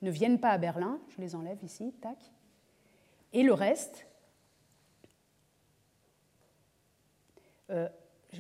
ne 0.03 0.11
viennent 0.11 0.39
pas 0.39 0.49
à 0.49 0.57
Berlin, 0.57 0.99
je 1.09 1.21
les 1.21 1.33
enlève 1.33 1.63
ici, 1.63 1.93
tac. 2.01 2.17
Et 3.31 3.41
le 3.41 3.53
reste, 3.53 4.05
euh, 7.71 7.89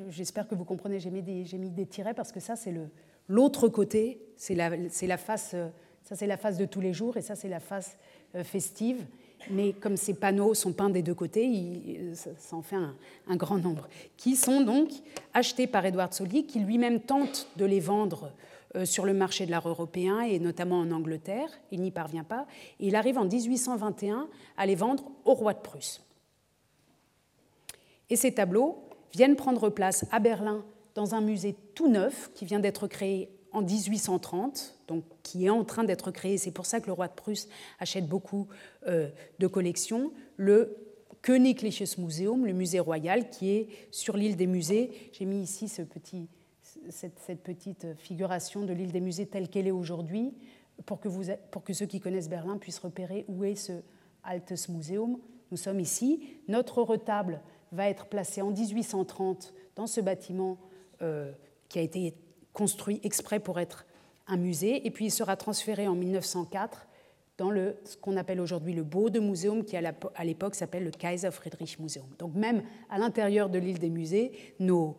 j'espère 0.09 0.47
que 0.47 0.55
vous 0.55 0.65
comprenez, 0.65 0.99
j'ai 0.99 1.09
mis, 1.09 1.21
des 1.23 1.85
tirets 1.87 2.13
parce 2.13 2.31
que 2.31 2.39
ça, 2.39 2.55
c'est 2.55 2.73
l'autre 3.27 3.69
côté, 3.69 4.21
c'est 4.37 4.55
la, 4.55 4.69
la, 4.69 5.17
face 5.17 5.53
euh, 5.55 5.69
Ça, 6.03 6.15
c'est 6.15 6.27
la 6.27 6.37
phase 6.37 6.57
de 6.57 6.65
tous 6.65 6.81
les 6.81 6.93
jours 6.93 7.17
et 7.17 7.21
ça, 7.21 7.35
c'est 7.35 7.49
la 7.49 7.59
phase 7.59 7.97
festive 8.43 9.05
mais 9.49 9.73
comme 9.73 9.97
ces 9.97 10.13
panneaux 10.13 10.53
sont 10.53 10.73
peints 10.73 10.89
des 10.89 11.01
deux 11.01 11.13
côtés, 11.13 12.11
ça, 12.13 12.55
en 12.55 12.61
fait 12.61 12.75
un, 12.75 13.35
grand 13.35 13.57
nombre, 13.57 13.87
qui 14.17 14.35
sont 14.35 14.61
donc 14.61 14.89
achetés 15.33 15.67
par 15.67 15.85
Edward 15.85 16.13
Solly, 16.13 16.45
qui 16.45 16.59
lui-même 16.59 17.01
tente 17.01 17.47
de 17.57 17.65
les 17.65 17.79
vendre 17.79 18.31
euh, 18.75 18.85
sur 18.85 19.05
le 19.05 19.13
marché 19.13 19.45
de 19.45 19.51
l'art 19.51 19.67
européen 19.67 20.21
et 20.21 20.39
notamment 20.39 20.79
en 20.79 20.91
Angleterre. 20.91 21.49
Il 21.71 21.81
n'y 21.81 21.91
parvient 21.91 22.23
pas. 22.23 22.45
Et 22.79 22.87
il 22.87 22.95
arrive 22.95 23.17
en 23.17 23.25
1821 23.25 24.27
à 24.57 24.65
les 24.65 24.75
vendre 24.75 25.03
au 25.25 25.33
roi 25.33 25.53
de 25.53 25.59
Prusse. 25.59 26.01
Et 28.09 28.15
ces 28.15 28.33
tableaux 28.33 28.83
viennent 29.13 29.35
prendre 29.35 29.69
place 29.69 30.05
à 30.11 30.19
Berlin 30.19 30.63
dans 30.95 31.15
un 31.15 31.21
musée 31.21 31.55
tout 31.73 31.89
neuf 31.89 32.31
qui 32.35 32.45
vient 32.45 32.59
d'être 32.59 32.87
créé 32.87 33.29
en 33.51 33.61
1830, 33.61 34.75
donc 34.87 35.03
qui 35.23 35.45
est 35.45 35.49
en 35.49 35.63
train 35.63 35.83
d'être 35.83 36.11
créé. 36.11 36.37
C'est 36.37 36.51
pour 36.51 36.65
ça 36.65 36.79
que 36.79 36.87
le 36.87 36.93
roi 36.93 37.07
de 37.07 37.13
Prusse 37.13 37.47
achète 37.79 38.07
beaucoup 38.07 38.47
euh, 38.87 39.09
de 39.39 39.47
collections. 39.47 40.11
Le 40.37 40.77
Königliches 41.21 41.97
Museum, 41.97 42.45
le 42.45 42.53
musée 42.53 42.81
royal, 42.81 43.29
qui 43.29 43.49
est 43.51 43.69
sur 43.91 44.17
l'île 44.17 44.35
des 44.35 44.47
musées. 44.47 45.09
J'ai 45.13 45.25
mis 45.25 45.41
ici 45.41 45.69
cette, 45.69 45.89
petite 47.43 47.87
figuration 47.95 48.63
de 48.65 48.73
l'île 48.73 48.91
des 48.91 48.99
musées 48.99 49.25
telle 49.25 49.47
qu'elle 49.47 49.67
est 49.67 49.71
aujourd'hui, 49.71 50.33
pour 50.85 50.99
que, 50.99 51.07
vous, 51.07 51.31
pour 51.49 51.63
que 51.63 51.71
ceux 51.71 51.85
qui 51.85 52.01
connaissent 52.01 52.29
Berlin 52.29 52.57
puissent 52.57 52.79
repérer 52.79 53.25
où 53.29 53.45
est 53.45 53.55
ce 53.55 53.71
Altes 54.23 54.67
Museum. 54.69 55.17
Nous 55.51 55.57
sommes 55.57 55.79
ici. 55.79 56.39
Notre 56.49 56.81
retable 56.81 57.41
va 57.71 57.89
être 57.89 58.07
placé 58.07 58.41
en 58.41 58.51
1830 58.51 59.53
dans 59.75 59.87
ce 59.87 60.01
bâtiment 60.01 60.57
euh, 61.01 61.31
qui 61.69 61.79
a 61.79 61.81
été 61.81 62.15
construit 62.51 62.99
exprès 63.03 63.39
pour 63.39 63.59
être 63.59 63.85
un 64.27 64.37
musée, 64.37 64.85
et 64.85 64.91
puis 64.91 65.05
il 65.05 65.11
sera 65.11 65.35
transféré 65.35 65.87
en 65.87 65.95
1904 65.95 66.87
dans 67.37 67.49
le, 67.49 67.77
ce 67.83 67.97
qu'on 67.97 68.15
appelle 68.17 68.39
aujourd'hui 68.39 68.73
le 68.73 68.83
Bode 68.83 69.17
Museum, 69.17 69.65
qui 69.65 69.75
à 69.75 70.23
l'époque 70.23 70.55
s'appelle 70.55 70.83
le 70.83 70.91
Kaiser 70.91 71.31
Friedrich 71.31 71.79
Museum. 71.79 72.05
Donc 72.19 72.35
même 72.35 72.63
à 72.89 72.97
l'intérieur 72.97 73.49
de 73.49 73.57
l'île 73.57 73.79
des 73.79 73.89
musées, 73.89 74.31
nos, 74.59 74.95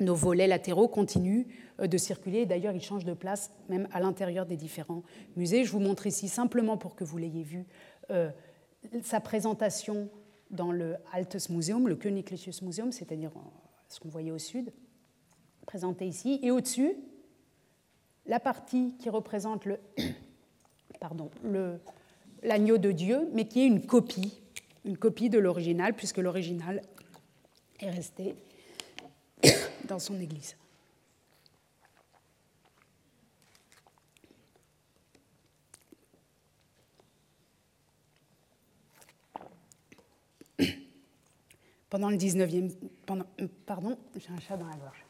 nos 0.00 0.14
volets 0.14 0.46
latéraux 0.46 0.88
continuent 0.88 1.44
euh, 1.80 1.86
de 1.86 1.98
circuler. 1.98 2.46
D'ailleurs, 2.46 2.74
ils 2.74 2.82
changent 2.82 3.04
de 3.04 3.14
place 3.14 3.50
même 3.68 3.86
à 3.92 4.00
l'intérieur 4.00 4.46
des 4.46 4.56
différents 4.56 5.02
musées. 5.36 5.64
Je 5.64 5.72
vous 5.72 5.80
montre 5.80 6.06
ici 6.06 6.28
simplement 6.28 6.76
pour 6.76 6.94
que 6.94 7.04
vous 7.04 7.18
l'ayez 7.18 7.42
vu 7.42 7.66
euh, 8.10 8.30
sa 9.02 9.20
présentation 9.20 10.08
dans 10.50 10.72
le 10.72 10.96
Altes 11.12 11.48
Museum, 11.50 11.86
le 11.86 11.96
Königliches 11.96 12.62
Museum, 12.62 12.92
c'est-à-dire 12.92 13.30
ce 13.88 14.00
qu'on 14.00 14.08
voyait 14.08 14.32
au 14.32 14.38
sud 14.38 14.72
présenté 15.66 16.06
ici. 16.06 16.40
Et 16.42 16.50
au-dessus, 16.50 16.92
la 18.26 18.40
partie 18.40 18.94
qui 18.98 19.08
représente 19.10 19.64
le, 19.64 19.78
pardon, 21.00 21.30
l'agneau 22.42 22.78
de 22.78 22.92
Dieu, 22.92 23.28
mais 23.32 23.46
qui 23.48 23.60
est 23.60 23.66
une 23.66 23.84
copie, 23.86 24.40
une 24.84 24.96
copie 24.96 25.30
de 25.30 25.38
l'original, 25.38 25.94
puisque 25.94 26.18
l'original 26.18 26.82
est 27.80 27.90
resté 27.90 28.34
dans 29.88 29.98
son 29.98 30.20
église. 30.20 30.56
Pendant 41.90 42.10
le 42.10 42.16
19e. 42.16 42.70
Pendant, 43.04 43.26
pardon, 43.66 43.98
j'ai 44.16 44.30
un 44.30 44.40
chat 44.40 44.56
dans 44.56 44.66
la 44.66 44.76
gorge. 44.76 45.01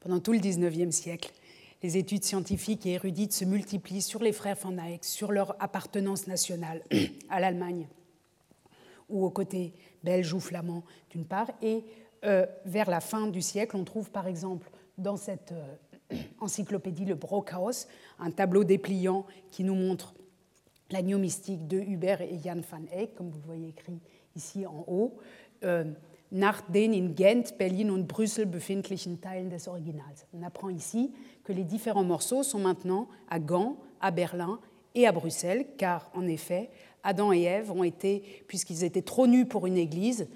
Pendant 0.00 0.20
tout 0.20 0.32
le 0.32 0.38
XIXe 0.38 0.94
siècle, 0.94 1.32
les 1.82 1.96
études 1.96 2.24
scientifiques 2.24 2.86
et 2.86 2.92
érudites 2.92 3.32
se 3.32 3.44
multiplient 3.44 4.02
sur 4.02 4.22
les 4.22 4.32
frères 4.32 4.56
Van 4.62 4.76
Eyck, 4.78 5.04
sur 5.04 5.32
leur 5.32 5.60
appartenance 5.62 6.26
nationale 6.26 6.82
à 7.28 7.40
l'Allemagne 7.40 7.88
ou 9.08 9.24
aux 9.24 9.30
côtés 9.30 9.72
belges 10.04 10.34
ou 10.34 10.40
flamands 10.40 10.84
d'une 11.10 11.24
part, 11.24 11.50
et 11.62 11.84
euh, 12.24 12.46
vers 12.64 12.90
la 12.90 13.00
fin 13.00 13.26
du 13.26 13.40
siècle, 13.40 13.76
on 13.76 13.84
trouve 13.84 14.10
par 14.10 14.26
exemple 14.26 14.70
dans 14.98 15.16
cette 15.16 15.52
euh, 15.52 16.16
encyclopédie 16.40 17.04
le 17.04 17.14
Brockhaus 17.14 17.86
un 18.18 18.30
tableau 18.30 18.64
dépliant 18.64 19.24
qui 19.50 19.64
nous 19.64 19.74
montre 19.74 20.14
l'agneau 20.90 21.18
mystique 21.18 21.66
de 21.66 21.78
Hubert 21.78 22.20
et 22.20 22.38
Jan 22.42 22.60
van 22.70 22.84
Eyck, 22.92 23.14
comme 23.14 23.30
vous 23.30 23.38
le 23.38 23.46
voyez 23.46 23.68
écrit 23.68 24.00
ici 24.34 24.66
en 24.66 24.84
haut. 24.86 25.18
Euh, 25.64 25.84
nach 26.30 26.60
den 26.68 26.92
in 26.92 27.14
Gent, 27.14 27.56
Berlin 27.58 27.90
und 27.90 28.06
Brüssel 28.06 28.46
befindlichen 28.46 29.20
Teilen 29.20 29.50
des 29.50 29.66
Originals. 29.68 30.26
On 30.32 30.42
apprend 30.42 30.68
ici 30.68 31.10
que 31.44 31.52
les 31.52 31.64
différents 31.64 32.04
morceaux 32.04 32.42
sont 32.42 32.58
maintenant 32.58 33.08
à 33.30 33.38
Gand, 33.38 33.76
à 34.00 34.10
Berlin 34.10 34.58
et 34.94 35.06
à 35.06 35.12
Bruxelles, 35.12 35.66
car 35.78 36.10
en 36.14 36.26
effet, 36.26 36.70
Adam 37.02 37.32
et 37.32 37.42
Ève 37.42 37.70
ont 37.70 37.84
été, 37.84 38.22
puisqu'ils 38.46 38.84
étaient 38.84 39.02
trop 39.02 39.26
nus 39.26 39.46
pour 39.46 39.66
une 39.66 39.78
église, 39.78 40.28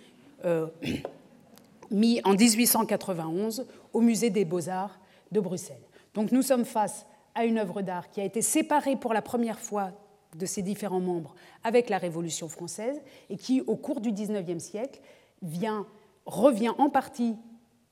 euh, 0.45 0.68
mis 1.90 2.20
en 2.24 2.32
1891 2.32 3.66
au 3.93 4.01
musée 4.01 4.30
des 4.30 4.45
beaux-arts 4.45 4.99
de 5.30 5.40
Bruxelles. 5.40 5.82
Donc 6.14 6.32
nous 6.32 6.43
sommes 6.43 6.64
face 6.64 7.07
à 7.34 7.45
une 7.45 7.59
œuvre 7.59 7.82
d'art 7.82 8.11
qui 8.11 8.20
a 8.20 8.24
été 8.24 8.43
séparée 8.43 8.97
pour 8.97 9.12
la 9.12 9.22
première 9.22 9.59
fois 9.59 9.90
de 10.36 10.47
ses 10.47 10.62
différents 10.62 11.01
membres 11.01 11.34
avec 11.64 11.90
la 11.90 11.99
Révolution 11.99 12.49
française 12.49 13.01
et 13.28 13.36
qui, 13.36 13.61
au 13.62 13.76
cours 13.76 14.01
du 14.01 14.12
XIXe 14.12 14.62
siècle, 14.62 15.01
vient, 15.43 15.86
revient 16.26 16.72
en 16.78 16.90
partie 16.90 17.36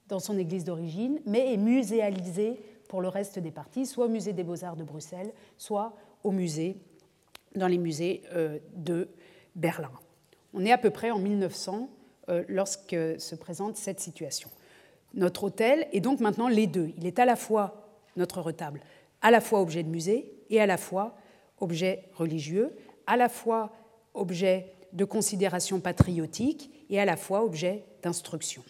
dans 0.08 0.18
son 0.18 0.38
église 0.38 0.64
d'origine, 0.64 1.20
mais 1.26 1.52
est 1.52 1.56
muséalisé 1.56 2.60
pour 2.88 3.00
le 3.00 3.08
reste 3.08 3.38
des 3.38 3.50
parties, 3.50 3.86
soit 3.86 4.06
au 4.06 4.08
musée 4.08 4.32
des 4.32 4.42
beaux-arts 4.42 4.76
de 4.76 4.82
Bruxelles, 4.82 5.32
soit 5.56 5.94
au 6.24 6.32
musée, 6.32 6.76
dans 7.54 7.68
les 7.68 7.78
musées 7.78 8.22
euh, 8.32 8.58
de 8.74 9.08
Berlin. 9.54 9.90
On 10.52 10.64
est 10.64 10.72
à 10.72 10.78
peu 10.78 10.90
près 10.90 11.10
en 11.10 11.18
1900 11.18 11.88
euh, 12.28 12.44
lorsque 12.48 12.96
se 13.18 13.34
présente 13.34 13.76
cette 13.76 14.00
situation. 14.00 14.50
Notre 15.14 15.44
hôtel 15.44 15.88
est 15.92 16.00
donc 16.00 16.20
maintenant 16.20 16.48
les 16.48 16.66
deux. 16.66 16.90
Il 16.96 17.06
est 17.06 17.18
à 17.18 17.24
la 17.24 17.36
fois 17.36 17.88
notre 18.16 18.40
retable, 18.40 18.80
à 19.22 19.30
la 19.30 19.40
fois 19.40 19.60
objet 19.60 19.82
de 19.82 19.88
musée 19.88 20.32
et 20.50 20.60
à 20.60 20.66
la 20.66 20.76
fois 20.76 21.16
objet 21.58 22.04
religieux, 22.14 22.76
à 23.06 23.16
la 23.16 23.28
fois 23.28 23.72
objet 24.14 24.74
de 24.92 25.04
considération 25.04 25.80
patriotique 25.80 26.70
et 26.90 27.00
à 27.00 27.04
la 27.04 27.16
fois 27.16 27.44
objet 27.44 27.84
d'instruction. 28.02 28.62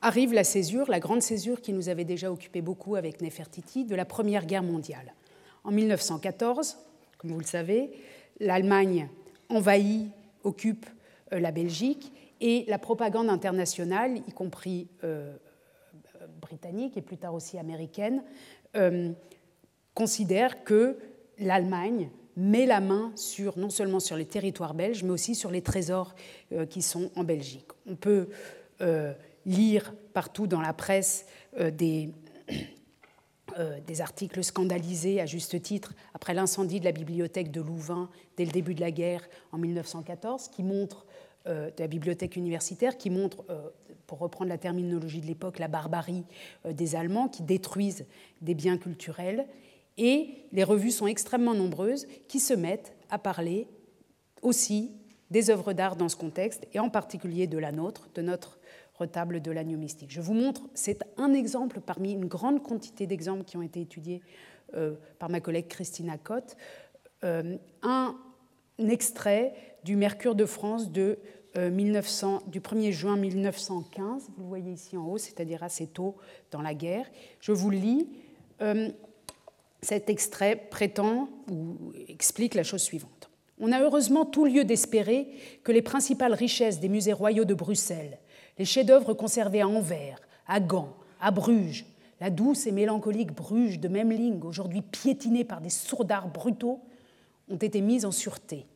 Arrive 0.00 0.32
la 0.32 0.44
césure, 0.44 0.90
la 0.90 0.98
grande 0.98 1.22
césure 1.22 1.60
qui 1.60 1.72
nous 1.72 1.88
avait 1.88 2.04
déjà 2.04 2.32
occupé 2.32 2.60
beaucoup 2.60 2.96
avec 2.96 3.20
Nefertiti, 3.20 3.84
de 3.84 3.94
la 3.94 4.04
Première 4.04 4.46
Guerre 4.46 4.62
mondiale. 4.62 5.14
En 5.62 5.70
1914, 5.70 6.78
comme 7.18 7.30
vous 7.30 7.38
le 7.38 7.44
savez, 7.44 7.90
l'Allemagne 8.40 9.08
envahit, 9.48 10.10
occupe 10.42 10.86
euh, 11.32 11.38
la 11.38 11.52
Belgique 11.52 12.12
et 12.40 12.64
la 12.66 12.78
propagande 12.78 13.28
internationale, 13.28 14.18
y 14.26 14.32
compris 14.32 14.88
euh, 15.04 15.36
britannique 16.40 16.96
et 16.96 17.02
plus 17.02 17.16
tard 17.16 17.34
aussi 17.34 17.58
américaine, 17.58 18.24
euh, 18.74 19.12
considère 19.94 20.64
que 20.64 20.98
l'Allemagne 21.38 22.10
met 22.36 22.66
la 22.66 22.80
main 22.80 23.12
sur, 23.16 23.58
non 23.58 23.70
seulement 23.70 24.00
sur 24.00 24.16
les 24.16 24.24
territoires 24.24 24.74
belges, 24.74 25.02
mais 25.02 25.10
aussi 25.10 25.34
sur 25.34 25.50
les 25.50 25.62
trésors 25.62 26.14
euh, 26.52 26.66
qui 26.66 26.82
sont 26.82 27.10
en 27.16 27.24
Belgique. 27.24 27.68
On 27.86 27.96
peut 27.96 28.28
euh, 28.80 29.12
lire 29.44 29.94
partout 30.14 30.46
dans 30.46 30.60
la 30.60 30.72
presse 30.72 31.26
euh, 31.58 31.70
des, 31.70 32.10
articles 34.00 34.42
scandalisés, 34.42 35.20
à 35.20 35.26
juste 35.26 35.60
titre, 35.60 35.92
après 36.14 36.34
l'incendie 36.34 36.80
de 36.80 36.84
la 36.84 36.92
bibliothèque 36.92 37.50
de 37.50 37.60
Louvain 37.60 38.08
dès 38.36 38.44
le 38.46 38.52
début 38.52 38.74
de 38.74 38.80
la 38.80 38.90
guerre 38.90 39.28
en 39.52 39.58
1914, 39.58 40.48
qui 40.48 40.62
montrent, 40.62 41.06
de 41.44 41.72
la 41.76 41.88
bibliothèque 41.88 42.36
universitaire, 42.36 42.96
qui 42.96 43.10
montre, 43.10 43.44
pour 44.06 44.20
reprendre 44.20 44.48
la 44.48 44.58
terminologie 44.58 45.20
de 45.20 45.26
l'époque, 45.26 45.58
la 45.58 45.66
barbarie 45.66 46.22
des 46.64 46.94
Allemands 46.94 47.26
qui 47.26 47.42
détruisent 47.42 48.06
des 48.42 48.54
biens 48.54 48.78
culturels 48.78 49.48
et 49.98 50.46
les 50.52 50.64
revues 50.64 50.90
sont 50.90 51.06
extrêmement 51.06 51.54
nombreuses 51.54 52.06
qui 52.28 52.40
se 52.40 52.54
mettent 52.54 52.94
à 53.10 53.18
parler 53.18 53.68
aussi 54.42 54.92
des 55.30 55.50
œuvres 55.50 55.72
d'art 55.72 55.96
dans 55.96 56.08
ce 56.08 56.16
contexte, 56.16 56.66
et 56.74 56.78
en 56.78 56.90
particulier 56.90 57.46
de 57.46 57.58
la 57.58 57.72
nôtre, 57.72 58.08
de 58.14 58.22
notre 58.22 58.58
retable 58.94 59.40
de 59.40 59.50
l'agneau 59.50 59.78
mystique. 59.78 60.10
Je 60.10 60.20
vous 60.20 60.34
montre, 60.34 60.62
c'est 60.74 61.02
un 61.16 61.32
exemple 61.32 61.80
parmi 61.80 62.12
une 62.12 62.26
grande 62.26 62.62
quantité 62.62 63.06
d'exemples 63.06 63.44
qui 63.44 63.56
ont 63.56 63.62
été 63.62 63.80
étudiés 63.80 64.20
euh, 64.74 64.94
par 65.18 65.30
ma 65.30 65.40
collègue 65.40 65.68
Christina 65.68 66.18
Cotte, 66.18 66.56
euh, 67.24 67.56
un 67.82 68.14
extrait 68.78 69.54
du 69.84 69.96
Mercure 69.96 70.34
de 70.34 70.44
France 70.44 70.92
de, 70.92 71.18
1900, 71.56 72.36
euh, 72.46 72.50
du 72.50 72.60
1er 72.60 72.92
juin 72.92 73.16
1915, 73.16 74.30
vous 74.36 74.42
le 74.42 74.48
voyez 74.48 74.72
ici 74.72 74.96
en 74.96 75.06
haut, 75.06 75.18
c'est-à-dire 75.18 75.62
assez 75.62 75.86
tôt 75.86 76.16
dans 76.50 76.62
la 76.62 76.74
guerre. 76.74 77.06
Je 77.40 77.52
vous 77.52 77.70
lis. 77.70 78.08
Cet 79.82 80.08
extrait 80.08 80.68
prétend 80.70 81.28
ou 81.50 81.92
explique 82.08 82.54
la 82.54 82.62
chose 82.62 82.82
suivante. 82.82 83.30
On 83.58 83.72
a 83.72 83.80
heureusement 83.80 84.24
tout 84.24 84.44
lieu 84.44 84.64
d'espérer 84.64 85.28
que 85.64 85.72
les 85.72 85.82
principales 85.82 86.34
richesses 86.34 86.78
des 86.78 86.88
musées 86.88 87.12
royaux 87.12 87.44
de 87.44 87.54
Bruxelles, 87.54 88.18
les 88.58 88.64
chefs-d'œuvre 88.64 89.12
conservés 89.14 89.60
à 89.60 89.68
Anvers, 89.68 90.20
à 90.46 90.60
Gand, 90.60 90.94
à 91.20 91.30
Bruges, 91.32 91.84
la 92.20 92.30
douce 92.30 92.68
et 92.68 92.72
mélancolique 92.72 93.32
Bruges 93.32 93.80
de 93.80 93.88
Memling, 93.88 94.42
aujourd'hui 94.44 94.82
piétinée 94.82 95.44
par 95.44 95.60
des 95.60 95.70
sourdards 95.70 96.28
brutaux, 96.28 96.80
ont 97.50 97.56
été 97.56 97.80
mises 97.80 98.04
en 98.04 98.12
sûreté. 98.12 98.66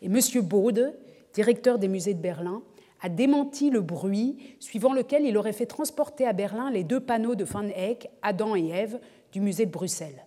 Et 0.00 0.06
M. 0.06 0.20
Baude, 0.42 0.94
directeur 1.34 1.80
des 1.80 1.88
musées 1.88 2.14
de 2.14 2.20
Berlin, 2.20 2.62
a 3.00 3.08
démenti 3.08 3.70
le 3.70 3.80
bruit 3.80 4.36
suivant 4.60 4.92
lequel 4.92 5.24
il 5.24 5.36
aurait 5.36 5.52
fait 5.52 5.66
transporter 5.66 6.26
à 6.26 6.32
Berlin 6.32 6.70
les 6.70 6.84
deux 6.84 7.00
panneaux 7.00 7.34
de 7.34 7.44
Van 7.44 7.64
Eyck, 7.64 8.08
Adam 8.22 8.54
et 8.54 8.68
Ève, 8.68 9.00
du 9.32 9.40
musée 9.40 9.66
de 9.66 9.72
Bruxelles. 9.72 10.25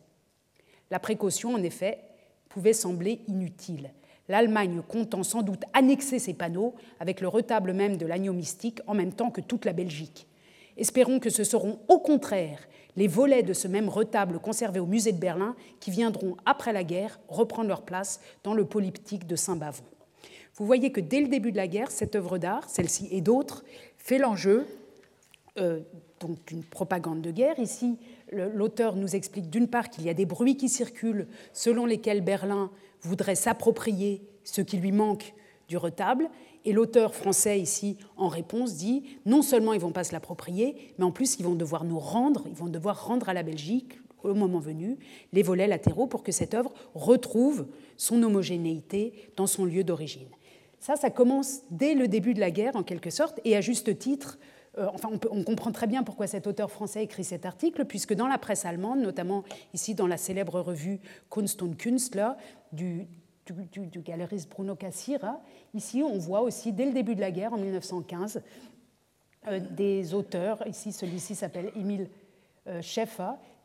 La 0.91 0.99
précaution, 0.99 1.53
en 1.53 1.63
effet, 1.63 1.99
pouvait 2.49 2.73
sembler 2.73 3.21
inutile, 3.27 3.91
l'Allemagne 4.27 4.81
comptant 4.87 5.23
sans 5.23 5.41
doute 5.41 5.63
annexer 5.73 6.19
ces 6.19 6.33
panneaux 6.33 6.75
avec 6.99 7.21
le 7.21 7.27
retable 7.27 7.73
même 7.73 7.97
de 7.97 8.05
l'agneau 8.05 8.33
mystique 8.33 8.79
en 8.87 8.93
même 8.93 9.13
temps 9.13 9.31
que 9.31 9.41
toute 9.41 9.65
la 9.65 9.73
Belgique. 9.73 10.27
Espérons 10.77 11.19
que 11.19 11.29
ce 11.29 11.43
seront 11.43 11.79
au 11.87 11.99
contraire 11.99 12.59
les 12.95 13.07
volets 13.07 13.43
de 13.43 13.53
ce 13.53 13.67
même 13.67 13.89
retable 13.89 14.39
conservé 14.39 14.79
au 14.79 14.85
musée 14.85 15.11
de 15.11 15.19
Berlin 15.19 15.55
qui 15.79 15.91
viendront 15.91 16.37
après 16.45 16.73
la 16.73 16.83
guerre 16.83 17.19
reprendre 17.27 17.69
leur 17.69 17.83
place 17.83 18.19
dans 18.43 18.53
le 18.53 18.65
polyptyque 18.65 19.27
de 19.27 19.35
Saint-Bavon. 19.35 19.83
Vous 20.55 20.65
voyez 20.65 20.91
que 20.91 20.99
dès 20.99 21.21
le 21.21 21.27
début 21.27 21.51
de 21.51 21.57
la 21.57 21.67
guerre, 21.67 21.91
cette 21.91 22.15
œuvre 22.15 22.37
d'art, 22.37 22.69
celle-ci 22.69 23.07
et 23.11 23.21
d'autres, 23.21 23.63
fait 23.97 24.17
l'enjeu 24.17 24.65
euh, 25.57 25.79
d'une 26.47 26.63
propagande 26.63 27.21
de 27.21 27.31
guerre. 27.31 27.59
Ici, 27.59 27.97
l'auteur 28.31 28.95
nous 28.95 29.15
explique 29.15 29.49
d'une 29.49 29.67
part 29.67 29.89
qu'il 29.89 30.05
y 30.05 30.09
a 30.09 30.13
des 30.13 30.25
bruits 30.25 30.57
qui 30.57 30.69
circulent 30.69 31.27
selon 31.53 31.85
lesquels 31.85 32.21
Berlin 32.21 32.71
voudrait 33.01 33.35
s'approprier 33.35 34.21
ce 34.43 34.61
qui 34.61 34.77
lui 34.77 34.91
manque 34.91 35.33
du 35.67 35.77
retable. 35.77 36.29
Et 36.65 36.73
l'auteur 36.73 37.15
français 37.15 37.59
ici, 37.59 37.97
en 38.17 38.27
réponse, 38.27 38.75
dit 38.75 39.03
non 39.25 39.41
seulement 39.41 39.73
ils 39.73 39.79
vont 39.79 39.91
pas 39.91 40.03
se 40.03 40.13
l'approprier, 40.13 40.93
mais 40.97 41.05
en 41.05 41.11
plus 41.11 41.39
ils 41.39 41.45
vont 41.45 41.55
devoir 41.55 41.85
nous 41.85 41.99
rendre, 41.99 42.45
ils 42.47 42.55
vont 42.55 42.67
devoir 42.67 43.07
rendre 43.07 43.29
à 43.29 43.33
la 43.33 43.43
Belgique, 43.43 43.99
au 44.23 44.33
moment 44.33 44.59
venu, 44.59 44.97
les 45.31 45.43
volets 45.43 45.67
latéraux 45.67 46.07
pour 46.07 46.23
que 46.23 46.33
cette 46.33 46.53
œuvre 46.53 46.73
retrouve 46.93 47.67
son 47.95 48.21
homogénéité 48.21 49.13
dans 49.37 49.47
son 49.47 49.63
lieu 49.63 49.85
d'origine. 49.85 50.27
Ça, 50.79 50.95
ça 50.95 51.09
commence 51.09 51.61
dès 51.71 51.93
le 51.93 52.07
début 52.07 52.33
de 52.33 52.39
la 52.39 52.51
guerre, 52.51 52.75
en 52.75 52.83
quelque 52.83 53.09
sorte, 53.09 53.39
et 53.43 53.55
à 53.55 53.61
juste 53.61 53.97
titre, 53.97 54.37
enfin, 54.93 55.09
on, 55.31 55.43
comprend 55.43 55.71
très 55.71 55.87
bien 55.87 56.03
pourquoi 56.03 56.27
cet 56.27 56.47
auteur 56.47 56.71
français 56.71 57.03
écrit 57.03 57.23
cet 57.23 57.45
article, 57.45 57.85
puisque 57.85 58.13
dans 58.13 58.27
la 58.27 58.37
presse 58.37 58.65
allemande, 58.65 58.99
notamment 58.99 59.43
ici 59.73 59.95
dans 59.95 60.07
la 60.07 60.17
célèbre 60.17 60.59
revue 60.59 60.99
Kunst 61.29 61.61
und 61.61 61.75
Künstler 61.75 62.31
du, 62.71 63.07
du, 63.47 63.99
galeriste 64.01 64.49
Bruno 64.49 64.75
Cassira, 64.75 65.41
ici 65.73 66.03
on 66.03 66.17
voit 66.17 66.41
aussi 66.41 66.71
dès 66.71 66.85
le 66.85 66.93
début 66.93 67.15
de 67.15 67.21
la 67.21 67.31
guerre, 67.31 67.53
en 67.53 67.57
1915, 67.57 68.41
euh, 69.47 69.59
des 69.71 70.13
auteurs, 70.13 70.65
ici 70.67 70.91
celui-ci 70.91 71.35
s'appelle 71.35 71.71
Emile 71.75 72.09
euh, 72.67 72.81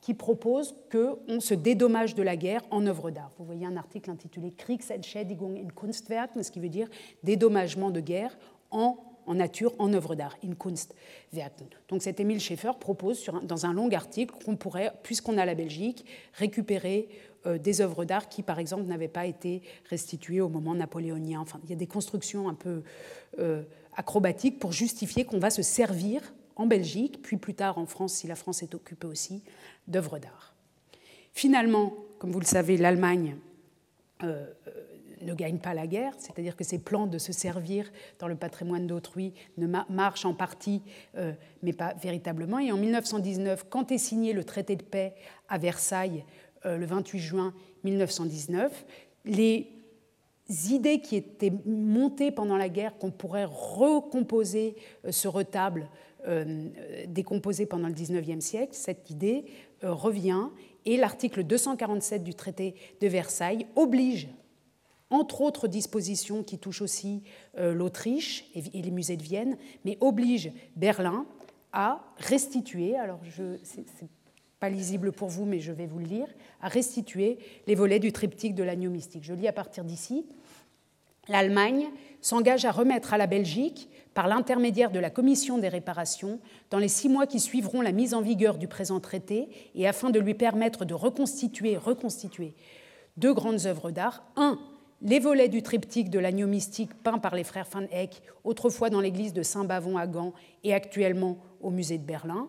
qui 0.01 0.15
propose 0.15 0.75
qu'on 0.93 1.41
se 1.41 1.55
dédommage 1.55 2.15
de 2.15 2.23
la 2.23 2.37
guerre 2.37 2.63
en 2.71 2.87
œuvre 2.87 3.11
d'art. 3.11 3.33
Vous 3.39 3.45
voyez 3.45 3.65
un 3.65 3.77
article 3.77 4.11
intitulé 4.11 4.53
Kriegsentschädigung 4.53 5.57
in 5.57 5.69
Kunstwerken, 5.75 6.43
ce 6.43 6.51
qui 6.51 6.61
veut 6.61 6.69
dire 6.69 6.89
dédommagement 7.23 7.91
de 7.91 8.01
guerre 8.01 8.37
en 8.71 8.99
en 9.27 9.35
nature 9.35 9.75
en 9.79 9.93
œuvre 9.93 10.15
d'art, 10.15 10.37
in 10.45 10.55
Kunstwerken. 10.55 11.69
Donc 11.89 12.03
cet 12.03 12.21
Émile 12.21 12.41
Schaeffer 12.41 12.73
propose 12.79 13.31
dans 13.43 13.67
un 13.67 13.73
long 13.73 13.91
article 13.91 14.35
qu'on 14.45 14.57
pourrait, 14.57 14.93
puisqu'on 15.03 15.39
a 15.39 15.45
la 15.45 15.55
Belgique, 15.55 16.05
récupérer 16.35 17.09
euh, 17.47 17.59
des 17.59 17.81
œuvres 17.81 18.05
d'art 18.05 18.29
qui, 18.29 18.43
par 18.43 18.59
exemple, 18.59 18.85
n'avaient 18.85 19.09
pas 19.09 19.27
été 19.27 19.63
restituées 19.91 20.41
au 20.41 20.49
moment 20.49 20.75
napoléonien. 20.75 21.41
Enfin, 21.41 21.61
il 21.65 21.71
y 21.71 21.73
a 21.73 21.77
des 21.77 21.87
constructions 21.87 22.49
un 22.49 22.55
peu 22.55 22.83
euh, 23.39 23.63
acrobatiques 23.97 24.59
pour 24.59 24.73
justifier 24.73 25.25
qu'on 25.25 25.39
va 25.39 25.51
se 25.51 25.63
servir 25.63 26.35
en 26.57 26.67
Belgique, 26.67 27.21
puis 27.23 27.37
plus 27.37 27.55
tard 27.55 27.79
en 27.79 27.87
France, 27.87 28.15
si 28.15 28.27
la 28.27 28.37
France 28.37 28.63
est 28.63 28.75
occupée 28.75 29.07
aussi, 29.07 29.43
d'œuvres 29.89 30.19
d'art. 30.19 30.55
Finalement, 31.33 31.95
comme 32.19 32.31
vous 32.31 32.41
le 32.41 32.47
savez, 32.47 32.77
l'Allemagne 32.77 33.37
euh, 34.23 34.47
ne 35.25 35.35
gagne 35.35 35.59
pas 35.59 35.75
la 35.75 35.87
guerre, 35.87 36.13
c'est-à-dire 36.19 36.57
que 36.57 36.65
ses 36.65 36.79
plans 36.79 37.07
de 37.07 37.19
se 37.19 37.33
servir 37.33 37.91
dans 38.19 38.29
le 38.29 38.37
patrimoine 38.37 38.87
d'autrui 38.87 39.33
ne 39.57 39.67
marchent 39.89 40.25
en 40.25 40.35
partie, 40.35 40.83
euh, 41.17 41.33
mais 41.63 41.73
pas 41.73 41.95
véritablement. 41.95 42.59
Et 42.59 42.73
en 42.73 42.77
1919, 42.77 43.67
quand 43.69 43.93
est 43.93 43.99
signé 43.99 44.33
le 44.33 44.45
traité 44.45 44.77
de 44.77 44.83
paix 44.83 45.15
à 45.49 45.59
Versailles, 45.59 46.25
euh, 46.67 46.77
le 46.77 46.87
28 46.87 47.19
juin 47.19 47.55
1919, 47.85 48.87
les 49.25 49.71
idées 50.71 51.01
qui 51.01 51.17
étaient 51.17 51.53
montées 51.67 52.31
pendant 52.31 52.57
la 52.57 52.69
guerre 52.69 52.99
qu'on 52.99 53.11
pourrait 53.11 53.47
recomposer 53.47 54.77
euh, 55.05 55.13
ce 55.13 55.29
retable 55.29 55.89
décomposé 57.07 57.67
pendant 57.67 57.87
le 57.87 57.93
19e 57.93 58.41
siècle, 58.41 58.73
cette 58.73 59.11
idée 59.11 59.45
revient 59.83 60.49
et 60.87 60.97
l'article 60.97 61.45
247 61.45 62.25
du 62.25 62.35
traité 62.35 62.75
de 63.03 63.09
Versailles 63.09 63.67
oblige 63.77 64.29
entre 65.15 65.41
autres 65.41 65.69
dispositions 65.69 66.43
qui 66.43 66.59
touchent 66.59 66.83
aussi 66.83 67.23
euh, 67.59 67.73
l'Autriche 67.73 68.51
et 68.55 68.83
les 68.83 68.91
musées 68.91 69.17
de 69.17 69.23
Vienne, 69.23 69.57
mais 69.85 69.97
oblige 70.01 70.53
Berlin 70.77 71.25
à 71.73 72.05
restituer, 72.19 72.97
alors 72.97 73.21
ce 73.37 73.43
n'est 73.43 74.09
pas 74.61 74.69
lisible 74.69 75.13
pour 75.13 75.29
vous, 75.29 75.45
mais 75.45 75.61
je 75.61 75.73
vais 75.73 75.87
vous 75.87 75.99
le 75.99 76.07
lire, 76.07 76.29
à 76.61 76.69
restituer 76.69 77.39
les 77.67 77.75
volets 77.75 77.99
du 77.99 78.13
triptyque 78.13 78.55
de 78.55 78.63
l'agneau 78.63 78.91
mystique. 78.91 79.25
Je 79.25 79.35
lis 79.35 79.49
à 79.49 79.53
partir 79.53 79.85
d'ici. 79.85 80.25
L'Allemagne 81.29 81.87
s'engage 82.21 82.65
à 82.65 82.71
remettre 82.71 83.15
à 83.15 83.19
la 83.19 83.27
Belgique, 83.27 83.89
par 84.15 84.29
l'intermédiaire 84.29 84.91
de 84.91 85.01
la 85.01 85.11
Commission 85.11 85.59
des 85.59 85.69
réparations, 85.69 86.39
dans 86.71 86.79
les 86.79 86.89
six 86.89 87.09
mois 87.09 87.27
qui 87.27 87.41
suivront 87.41 87.81
la 87.81 87.93
mise 87.93 88.15
en 88.15 88.21
vigueur 88.21 88.57
du 88.57 88.69
présent 88.69 89.01
traité, 89.01 89.49
et 89.75 89.89
afin 89.89 90.11
de 90.11 90.21
lui 90.21 90.35
permettre 90.35 90.85
de 90.85 90.95
reconstituer, 90.95 91.77
reconstituer 91.77 92.55
deux 93.17 93.35
grandes 93.35 93.67
œuvres 93.67 93.91
d'art. 93.91 94.25
Un, 94.37 94.59
les 95.05 95.19
volets 95.19 95.49
du 95.49 95.63
triptyque 95.63 96.09
de 96.09 96.19
l'agneau 96.19 96.47
mystique 96.47 96.95
peint 96.95 97.19
par 97.19 97.35
les 97.35 97.45
frères 97.45 97.69
Van 97.71 97.87
Eyck, 97.93 98.23
autrefois 98.43 98.89
dans 98.89 99.03
l'église 99.03 99.35
de 99.35 99.43
Saint-Bavon 99.43 99.99
à 99.99 100.07
Gand 100.07 100.33
et 100.65 100.73
actuellement 100.73 101.39
au 101.61 101.71
musée 101.71 101.99
de 101.99 102.05
Berlin. 102.05 102.49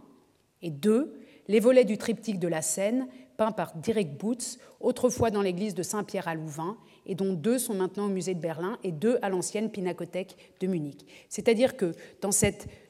Et 0.62 0.72
deux, 0.72 1.14
les 1.49 1.60
volets 1.60 1.84
du 1.84 1.97
triptyque 1.97 2.39
de 2.39 2.47
la 2.47 2.62
Seine, 2.62 3.08
peint 3.38 3.51
par 3.51 3.76
Dirk 3.76 4.18
Boots, 4.18 4.58
autrefois 4.80 5.32
dans 5.32 5.41
l'église 5.41 5.76
de 5.76 5.84
Saint-Pierre 5.84 6.30
à 6.30 6.36
Louvain, 6.36 6.78
et 7.06 7.14
dont 7.14 7.34
deux 7.34 7.60
sont 7.60 7.74
maintenant 7.74 8.06
au 8.06 8.10
musée 8.10 8.34
de 8.34 8.39
Berlin 8.39 8.80
et 8.84 8.93
deux 8.93 9.20
à 9.22 9.30
l'ancienne 9.30 9.70
Pinacothèque 9.70 10.38
de 10.62 10.68
Munich. 10.68 11.06
C'est-à-dire 11.28 11.76
que 11.76 11.93
dans, 12.22 12.30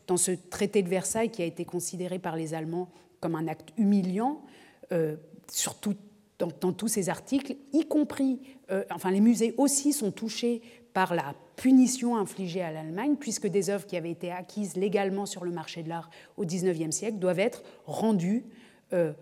dans, 0.06 0.18
ce 0.18 0.32
traité 0.32 0.84
de 0.84 0.90
Versailles 0.90 1.32
qui 1.32 1.42
a 1.42 1.46
été 1.46 1.66
considéré 1.66 2.20
par 2.20 2.36
les 2.36 2.54
Allemands 2.54 2.90
comme 3.20 3.36
un 3.36 3.48
acte 3.48 3.70
humiliant, 3.78 4.44
euh, 4.92 5.16
surtout 5.52 5.96
dans, 6.40 6.74
tous 6.74 6.88
ces 6.88 7.10
articles, 7.10 7.56
y 7.72 7.86
compris, 7.88 8.40
euh, 8.72 8.84
enfin 8.92 9.12
les 9.12 9.22
musées 9.22 9.54
aussi 9.58 9.94
sont 9.94 10.12
touchés 10.12 10.62
par 10.94 11.14
la 11.14 11.34
punition 11.56 12.18
infligée 12.18 12.62
à 12.62 12.72
l'Allemagne, 12.72 13.16
puisque 13.20 13.48
des 13.48 13.70
œuvres 13.70 13.86
qui 13.86 13.98
avaient 13.98 14.12
été 14.12 14.32
acquises 14.32 14.76
légalement 14.76 15.26
sur 15.26 15.46
le 15.46 15.52
marché 15.52 15.84
de 15.84 15.90
l'art 15.90 16.10
au 16.38 16.46
XIXe 16.46 16.94
siècle 16.96 17.20
doivent 17.20 17.40
être 17.40 17.64
rendues, 17.86 18.46
euh, 18.94 19.14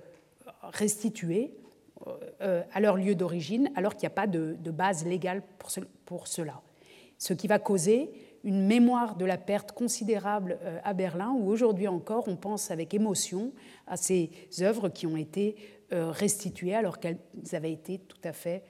restituées 0.62 1.52
euh, 2.42 2.64
à 2.74 2.80
leur 2.80 2.98
lieu 2.98 3.16
d'origine, 3.16 3.72
alors 3.76 3.96
qu'il 3.96 4.08
n'y 4.08 4.14
a 4.14 4.16
pas 4.16 4.28
de, 4.28 4.56
base 4.72 5.06
légale 5.06 5.42
pour, 5.58 5.70
pour, 6.06 6.28
cela. 6.28 6.62
Ce 7.18 7.34
qui 7.34 7.48
va 7.48 7.60
causer 7.60 8.12
une 8.44 8.66
mémoire 8.66 9.16
de 9.16 9.26
la 9.26 9.38
perte 9.38 9.72
considérable 9.72 10.60
à 10.84 10.94
Berlin, 10.94 11.32
où 11.32 11.48
aujourd'hui 11.48 11.88
encore 11.88 12.28
on 12.28 12.36
pense 12.36 12.72
avec 12.72 12.94
émotion 12.94 13.54
à 13.88 13.96
ces 13.96 14.32
œuvres 14.62 14.90
qui 14.90 15.08
ont 15.08 15.16
été 15.16 15.56
euh, 15.94 16.10
restituées 16.10 16.74
alors 16.74 17.00
qu'elles 17.00 17.20
avaient 17.52 17.72
été 17.72 18.00
tout 18.00 18.18
à 18.24 18.34
fait 18.34 18.64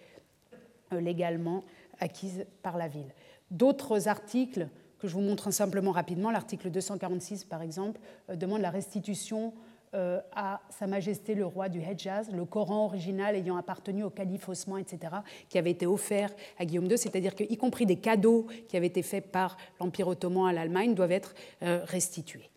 euh, 0.92 1.00
légalement 1.00 1.64
acquises 2.00 2.46
par 2.62 2.76
la 2.76 2.90
ville. 2.90 3.14
D'autres 3.50 4.10
articles 4.10 4.68
que 5.00 5.08
je 5.08 5.14
vous 5.14 5.22
montre 5.22 5.50
simplement 5.52 5.92
rapidement, 5.92 6.32
l'article 6.32 6.70
246 6.70 7.46
par 7.46 7.62
exemple, 7.62 8.02
euh, 8.30 8.36
demande 8.36 8.60
la 8.60 8.72
restitution 8.72 9.54
à 9.94 10.62
Sa 10.70 10.88
Majesté 10.88 11.36
le 11.36 11.46
roi 11.46 11.70
du 11.70 11.80
Hedjaz, 11.80 12.32
le 12.32 12.46
Coran 12.46 12.86
original 12.86 13.36
ayant 13.36 13.58
appartenu 13.58 14.04
au 14.04 14.10
calife 14.10 14.50
Osman, 14.50 14.80
etc., 14.80 15.14
qui 15.50 15.58
avait 15.58 15.72
été 15.72 15.86
offert 15.86 16.32
à 16.58 16.66
Guillaume 16.66 16.86
II, 16.86 16.98
c'est-à-dire 16.98 17.36
qu'y 17.36 17.58
compris 17.58 17.86
des 17.86 17.98
cadeaux 17.98 18.48
qui 18.68 18.78
avaient 18.78 18.88
été 18.88 19.04
faits 19.04 19.32
par 19.32 19.58
l'Empire 19.80 20.08
ottoman 20.08 20.48
à 20.48 20.54
l'Allemagne 20.54 20.96
doivent 20.96 21.12
être 21.12 21.36
restitués. 21.62 22.50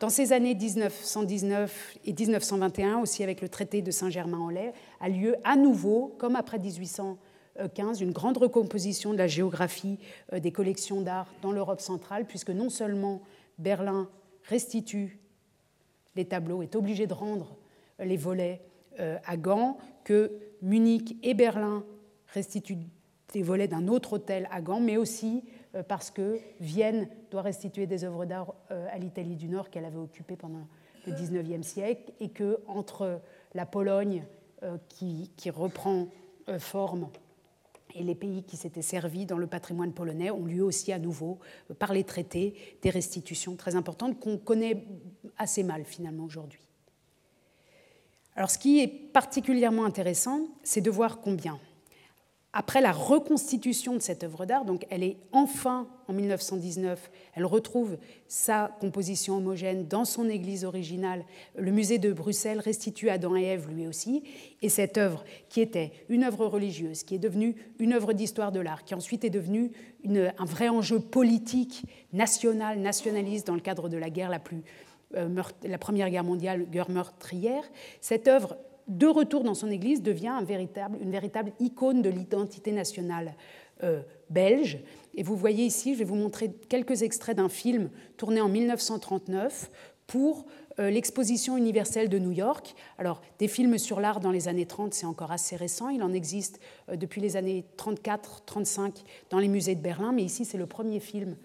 Dans 0.00 0.08
ces 0.08 0.32
années 0.32 0.54
1919 0.54 1.98
et 2.06 2.14
1921, 2.14 3.00
aussi 3.00 3.22
avec 3.22 3.42
le 3.42 3.50
traité 3.50 3.82
de 3.82 3.90
Saint-Germain-en-Laye, 3.90 4.72
a 4.98 5.08
lieu 5.10 5.36
à 5.44 5.56
nouveau, 5.56 6.14
comme 6.16 6.36
après 6.36 6.58
1815, 6.58 8.00
une 8.00 8.12
grande 8.12 8.38
recomposition 8.38 9.12
de 9.12 9.18
la 9.18 9.26
géographie 9.26 9.98
euh, 10.32 10.40
des 10.40 10.52
collections 10.52 11.02
d'art 11.02 11.26
dans 11.42 11.52
l'Europe 11.52 11.82
centrale, 11.82 12.24
puisque 12.24 12.48
non 12.48 12.70
seulement 12.70 13.20
Berlin 13.58 14.08
restitue 14.44 15.19
les 16.16 16.24
tableaux, 16.24 16.62
est 16.62 16.74
obligé 16.76 17.06
de 17.06 17.14
rendre 17.14 17.56
les 17.98 18.16
volets 18.16 18.60
euh, 18.98 19.18
à 19.24 19.36
Gand, 19.36 19.78
que 20.04 20.32
Munich 20.62 21.16
et 21.22 21.34
Berlin 21.34 21.84
restituent 22.28 22.78
des 23.32 23.42
volets 23.42 23.68
d'un 23.68 23.88
autre 23.88 24.14
hôtel 24.14 24.48
à 24.50 24.60
Gand, 24.60 24.80
mais 24.80 24.96
aussi 24.96 25.44
euh, 25.74 25.82
parce 25.82 26.10
que 26.10 26.38
Vienne 26.60 27.08
doit 27.30 27.42
restituer 27.42 27.86
des 27.86 28.04
œuvres 28.04 28.24
d'art 28.24 28.54
euh, 28.70 28.86
à 28.90 28.98
l'Italie 28.98 29.36
du 29.36 29.48
Nord 29.48 29.70
qu'elle 29.70 29.84
avait 29.84 29.98
occupée 29.98 30.36
pendant 30.36 30.66
le 31.06 31.12
XIXe 31.12 31.66
siècle, 31.66 32.12
et 32.20 32.30
que 32.30 32.60
entre 32.66 33.20
la 33.54 33.66
Pologne 33.66 34.24
euh, 34.62 34.76
qui, 34.88 35.30
reprend 35.50 36.08
forme 36.58 37.08
et 37.94 38.02
les 38.02 38.14
pays 38.14 38.42
qui 38.42 38.56
s'étaient 38.56 38.82
servis 38.82 39.26
dans 39.26 39.38
le 39.38 39.46
patrimoine 39.46 39.92
polonais 39.92 40.30
ont 40.30 40.44
lieu 40.44 40.62
aussi 40.62 40.92
à 40.92 40.98
nouveau, 40.98 41.38
par 41.78 41.92
les 41.92 42.04
traités, 42.04 42.54
des 42.82 42.90
restitutions 42.90 43.56
très 43.56 43.74
importantes 43.74 44.18
qu'on 44.20 44.38
connaît 44.38 44.84
assez 45.38 45.62
mal 45.62 45.84
finalement 45.84 46.24
aujourd'hui. 46.24 46.60
Alors 48.36 48.50
ce 48.50 48.58
qui 48.58 48.80
est 48.80 48.88
particulièrement 48.88 49.84
intéressant, 49.84 50.48
c'est 50.62 50.80
de 50.80 50.90
voir 50.90 51.20
combien 51.20 51.58
après 52.52 52.80
la 52.80 52.90
reconstitution 52.90 53.94
de 53.94 54.00
cette 54.00 54.24
œuvre 54.24 54.44
d'art, 54.44 54.64
donc 54.64 54.84
elle 54.90 55.04
est 55.04 55.18
enfin 55.30 55.88
en 56.08 56.12
1919, 56.12 57.10
elle 57.34 57.44
retrouve 57.44 57.96
sa 58.26 58.76
composition 58.80 59.36
homogène 59.36 59.86
dans 59.86 60.04
son 60.04 60.28
église 60.28 60.64
originale. 60.64 61.24
Le 61.56 61.70
musée 61.70 61.98
de 61.98 62.12
Bruxelles 62.12 62.58
restitue 62.58 63.08
Adam 63.08 63.36
et 63.36 63.44
Ève 63.44 63.68
lui 63.70 63.86
aussi, 63.86 64.24
et 64.62 64.68
cette 64.68 64.98
œuvre 64.98 65.24
qui 65.48 65.60
était 65.60 65.92
une 66.08 66.24
œuvre 66.24 66.46
religieuse, 66.46 67.04
qui 67.04 67.14
est 67.14 67.20
devenue 67.20 67.54
une 67.78 67.92
œuvre 67.92 68.12
d'histoire 68.12 68.50
de 68.50 68.58
l'art, 68.58 68.82
qui 68.82 68.94
ensuite 68.94 69.24
est 69.24 69.30
devenue 69.30 69.70
un 70.04 70.44
vrai 70.44 70.68
enjeu 70.68 70.98
politique, 70.98 71.84
national, 72.12 72.80
nationaliste 72.80 73.46
dans 73.46 73.54
le 73.54 73.60
cadre 73.60 73.88
de 73.88 73.96
la 73.96 74.10
guerre 74.10 74.30
la 74.30 74.40
plus 74.40 74.64
euh, 75.16 75.42
la 75.64 75.78
Première 75.78 76.08
Guerre 76.08 76.22
mondiale, 76.22 76.66
guerre 76.70 76.90
meurtrière, 76.90 77.64
cette 78.00 78.28
œuvre 78.28 78.56
de 78.90 79.06
retour 79.06 79.44
dans 79.44 79.54
son 79.54 79.70
Église, 79.70 80.02
devient 80.02 80.34
une 81.00 81.10
véritable 81.10 81.52
icône 81.60 82.02
de 82.02 82.10
l'identité 82.10 82.72
nationale 82.72 83.34
euh, 83.82 84.02
belge. 84.28 84.78
Et 85.14 85.22
vous 85.22 85.36
voyez 85.36 85.64
ici, 85.64 85.94
je 85.94 86.00
vais 86.00 86.04
vous 86.04 86.16
montrer 86.16 86.52
quelques 86.68 87.02
extraits 87.02 87.36
d'un 87.36 87.48
film 87.48 87.88
tourné 88.16 88.40
en 88.40 88.48
1939 88.48 89.70
pour 90.06 90.44
euh, 90.78 90.90
l'exposition 90.90 91.56
universelle 91.56 92.08
de 92.08 92.18
New 92.18 92.32
York. 92.32 92.74
Alors, 92.98 93.22
des 93.38 93.48
films 93.48 93.78
sur 93.78 94.00
l'art 94.00 94.20
dans 94.20 94.32
les 94.32 94.48
années 94.48 94.66
30, 94.66 94.92
c'est 94.92 95.06
encore 95.06 95.32
assez 95.32 95.56
récent. 95.56 95.88
Il 95.88 96.02
en 96.02 96.12
existe 96.12 96.60
euh, 96.88 96.96
depuis 96.96 97.20
les 97.20 97.36
années 97.36 97.64
34-35 97.78 99.04
dans 99.30 99.38
les 99.38 99.48
musées 99.48 99.76
de 99.76 99.82
Berlin, 99.82 100.12
mais 100.12 100.24
ici, 100.24 100.44
c'est 100.44 100.58
le 100.58 100.66
premier 100.66 101.00
film 101.00 101.36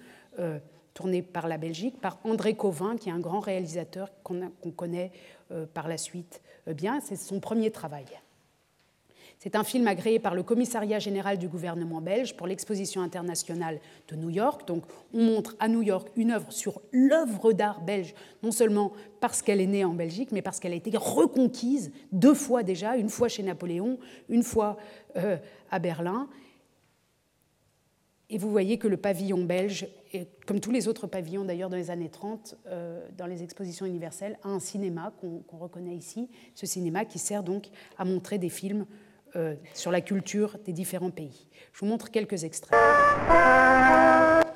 tourné 0.93 1.21
par 1.21 1.47
la 1.47 1.57
Belgique, 1.57 2.01
par 2.01 2.19
André 2.25 2.55
Covin, 2.55 2.97
qui 2.97 3.07
est 3.07 3.13
un 3.13 3.19
grand 3.19 3.39
réalisateur 3.39 4.09
qu'on 4.21 4.51
connaît 4.75 5.13
par 5.73 5.87
la 5.87 5.97
suite 5.97 6.41
bien, 6.73 6.99
c'est 6.99 7.15
son 7.15 7.39
premier 7.39 7.71
travail. 7.71 8.05
C'est 9.39 9.55
un 9.55 9.63
film 9.63 9.87
agréé 9.87 10.17
par 10.17 10.33
le 10.33 10.43
Commissariat 10.43 10.97
général 10.99 11.37
du 11.37 11.47
gouvernement 11.47 12.01
belge 12.01 12.35
pour 12.35 12.47
l'exposition 12.47 13.01
internationale 13.01 13.79
de 14.07 14.15
New 14.15 14.29
York. 14.29 14.67
Donc, 14.67 14.83
on 15.13 15.23
montre 15.23 15.55
à 15.59 15.67
New 15.67 15.81
York 15.81 16.09
une 16.15 16.31
œuvre 16.31 16.51
sur 16.51 16.81
l'œuvre 16.91 17.53
d'art 17.53 17.81
belge, 17.81 18.15
non 18.41 18.51
seulement 18.51 18.93
parce 19.19 19.41
qu'elle 19.41 19.61
est 19.61 19.67
née 19.67 19.85
en 19.85 19.93
Belgique, 19.93 20.31
mais 20.31 20.41
parce 20.41 20.59
qu'elle 20.59 20.73
a 20.73 20.77
été 20.77 20.91
reconquise 20.97 21.91
deux 22.11 22.33
fois 22.33 22.63
déjà, 22.63 22.97
une 22.97 23.09
fois 23.09 23.27
chez 23.27 23.43
Napoléon, 23.43 23.99
une 24.29 24.43
fois 24.43 24.77
euh, 25.17 25.37
à 25.69 25.79
Berlin. 25.79 26.27
Et 28.29 28.37
vous 28.39 28.49
voyez 28.49 28.79
que 28.79 28.87
le 28.87 28.97
pavillon 28.97 29.43
belge, 29.43 29.87
comme 30.45 30.59
tous 30.59 30.71
les 30.71 30.87
autres 30.87 31.07
pavillons 31.07 31.45
d'ailleurs 31.45 31.69
dans 31.69 31.77
les 31.77 31.91
années 31.91 32.09
30, 32.09 32.55
euh, 32.67 33.07
dans 33.17 33.25
les 33.25 33.43
expositions 33.43 33.85
universelles, 33.85 34.37
a 34.43 34.49
un 34.49 34.59
cinéma 34.59 35.13
qu'on 35.19 35.57
reconnaît 35.57 35.95
ici, 35.95 36.29
ce 36.53 36.65
cinéma 36.65 37.05
qui 37.05 37.19
sert 37.19 37.43
donc 37.43 37.67
à 37.97 38.05
montrer 38.05 38.37
des 38.37 38.49
films 38.49 38.85
euh, 39.35 39.55
sur 39.73 39.91
la 39.91 40.01
culture 40.01 40.57
des 40.65 40.73
différents 40.73 41.11
pays. 41.11 41.47
Je 41.73 41.79
vous 41.79 41.87
montre 41.87 42.11
quelques 42.11 42.43
extraits. 42.43 42.79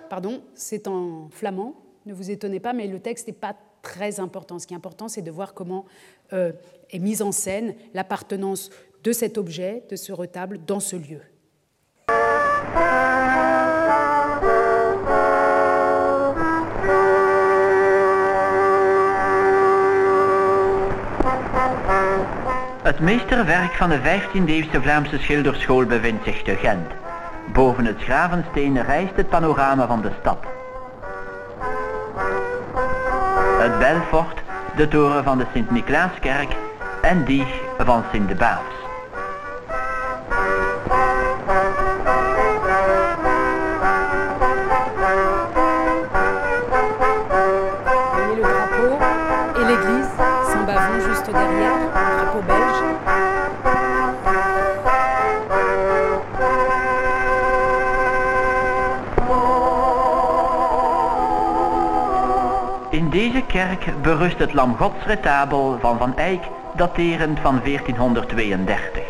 Pardon, 0.10 0.42
c'est 0.54 0.88
en 0.88 1.30
flamand, 1.30 1.76
ne 2.06 2.14
vous 2.14 2.32
étonnez 2.32 2.60
pas, 2.60 2.74
mais 2.74 2.88
le 2.88 3.00
texte 3.00 3.28
n'est 3.28 3.34
pas 3.34 3.56
très 3.82 4.20
important. 4.20 4.60
Ce 4.60 4.68
qui 4.68 4.74
est 4.74 4.78
important, 4.78 5.08
c'est 5.08 5.22
de 5.22 5.32
voir 5.32 5.54
comment 5.54 5.86
euh, 6.34 6.52
est 6.92 7.00
mise 7.00 7.22
en 7.22 7.32
scène 7.32 7.76
l'appartenance 7.94 8.70
de 9.04 9.12
cet 9.12 9.38
objet, 9.38 9.84
de 9.90 9.96
ce 9.96 10.12
retable, 10.12 10.60
dans 10.66 10.80
ce 10.80 10.96
lieu. 10.96 11.22
Het 22.90 23.00
meesterwerk 23.00 23.74
van 23.74 23.90
de 23.90 24.00
15e-eeuwse 24.00 24.82
Vlaamse 24.82 25.18
schilderschool 25.20 25.86
bevindt 25.86 26.24
zich 26.24 26.42
te 26.42 26.56
Gent. 26.56 26.92
Boven 27.54 27.86
het 27.86 28.02
Gravensteen 28.02 28.84
rijst 28.84 29.16
het 29.16 29.30
panorama 29.30 29.88
van 29.88 30.02
de 30.02 30.12
stad. 30.20 30.38
Het 33.60 33.80
Belfort, 33.80 34.42
de 34.76 34.88
toren 34.88 35.24
van 35.24 35.38
de 35.38 35.46
Sint-Niklaaskerk 35.54 36.56
en 37.02 37.24
die 37.24 37.46
van 37.78 38.04
Sint-de-Baafs. 38.12 38.79
Kerk 63.60 64.02
berust 64.02 64.40
het 64.40 64.54
Lamgodsretabel 64.54 65.80
van 65.80 65.98
Van 65.98 66.18
Eyck, 66.18 66.44
daterend 66.76 67.40
van 67.40 67.62
1432. 67.64 69.04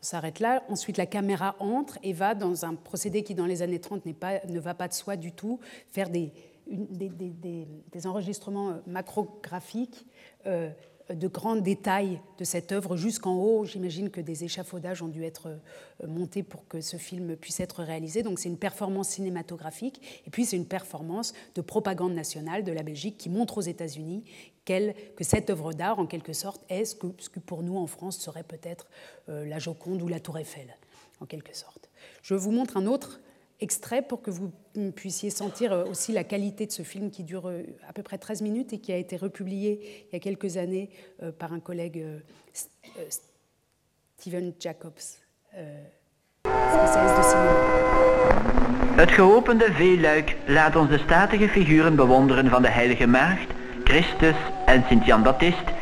On 0.00 0.06
s'arrête 0.06 0.40
là. 0.40 0.62
Ensuite, 0.68 0.96
la 0.96 1.06
caméra 1.06 1.54
entre 1.60 1.98
et 2.02 2.12
va 2.12 2.34
dans 2.34 2.64
un 2.64 2.74
procédé 2.74 3.22
qui, 3.22 3.34
dans 3.34 3.46
les 3.46 3.62
années 3.62 3.78
30, 3.78 4.02
pas, 4.14 4.44
ne 4.48 4.58
va 4.58 4.74
pas 4.74 4.88
de 4.88 4.94
soi 4.94 5.14
du 5.16 5.30
tout, 5.30 5.60
faire 5.92 6.10
des, 6.10 6.32
des, 6.66 7.08
des, 7.08 7.68
des 7.92 8.06
enregistrements 8.06 8.70
euh, 8.70 8.80
macrographiques 8.86 10.06
euh, 10.46 10.70
de 11.10 11.28
grands 11.28 11.56
détails 11.56 12.20
de 12.38 12.44
cette 12.44 12.72
œuvre 12.72 12.96
jusqu'en 12.96 13.36
haut. 13.36 13.64
J'imagine 13.64 14.10
que 14.10 14.20
des 14.20 14.44
échafaudages 14.44 15.02
ont 15.02 15.08
dû 15.08 15.24
être 15.24 15.48
euh, 15.48 16.06
montés 16.06 16.42
pour 16.42 16.66
que 16.66 16.80
ce 16.80 16.96
film 16.96 17.36
puisse 17.36 17.60
être 17.60 17.82
réalisé. 17.82 18.22
Donc 18.22 18.38
c'est 18.38 18.48
une 18.48 18.58
performance 18.58 19.08
cinématographique 19.10 20.22
et 20.26 20.30
puis 20.30 20.44
c'est 20.44 20.56
une 20.56 20.66
performance 20.66 21.34
de 21.54 21.60
propagande 21.60 22.14
nationale 22.14 22.64
de 22.64 22.72
la 22.72 22.82
Belgique 22.82 23.18
qui 23.18 23.28
montre 23.28 23.58
aux 23.58 23.62
États-Unis 23.62 24.24
que 24.64 25.24
cette 25.24 25.50
œuvre 25.50 25.72
d'art, 25.72 25.98
en 25.98 26.06
quelque 26.06 26.32
sorte, 26.32 26.62
est 26.68 26.84
ce 26.86 26.94
que, 26.94 27.08
ce 27.18 27.28
que 27.28 27.40
pour 27.40 27.62
nous 27.62 27.76
en 27.76 27.86
France 27.86 28.18
serait 28.18 28.44
peut-être 28.44 28.88
euh, 29.28 29.44
la 29.44 29.58
Joconde 29.58 30.00
ou 30.02 30.08
la 30.08 30.20
Tour 30.20 30.38
Eiffel, 30.38 30.74
en 31.20 31.26
quelque 31.26 31.54
sorte. 31.54 31.90
Je 32.22 32.34
vous 32.34 32.50
montre 32.50 32.76
un 32.76 32.86
autre 32.86 33.20
extrait 33.60 34.02
pour 34.02 34.22
que 34.22 34.30
vous 34.30 34.52
puissiez 34.94 35.30
sentir 35.30 35.72
euh, 35.72 35.84
aussi 35.84 36.12
la 36.12 36.24
qualité 36.24 36.66
de 36.66 36.72
ce 36.72 36.82
film 36.82 37.10
qui 37.10 37.24
dure 37.24 37.48
euh, 37.48 37.62
à 37.88 37.92
peu 37.92 38.02
près 38.02 38.18
13 38.18 38.42
minutes 38.42 38.72
et 38.72 38.78
qui 38.78 38.92
a 38.92 38.96
été 38.96 39.16
republié 39.16 40.06
il 40.08 40.12
y 40.12 40.16
a 40.16 40.20
quelques 40.20 40.56
années 40.56 40.90
euh, 41.22 41.32
par 41.32 41.52
un 41.52 41.60
collègue 41.60 42.04
Steven 44.18 44.52
Jacobs, 44.58 45.18
spécialiste 46.44 47.18
de 47.18 47.22
cinéma. 47.22 47.52
Het 48.96 49.10
geopende 49.10 49.72
veeluik 49.72 50.36
laat 50.46 50.76
ons 50.76 50.88
de 50.88 50.98
statige 50.98 51.48
figuren 51.48 51.96
bewonderen 51.96 52.48
van 52.48 52.62
de 52.62 52.68
Heilige 52.68 53.06
Maagd, 53.06 53.50
Christus 53.84 54.36
en 54.66 54.82
Sint-Jan 54.88 55.22
Baptiste 55.22 55.73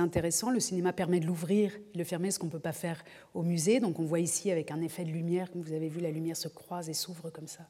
intéressant. 0.00 0.50
Le 0.50 0.60
cinéma 0.60 0.92
permet 0.92 1.20
de 1.20 1.26
l'ouvrir 1.26 1.72
de 1.94 1.98
le 1.98 2.04
fermer, 2.04 2.30
ce 2.30 2.38
qu'on 2.38 2.46
ne 2.46 2.50
peut 2.50 2.58
pas 2.58 2.72
faire 2.72 3.02
au 3.34 3.42
musée. 3.42 3.80
Donc 3.80 3.98
on 3.98 4.04
voit 4.04 4.20
ici 4.20 4.50
avec 4.50 4.70
un 4.70 4.80
effet 4.80 5.04
de 5.04 5.10
lumière, 5.10 5.50
comme 5.50 5.62
vous 5.62 5.72
avez 5.72 5.88
vu, 5.88 6.00
la 6.00 6.10
lumière 6.10 6.36
se 6.36 6.48
croise 6.48 6.88
et 6.88 6.94
s'ouvre 6.94 7.30
comme 7.30 7.46
ça 7.46 7.62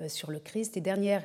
euh, 0.00 0.08
sur 0.08 0.30
le 0.30 0.38
Christ. 0.38 0.76
Et 0.76 0.80
dernier 0.80 1.18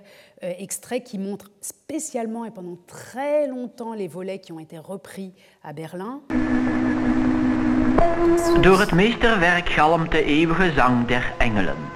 euh, 0.44 0.54
extrait 0.58 1.04
qui 1.04 1.18
montre 1.18 1.52
spécialement 1.62 2.46
et 2.46 2.52
pendant 2.52 2.78
très 2.88 3.48
longtemps 3.48 3.94
les 3.94 4.08
volets 4.08 4.39
qui 4.39 4.52
ont 4.52 4.60
été 4.60 4.78
repris 4.78 5.34
à 5.64 5.74
Berlin. 5.74 6.22
Door 8.64 8.94
meesterwerk 8.96 9.76
galmt 9.76 10.12
de 10.12 10.18
eeuwige 10.18 10.74
zang 10.76 11.06
der 11.08 11.36
engelen. 11.39 11.93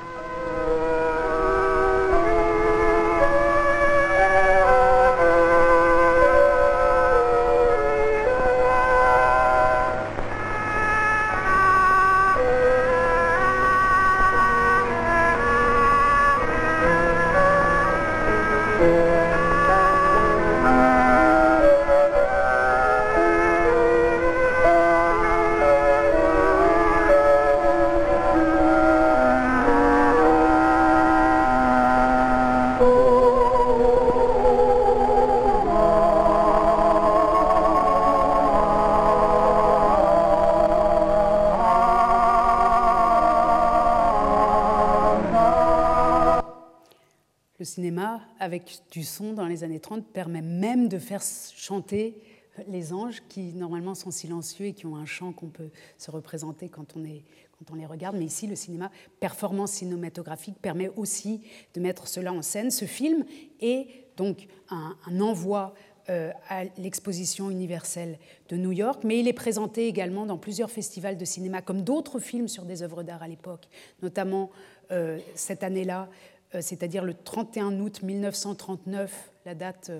Du 48.91 49.03
son 49.03 49.33
dans 49.33 49.47
les 49.47 49.63
années 49.63 49.79
30 49.79 50.05
permet 50.05 50.41
même 50.41 50.87
de 50.87 50.99
faire 50.99 51.21
chanter 51.55 52.21
les 52.67 52.93
anges 52.93 53.21
qui 53.29 53.53
normalement 53.53 53.95
sont 53.95 54.11
silencieux 54.11 54.67
et 54.67 54.73
qui 54.73 54.85
ont 54.85 54.95
un 54.95 55.05
chant 55.05 55.31
qu'on 55.31 55.49
peut 55.49 55.69
se 55.97 56.11
représenter 56.11 56.69
quand 56.69 56.95
on, 56.95 57.01
les 57.01 57.85
regarde. 57.85 58.15
Mais 58.17 58.25
ici, 58.25 58.47
le 58.47 58.55
cinéma, 58.55 58.91
performance 59.19 59.73
cinématographique, 59.73 60.57
permet 60.61 60.89
aussi 60.95 61.41
de 61.73 61.81
mettre 61.81 62.07
cela 62.07 62.33
en 62.33 62.41
scène. 62.41 62.71
Ce 62.71 62.85
film 62.85 63.25
est 63.59 63.87
donc 64.15 64.47
un, 64.69 64.95
envoi 65.19 65.75
euh, 66.09 66.31
à 66.49 66.63
l'exposition 66.77 67.51
universelle 67.51 68.17
de 68.49 68.57
New 68.57 68.71
York, 68.71 69.03
mais 69.03 69.19
il 69.19 69.27
est 69.27 69.33
présenté 69.33 69.87
également 69.87 70.25
dans 70.25 70.37
plusieurs 70.37 70.71
festivals 70.71 71.17
de 71.17 71.25
cinéma, 71.25 71.61
comme 71.61 71.81
d'autres 71.81 72.19
films 72.19 72.47
sur 72.47 72.63
des 72.63 72.81
œuvres 72.81 73.03
d'art 73.03 73.21
à 73.21 73.27
l'époque, 73.27 73.67
notamment 74.01 74.49
euh, 74.91 75.19
cette 75.35 75.63
année-là, 75.63 76.07
euh, 76.07 76.36
c'est-à-dire 76.53 77.03
le 77.03 77.13
31 77.13 77.79
août 77.79 78.01
1939, 78.03 79.31
la 79.45 79.55
date 79.55 79.91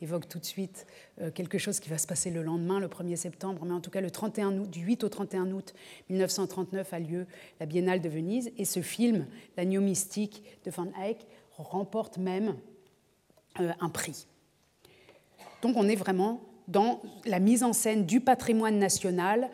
évoque 0.00 0.28
tout 0.28 0.38
de 0.38 0.44
suite 0.44 0.86
euh, 1.20 1.30
quelque 1.30 1.58
chose 1.58 1.80
qui 1.80 1.88
va 1.88 1.98
se 1.98 2.06
passer 2.06 2.30
le 2.30 2.42
lendemain, 2.42 2.80
le 2.80 2.88
1er 2.88 3.16
septembre, 3.16 3.64
mais 3.64 3.72
en 3.72 3.80
tout 3.80 3.90
cas 3.90 4.00
le 4.00 4.10
31 4.10 4.58
août, 4.58 4.70
du 4.70 4.80
8 4.80 5.04
au 5.04 5.08
31 5.08 5.50
août 5.52 5.74
1939 6.10 6.92
a 6.92 6.98
lieu 6.98 7.26
la 7.60 7.66
Biennale 7.66 8.00
de 8.00 8.08
Venise, 8.08 8.50
et 8.58 8.64
ce 8.64 8.82
film, 8.82 9.26
L'agneau 9.56 9.80
mystique 9.80 10.42
de 10.64 10.70
Van 10.70 10.88
Eyck, 11.00 11.26
remporte 11.56 12.18
même 12.18 12.56
euh, 13.60 13.72
un 13.80 13.88
prix. 13.88 14.26
Donc 15.62 15.76
on 15.76 15.88
est 15.88 15.96
vraiment 15.96 16.42
dans 16.68 17.00
la 17.24 17.38
mise 17.38 17.62
en 17.62 17.72
scène 17.72 18.04
du 18.04 18.20
patrimoine 18.20 18.78
national 18.78 19.48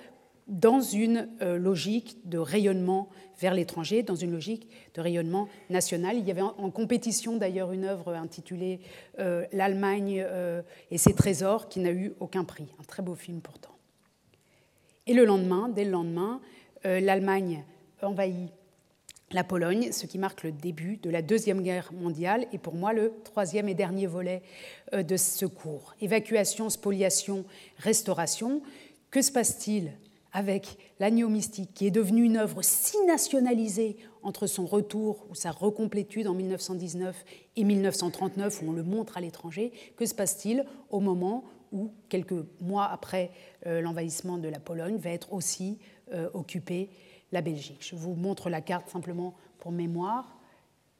dans 0.53 0.83
une 0.83 1.29
euh, 1.41 1.57
logique 1.57 2.19
de 2.29 2.37
rayonnement 2.37 3.09
vers 3.41 3.55
l'étranger, 3.55 4.03
dans 4.03 4.15
une 4.15 4.31
logique 4.31 4.69
de 4.95 5.01
rayonnement 5.01 5.49
national. 5.71 6.17
Il 6.19 6.29
y 6.29 6.31
avait 6.31 6.43
en, 6.43 6.71
compétition 6.71 7.39
d'ailleurs 7.39 7.73
une 7.73 7.85
œuvre 7.85 8.13
intitulée 8.13 8.81
euh, 9.19 9.47
L'Allemagne 9.53 10.23
euh, 10.25 10.61
et 10.91 10.99
ses 10.99 11.15
trésors 11.15 11.69
qui 11.71 11.81
n'a 11.81 11.91
eu 11.91 12.13
aucun 12.21 12.45
prix. 12.45 12.69
Un 12.79 12.85
très 12.85 13.03
beau 13.03 13.15
film 13.15 13.41
pourtant. 13.41 13.75
Et 15.07 15.15
le 15.15 15.25
lendemain, 15.25 15.69
dès 15.69 15.85
le 15.85 15.91
lendemain, 15.91 16.41
l'Allemagne 16.85 17.65
envahit 18.03 18.53
la 19.33 19.43
Pologne, 19.43 19.91
ce 19.91 20.07
qui 20.07 20.19
marque 20.19 20.45
le 20.45 20.53
début 20.53 20.97
de 20.99 21.11
la 21.11 21.23
Deuxième 21.23 21.63
Guerre 21.63 21.93
mondiale 21.93 22.47
et 22.53 22.59
pour 22.59 22.75
moi 22.75 22.93
le 22.93 23.13
troisième 23.25 23.69
et 23.69 23.75
dernier 23.75 24.07
volet 24.07 24.43
de 24.93 25.17
ce 25.17 25.45
cours. 25.45 25.97
Évacuation, 26.01 26.71
spoliation, 26.71 27.45
restauration. 27.79 28.63
Que 29.11 29.23
se 29.23 29.33
passe-t-il 29.33 29.93
avec 30.33 30.79
l'agneau 30.99 31.29
mystique, 31.29 31.75
qui 31.75 31.87
est 31.87 31.91
devenu 31.91 32.25
une 32.25 32.37
œuvre 32.37 32.63
si 32.63 32.97
nationalisée 33.07 33.97
entre 34.23 34.47
son 34.47 34.65
retour 34.67 35.27
ou 35.31 35.35
sa 35.35 35.51
recomplétude 35.51 36.27
en 36.27 36.35
1919 36.35 37.25
et 37.57 37.65
1939, 37.65 38.63
où 38.63 38.71
on 38.71 38.73
le 38.73 38.83
montre 38.83 39.19
à 39.19 39.21
l'étranger, 39.21 39.73
que 39.97 40.07
se 40.07 40.15
passe-t-il 40.15 40.65
au 40.91 41.01
moment 41.01 41.45
où, 41.73 41.93
quelques 42.09 42.35
mois 42.61 42.87
après 42.87 43.31
euh, 43.67 43.81
l'envahissement 43.81 44.39
de 44.39 44.49
la 44.49 44.61
Pologne, 44.61 44.97
va 44.97 45.11
être 45.11 45.33
aussi 45.33 45.79
euh, 46.13 46.31
occupée 46.35 46.91
la 47.33 47.43
Belgique 47.43 47.79
Je 47.81 47.97
vous 47.97 48.15
montre 48.15 48.51
la 48.51 48.61
carte 48.61 48.89
simplement 48.89 49.35
pour 49.59 49.73
mémoire. 49.73 50.39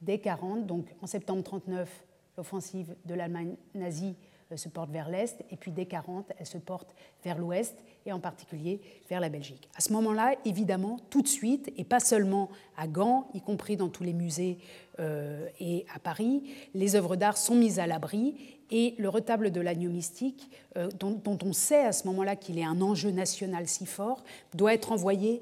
Dès 0.01 0.19
40, 0.19 0.65
donc 0.65 0.87
en 1.01 1.07
septembre 1.07 1.43
39, 1.43 2.03
l'offensive 2.37 2.95
de 3.05 3.13
l'Allemagne 3.13 3.55
nazie 3.73 4.15
se 4.57 4.69
porte 4.69 4.89
vers 4.91 5.09
l'Est, 5.09 5.43
et 5.51 5.57
puis 5.57 5.71
dès 5.71 5.85
40, 5.85 6.31
elle 6.37 6.45
se 6.45 6.57
porte 6.57 6.93
vers 7.23 7.37
l'Ouest, 7.37 7.75
et 8.05 8.11
en 8.11 8.19
particulier 8.19 8.81
vers 9.09 9.21
la 9.21 9.29
Belgique. 9.29 9.69
À 9.75 9.81
ce 9.81 9.93
moment-là, 9.93 10.35
évidemment, 10.45 10.99
tout 11.09 11.21
de 11.21 11.27
suite, 11.27 11.71
et 11.77 11.83
pas 11.83 11.99
seulement 11.99 12.49
à 12.77 12.87
Gand, 12.87 13.29
y 13.33 13.41
compris 13.41 13.77
dans 13.77 13.89
tous 13.89 14.03
les 14.03 14.13
musées 14.13 14.57
euh, 14.99 15.47
et 15.59 15.85
à 15.93 15.99
Paris, 15.99 16.43
les 16.73 16.95
œuvres 16.95 17.15
d'art 17.15 17.37
sont 17.37 17.55
mises 17.55 17.79
à 17.79 17.87
l'abri, 17.87 18.35
et 18.71 18.95
le 18.97 19.09
retable 19.09 19.51
de 19.51 19.61
l'agneau 19.61 19.89
mystique, 19.89 20.49
euh, 20.77 20.89
dont, 20.99 21.21
on 21.25 21.53
sait 21.53 21.85
à 21.85 21.91
ce 21.91 22.07
moment-là 22.07 22.35
qu'il 22.35 22.57
est 22.57 22.63
un 22.63 22.81
enjeu 22.81 23.11
national 23.11 23.67
si 23.67 23.85
fort, 23.85 24.23
doit 24.53 24.73
être 24.73 24.91
envoyé, 24.91 25.41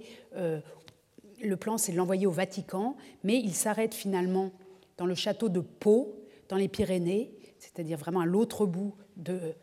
le 1.44 1.56
plan 1.58 1.78
c'est 1.78 1.92
de 1.92 1.98
l'envoyer 1.98 2.28
au 2.28 2.32
Vatican, 2.32 2.96
mais 3.24 3.38
il 3.40 3.54
s'arrête 3.54 3.94
finalement 3.94 4.52
dans 4.98 5.06
le 5.06 5.16
château 5.16 5.50
de 5.50 5.60
Pau, 5.60 6.16
dans 6.50 6.58
les 6.58 6.68
Pyrénées, 6.68 7.32
c'est-à-dire 7.62 7.98
vraiment 7.98 8.22
à 8.22 8.26
l'autre 8.26 8.66
bout, 8.66 8.96
de, 9.18 9.54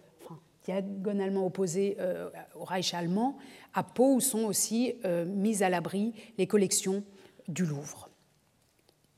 diagonalement 0.65 1.45
opposé 1.45 1.97
euh, 1.99 2.31
au 2.55 2.65
Reich 2.65 2.95
allemand, 2.95 3.37
à 3.75 3.83
Pau, 3.83 4.15
où 4.15 4.21
sont 4.21 4.45
aussi 4.45 4.95
euh, 5.05 5.25
mises 5.25 5.63
à 5.63 5.69
l'abri 5.69 6.15
les 6.39 6.47
collections 6.47 7.03
du 7.49 7.67
Louvre. 7.67 8.09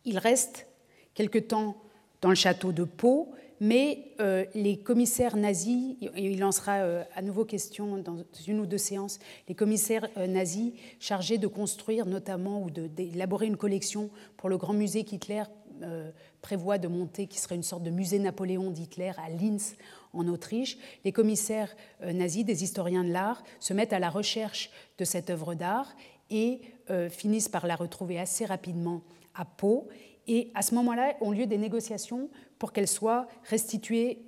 Il 0.05 0.19
reste 0.19 0.67
quelque 1.15 1.39
temps 1.39 1.77
dans 2.23 2.31
le 2.31 2.35
château 2.35 2.73
de 2.73 2.85
Pau, 2.85 3.33
mais 3.61 4.13
euh, 4.21 4.47
les 4.55 4.79
commissaires 4.79 5.37
nazis, 5.37 5.97
il 6.17 6.43
en 6.43 6.53
sera 6.53 6.77
à 7.15 7.21
nouveau 7.21 7.45
question 7.45 7.99
dans 7.99 8.17
une 8.47 8.61
ou 8.61 8.67
deux 8.67 8.79
séances, 8.79 9.19
les 9.49 9.55
commissaires 9.55 10.09
nazis 10.17 10.73
chargés 10.99 11.37
de 11.37 11.47
construire 11.47 12.07
notamment 12.07 12.63
ou 12.63 12.71
d'élaborer 12.71 13.47
une 13.47 13.59
collection 13.59 14.09
pour 14.39 14.49
le 14.49 14.57
grand 14.57 14.73
musée 14.73 15.05
qu'Hitler 15.05 15.43
euh, 15.83 16.11
prévoit 16.43 16.79
de 16.79 16.89
monter, 16.89 17.27
qui 17.27 17.39
serait 17.39 17.55
une 17.55 17.63
sorte 17.63 17.83
de 17.83 17.91
musée 17.91 18.19
Napoléon 18.19 18.71
d'Hitler 18.71 19.13
à 19.19 19.29
Linz, 19.29 19.77
en 20.13 20.27
Autriche. 20.29 20.79
Les 21.05 21.13
commissaires 21.13 21.75
euh, 22.03 22.13
nazis, 22.13 22.45
des 22.45 22.65
historiens 22.65 23.05
de 23.05 23.11
l'art, 23.11 23.43
se 23.59 23.73
mettent 23.75 23.93
à 23.93 23.99
la 23.99 24.11
recherche 24.11 24.71
de 24.99 25.05
cette 25.05 25.31
œuvre 25.31 25.55
d'art 25.55 25.95
et 26.31 26.61
euh, 26.91 27.09
finissent 27.09 27.49
par 27.49 27.67
la 27.67 27.77
retrouver 27.77 28.19
assez 28.19 28.45
rapidement 28.45 29.03
à 29.35 29.45
Pau. 29.45 29.89
Et 30.27 30.51
à 30.55 30.63
ce 30.63 30.75
moment-là, 30.75 31.15
ont 31.21 31.31
lieu 31.31 31.47
des 31.47 31.59
négociations 31.59 32.31
pour 32.59 32.73
qu'elle 32.73 32.89
soit 32.89 33.27
restituée, 33.45 34.23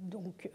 donc 0.00 0.50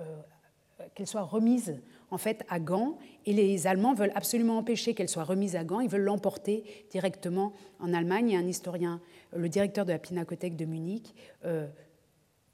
qu'elle 0.93 1.07
soit 1.07 1.23
remise 1.23 1.79
en 2.11 2.17
fait 2.17 2.43
à 2.49 2.59
Gand 2.59 2.97
et 3.25 3.33
les 3.33 3.67
Allemands 3.67 3.93
veulent 3.93 4.11
absolument 4.15 4.57
empêcher 4.57 4.93
qu'elle 4.93 5.09
soit 5.09 5.23
remise 5.23 5.55
à 5.55 5.63
Gand, 5.63 5.79
ils 5.79 5.89
veulent 5.89 6.01
l'emporter 6.01 6.63
directement 6.91 7.53
en 7.79 7.93
Allemagne. 7.93 8.31
Et 8.31 8.37
un 8.37 8.47
historien, 8.47 9.01
le 9.33 9.49
directeur 9.49 9.85
de 9.85 9.91
la 9.91 9.99
Pinacothèque 9.99 10.55
de 10.55 10.65
Munich, 10.65 11.13
euh, 11.45 11.67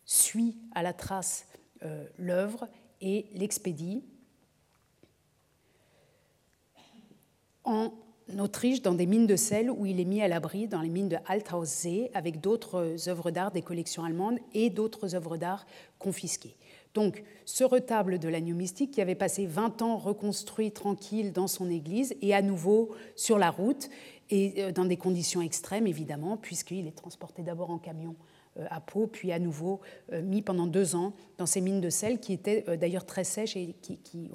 suit 0.06 0.58
à 0.74 0.84
la 0.84 0.94
trace 0.94 1.48
euh, 1.84 2.06
l'œuvre 2.18 2.68
et 3.02 3.26
l'expédie 3.34 4.04
en 7.64 7.92
Autriche 8.40 8.82
dans 8.82 8.94
des 8.94 9.06
mines 9.06 9.28
de 9.28 9.36
sel 9.36 9.70
où 9.70 9.86
il 9.86 10.00
est 10.00 10.06
mis 10.06 10.22
à 10.22 10.28
l'abri 10.28 10.68
dans 10.68 10.82
les 10.82 10.90
mines 10.90 11.10
de 11.10 11.18
Althaussee 11.26 12.10
avec 12.14 12.40
d'autres 12.40 13.10
œuvres 13.10 13.32
d'art 13.32 13.52
des 13.52 13.62
collections 13.62 14.06
allemandes 14.06 14.40
et 14.54 14.70
d'autres 14.70 15.16
œuvres 15.16 15.38
d'art 15.38 15.66
confisquées. 16.00 16.56
Donc, 16.94 17.24
ce 17.46 17.64
retable 17.64 18.20
de 18.20 18.28
l'agneau 18.28 18.56
mystique, 18.56 18.92
qui 18.92 19.02
avait 19.02 19.16
passé 19.16 19.46
20 19.46 19.82
ans 19.82 19.98
reconstruit 19.98 20.72
tranquille 20.72 21.32
dans 21.32 21.48
son 21.48 21.70
église, 21.70 22.16
est 22.22 22.34
à 22.34 22.42
nouveau 22.42 22.90
sur 23.16 23.38
la 23.38 23.50
route, 23.50 23.90
et 24.30 24.54
euh, 24.58 24.72
dans 24.72 24.86
des 24.86 24.98
conditions 24.98 25.42
extrêmes, 25.42 25.88
évidemment, 25.88 26.38
puisqu'il 26.38 26.88
est 26.88 26.96
transporté 26.96 27.44
d'abord 27.44 27.70
en 27.70 27.78
camion 27.78 28.16
euh, 28.58 28.66
à 28.70 28.82
Pau, 28.82 29.08
puis 29.08 29.32
à 29.32 29.40
nouveau 29.40 29.82
euh, 30.12 30.22
mis 30.22 30.42
pendant 30.42 30.68
deux 30.68 30.96
ans 30.96 31.14
dans 31.38 31.46
ces 31.46 31.62
mines 31.62 31.82
de 31.82 31.90
sel, 31.90 32.20
qui 32.20 32.34
étaient 32.34 32.66
d'ailleurs 32.78 33.06
très 33.06 33.24
sèches 33.24 33.56
et 33.56 33.76
qui, 33.82 33.98
qui, 34.00 34.30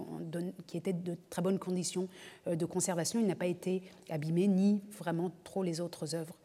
étaient 0.75 0.93
de 0.93 1.17
très 1.31 1.43
bonnes 1.43 1.59
conditions 1.59 2.09
de 2.47 2.65
conservation. 2.65 3.21
Il 3.21 3.27
n'a 3.27 3.35
pas 3.35 3.47
été 3.47 3.83
abîmé, 4.11 4.49
ni 4.49 4.83
vraiment 4.99 5.31
trop 5.45 5.63
les 5.63 5.81
autres 5.81 6.15
œuvres 6.15 6.37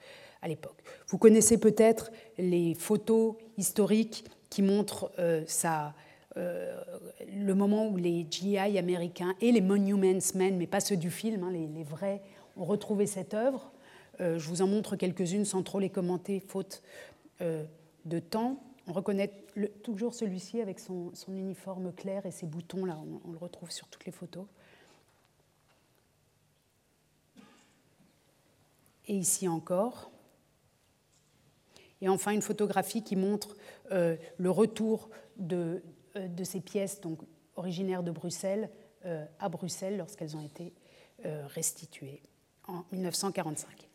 à 0.41 0.47
l'époque. 0.47 0.83
Vous 1.07 1.17
connaissez 1.17 1.57
peut-être 1.57 2.11
les 2.37 2.73
photos 2.73 3.35
historiques 3.57 4.25
qui 4.51 4.61
montre 4.61 5.11
euh, 5.17 5.43
euh, 6.37 6.83
le 7.33 7.55
moment 7.55 7.87
où 7.87 7.97
les 7.97 8.27
GI 8.29 8.57
américains 8.57 9.33
et 9.41 9.51
les 9.51 9.61
Monuments 9.61 10.19
Men, 10.35 10.57
mais 10.57 10.67
pas 10.67 10.81
ceux 10.81 10.97
du 10.97 11.09
film, 11.09 11.43
hein, 11.43 11.51
les, 11.51 11.83
vrais, 11.83 12.21
ont 12.57 12.65
retrouvé 12.65 13.07
cette 13.07 13.33
œuvre. 13.33 13.71
Euh, 14.19 14.37
je 14.37 14.47
vous 14.49 14.61
en 14.61 14.67
montre 14.67 14.97
quelques-unes 14.97 15.45
sans 15.45 15.63
trop 15.63 15.79
les 15.79 15.89
commenter, 15.89 16.39
faute 16.39 16.83
de 18.05 18.19
temps. 18.19 18.61
On 18.87 18.93
reconnaît 18.93 19.31
toujours 19.81 20.13
celui-ci 20.13 20.61
avec 20.61 20.79
son, 20.79 21.11
uniforme 21.27 21.91
clair 21.91 22.27
et 22.27 22.31
ses 22.31 22.45
boutons, 22.45 22.85
là, 22.85 22.99
on, 23.25 23.31
le 23.31 23.37
retrouve 23.37 23.71
sur 23.71 23.87
toutes 23.87 24.05
les 24.05 24.11
photos. 24.11 24.45
Et 29.07 29.15
ici 29.15 29.47
encore. 29.47 30.10
Et 32.01 32.09
enfin, 32.09 32.31
une 32.31 32.41
photographie 32.41 33.03
qui 33.03 33.15
montre 33.15 33.55
euh, 33.91 34.15
le 34.37 34.51
retour 34.51 35.09
de, 35.37 35.83
euh, 36.15 36.27
de, 36.27 36.43
ces 36.43 36.59
pièces 36.59 36.99
donc, 37.01 37.19
originaires 37.55 38.03
de 38.03 38.11
Bruxelles 38.11 38.69
euh, 39.05 39.25
à 39.39 39.49
Bruxelles 39.49 39.97
lorsqu'elles 39.97 40.35
ont 40.35 40.41
été 40.41 40.73
restituées 41.53 42.23
en 42.67 42.83
1945. 42.91 43.87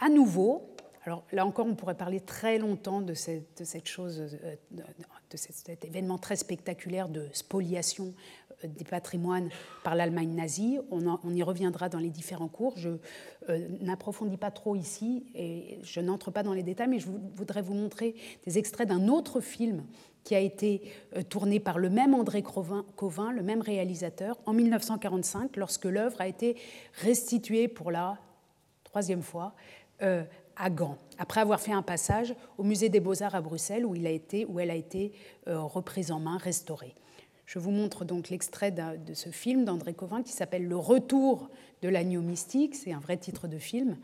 À 0.00 0.08
nouveau, 0.08 0.74
alors 1.08 1.24
là 1.32 1.46
encore, 1.46 1.66
on 1.66 1.74
pourrait 1.74 1.94
parler 1.94 2.20
très 2.20 2.58
longtemps 2.58 3.00
de 3.00 3.14
cette, 3.14 3.86
chose, 3.86 4.20
euh, 4.20 4.56
de, 4.70 5.36
cet, 5.36 5.84
événement 5.84 6.18
très 6.18 6.36
spectaculaire 6.36 7.08
de 7.08 7.28
spoliation 7.32 8.12
des 8.64 8.84
patrimoines 8.84 9.48
par 9.84 9.94
l'Allemagne 9.94 10.34
nazie. 10.34 10.78
On, 10.90 11.34
y 11.34 11.42
reviendra 11.42 11.88
dans 11.88 11.98
les 11.98 12.10
différents 12.10 12.48
cours. 12.48 12.74
Je 12.76 12.90
euh, 13.48 13.68
n'approfondis 13.80 14.36
pas 14.36 14.50
trop 14.50 14.76
ici 14.76 15.26
et 15.34 15.78
je 15.82 16.00
n'entre 16.00 16.30
pas 16.30 16.42
dans 16.42 16.54
les 16.54 16.62
détails, 16.62 16.88
mais 16.88 16.98
je 16.98 17.08
voudrais 17.34 17.62
vous 17.62 17.74
montrer 17.74 18.14
des 18.46 18.58
extraits 18.58 18.88
d'un 18.88 19.08
autre 19.08 19.40
film 19.40 19.84
qui 20.24 20.34
a 20.34 20.40
été 20.40 20.82
tourné 21.30 21.58
par 21.58 21.78
le 21.78 21.88
même 21.88 22.12
André 22.12 22.42
Covin, 22.42 23.32
le 23.32 23.42
même 23.42 23.62
réalisateur, 23.62 24.38
en 24.44 24.52
1945, 24.52 25.56
lorsque 25.56 25.86
l'œuvre 25.86 26.20
a 26.20 26.28
été 26.28 26.56
restituée 27.00 27.66
pour 27.66 27.90
la 27.90 28.18
troisième 28.84 29.22
fois 29.22 29.54
à 30.58 30.70
Gand, 30.70 30.98
après 31.18 31.40
avoir 31.40 31.60
fait 31.60 31.72
un 31.72 31.82
passage 31.82 32.34
au 32.58 32.64
Musée 32.64 32.88
des 32.88 33.00
Beaux-Arts 33.00 33.34
à 33.34 33.40
Bruxelles 33.40 33.86
où, 33.86 33.94
il 33.94 34.06
a 34.06 34.10
été, 34.10 34.44
où 34.44 34.58
elle 34.58 34.70
a 34.70 34.74
été 34.74 35.12
euh, 35.46 35.60
reprise 35.60 36.10
en 36.10 36.18
main, 36.18 36.36
restaurée. 36.36 36.94
Je 37.48 37.58
vous 37.58 37.70
montre 37.70 38.04
donc 38.04 38.28
l'extrait 38.28 38.70
de 38.70 39.14
ce 39.14 39.30
film 39.30 39.64
d'André 39.64 39.94
Covin 39.94 40.22
qui 40.22 40.32
s'appelle 40.32 40.68
Le 40.68 40.76
retour 40.76 41.48
de 41.80 41.88
l'agneau 41.88 42.20
mystique, 42.20 42.74
c'est 42.74 42.92
un 42.92 42.98
vrai 42.98 43.16
titre 43.16 43.48
de 43.48 43.56
film. 43.56 43.96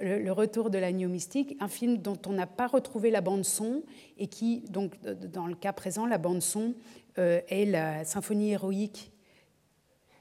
Le, 0.00 0.30
retour 0.30 0.70
de 0.70 0.78
l'agneau 0.78 1.10
mystique, 1.10 1.58
un 1.60 1.68
film 1.68 1.98
dont 1.98 2.16
on 2.26 2.32
n'a 2.32 2.46
pas 2.46 2.66
retrouvé 2.66 3.10
la 3.10 3.20
bande 3.20 3.44
son 3.44 3.82
et 4.16 4.28
qui, 4.28 4.60
donc 4.70 4.98
dans 5.02 5.46
le 5.46 5.54
cas 5.54 5.74
présent, 5.74 6.06
la 6.06 6.16
bande 6.16 6.40
son 6.40 6.72
euh, 7.18 7.42
est 7.48 7.66
la 7.66 8.06
symphonie 8.06 8.52
héroïque 8.52 9.12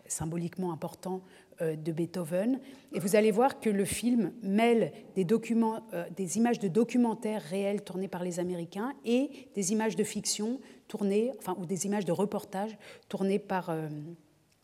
symboliquement 0.08 0.72
important 0.72 1.22
euh, 1.62 1.76
de 1.76 1.92
Beethoven. 1.92 2.60
Et 2.94 3.00
vous 3.00 3.16
allez 3.16 3.32
voir 3.32 3.60
que 3.60 3.70
le 3.70 3.86
film 3.86 4.34
mêle 4.42 4.92
des, 5.16 5.26
euh, 5.32 6.04
des 6.16 6.38
images 6.38 6.60
de 6.60 6.68
documentaires 6.68 7.42
réels 7.42 7.84
tournés 7.84 8.08
par 8.08 8.24
les 8.24 8.40
Américains 8.40 8.94
et 9.06 9.30
des 9.56 9.72
images 9.72 9.96
de 9.96 10.04
fiction 10.04 10.60
tournées, 10.88 11.32
enfin, 11.38 11.56
ou 11.60 11.66
des 11.66 11.86
images 11.86 12.06
de 12.06 12.12
reportage 12.12 12.78
tournées 13.10 13.40
par, 13.40 13.70
euh, 13.70 13.88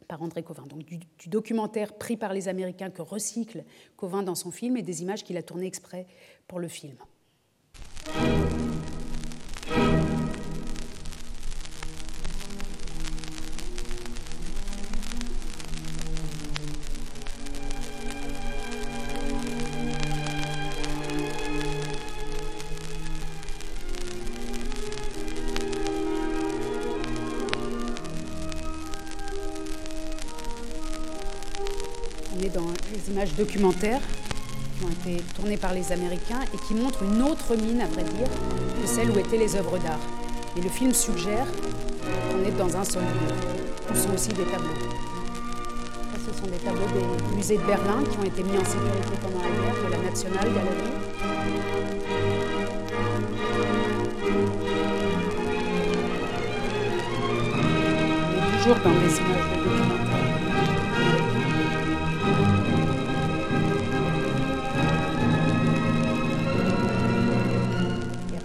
par 0.07 0.21
André 0.21 0.43
Covin. 0.43 0.65
Donc 0.67 0.85
du, 0.85 0.97
du, 0.97 1.29
documentaire 1.29 1.93
pris 1.93 2.17
par 2.17 2.33
les 2.33 2.47
Américains 2.47 2.89
que 2.89 3.01
recycle 3.01 3.63
Covin 3.97 4.23
dans 4.23 4.35
son 4.35 4.51
film 4.51 4.77
et 4.77 4.81
des 4.81 5.01
images 5.01 5.23
qu'il 5.23 5.37
a 5.37 5.43
tournées 5.43 5.67
exprès 5.67 6.07
pour 6.47 6.59
le 6.59 6.67
film. 6.67 6.97
Documentaires 33.29 34.01
qui 34.77 34.85
ont 34.85 34.89
été 34.89 35.23
tournées 35.35 35.57
par 35.57 35.73
les 35.73 35.91
Américains 35.91 36.39
et 36.53 36.57
qui 36.67 36.73
montrent 36.73 37.03
une 37.03 37.21
autre 37.21 37.55
mine, 37.55 37.81
à 37.81 37.87
vrai 37.87 38.03
dire, 38.03 38.27
que 38.81 38.87
celle 38.87 39.11
où 39.11 39.19
étaient 39.19 39.37
les 39.37 39.55
œuvres 39.55 39.77
d'art. 39.77 39.99
Et 40.57 40.61
le 40.61 40.69
film 40.69 40.93
suggère 40.93 41.45
qu'on 42.31 42.43
est 42.45 42.57
dans 42.57 42.75
un 42.75 42.83
seul 42.83 43.03
lieu, 43.03 43.91
où 43.91 43.95
sont 43.95 44.13
aussi 44.13 44.29
des 44.29 44.43
tableaux. 44.43 44.69
ce 46.13 46.39
sont 46.39 46.47
des 46.47 46.57
tableaux 46.57 46.87
des 46.93 47.35
musées 47.35 47.57
de 47.57 47.63
Berlin 47.63 48.03
qui 48.09 48.17
ont 48.17 48.23
été 48.23 48.43
mis 48.43 48.57
en 48.57 48.65
sécurité 48.65 49.13
pendant 49.21 49.41
la 49.41 49.49
guerre, 49.49 49.75
de 49.85 49.91
la 49.91 50.09
National 50.09 50.45
Gallery. 50.45 50.91
Toujours 58.57 58.75
dans 58.83 58.91
des 58.91 59.17
images 59.17 59.65
documentaires. 59.65 60.00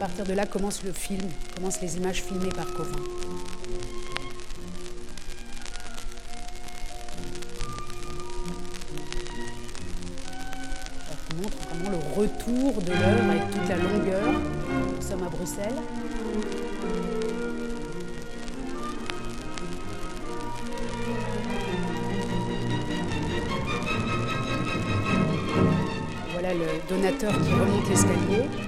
Partir 0.06 0.24
de 0.24 0.34
là 0.34 0.46
commence 0.46 0.84
le 0.84 0.92
film, 0.92 1.28
commencent 1.56 1.80
les 1.80 1.96
images 1.96 2.22
filmées 2.22 2.50
par 2.50 2.72
Covin. 2.74 2.92
Ça 11.08 11.34
montre 11.42 11.56
vraiment 11.68 11.90
le 11.90 12.20
retour 12.20 12.82
de 12.82 12.92
l'œuvre 12.92 13.30
avec 13.30 13.50
toute 13.50 13.68
la 13.68 13.76
longueur. 13.78 14.32
Nous 14.94 15.02
sommes 15.02 15.24
à 15.24 15.28
Bruxelles. 15.28 15.74
Voilà 26.32 26.54
le 26.54 26.66
donateur 26.88 27.32
qui 27.32 27.50
remonte 27.50 27.88
l'escalier 27.88 28.65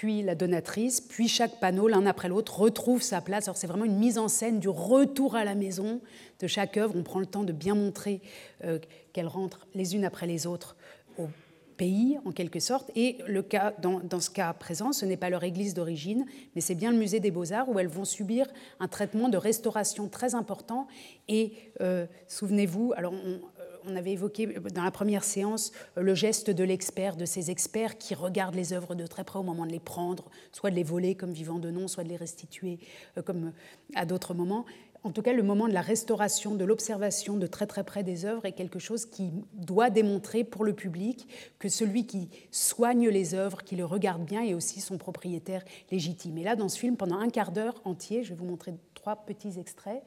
puis 0.00 0.22
la 0.22 0.34
donatrice, 0.34 1.02
puis 1.02 1.28
chaque 1.28 1.60
panneau, 1.60 1.86
l'un 1.86 2.06
après 2.06 2.30
l'autre, 2.30 2.58
retrouve 2.58 3.02
sa 3.02 3.20
place. 3.20 3.50
C'est 3.54 3.66
vraiment 3.66 3.84
une 3.84 3.98
mise 3.98 4.16
en 4.16 4.28
scène 4.28 4.58
du 4.58 4.70
retour 4.70 5.36
à 5.36 5.44
la 5.44 5.54
maison 5.54 6.00
de 6.40 6.46
chaque 6.46 6.78
œuvre. 6.78 6.94
On 6.96 7.02
prend 7.02 7.20
le 7.20 7.26
temps 7.26 7.44
de 7.44 7.52
bien 7.52 7.74
montrer 7.74 8.22
euh, 8.64 8.78
qu'elles 9.12 9.26
rentrent 9.26 9.66
les 9.74 9.94
unes 9.94 10.06
après 10.06 10.26
les 10.26 10.46
autres 10.46 10.74
au 11.18 11.28
pays, 11.76 12.18
en 12.24 12.32
quelque 12.32 12.60
sorte. 12.60 12.90
Et 12.96 13.18
le 13.26 13.42
cas, 13.42 13.74
dans, 13.82 14.20
ce 14.20 14.30
cas 14.30 14.54
présent, 14.54 14.92
ce 14.92 15.04
n'est 15.04 15.18
pas 15.18 15.28
leur 15.28 15.44
église 15.44 15.74
d'origine, 15.74 16.24
mais 16.54 16.62
c'est 16.62 16.74
bien 16.74 16.92
le 16.92 16.96
musée 16.96 17.20
des 17.20 17.30
beaux-arts 17.30 17.68
où 17.68 17.78
elles 17.78 17.86
vont 17.86 18.06
subir 18.06 18.46
un 18.80 18.88
traitement 18.88 19.28
de 19.28 19.36
restauration 19.36 20.08
très 20.08 20.34
important. 20.34 20.88
Et 21.28 21.52
euh, 21.82 22.06
souvenez-vous, 22.26 22.94
alors 22.96 23.12
on, 23.12 23.40
on 23.86 23.96
avait 23.96 24.12
évoqué 24.12 24.46
dans 24.46 24.84
la 24.84 24.90
première 24.90 25.24
séance 25.24 25.72
euh, 25.96 26.02
le 26.02 26.14
geste 26.14 26.50
de 26.50 26.64
l'expert, 26.64 27.16
de 27.16 27.24
ces 27.24 27.50
experts 27.50 27.98
qui 27.98 28.14
regardent 28.14 28.54
les 28.54 28.72
œuvres 28.72 28.94
de 28.94 29.06
très 29.06 29.24
près 29.24 29.38
au 29.38 29.42
moment 29.42 29.66
de 29.66 29.72
les 29.72 29.80
prendre, 29.80 30.30
soit 30.52 30.70
de 30.70 30.76
les 30.76 30.82
voler 30.82 31.14
comme 31.14 31.32
vivant 31.32 31.58
de 31.58 31.70
nom, 31.70 31.88
soit 31.88 32.04
de 32.04 32.08
les 32.08 32.16
restituer 32.16 32.78
euh, 33.18 33.22
comme 33.22 33.48
euh, 33.48 33.50
à 33.94 34.06
d'autres 34.06 34.34
moments. 34.34 34.64
En 35.02 35.12
tout 35.12 35.22
cas, 35.22 35.32
le 35.32 35.42
moment 35.42 35.66
de 35.66 35.72
la 35.72 35.80
restauration, 35.80 36.54
de 36.54 36.64
l'observation 36.64 37.38
de 37.38 37.46
très 37.46 37.66
très 37.66 37.84
près 37.84 38.02
des 38.02 38.26
œuvres 38.26 38.44
est 38.44 38.52
quelque 38.52 38.78
chose 38.78 39.06
qui 39.06 39.32
doit 39.54 39.88
démontrer 39.88 40.44
pour 40.44 40.62
le 40.62 40.74
public 40.74 41.26
que 41.58 41.70
celui 41.70 42.04
qui 42.06 42.28
soigne 42.50 43.08
les 43.08 43.34
œuvres, 43.34 43.62
qui 43.62 43.76
les 43.76 43.82
regarde 43.82 44.22
bien, 44.24 44.42
est 44.42 44.52
aussi 44.52 44.80
son 44.82 44.98
propriétaire 44.98 45.64
légitime. 45.90 46.36
Et 46.36 46.44
là, 46.44 46.54
dans 46.54 46.68
ce 46.68 46.78
film, 46.78 46.98
pendant 46.98 47.16
un 47.16 47.30
quart 47.30 47.50
d'heure 47.50 47.80
entier, 47.84 48.22
je 48.24 48.30
vais 48.30 48.34
vous 48.34 48.44
montrer 48.44 48.74
trois 48.92 49.16
petits 49.16 49.58
extraits, 49.58 50.02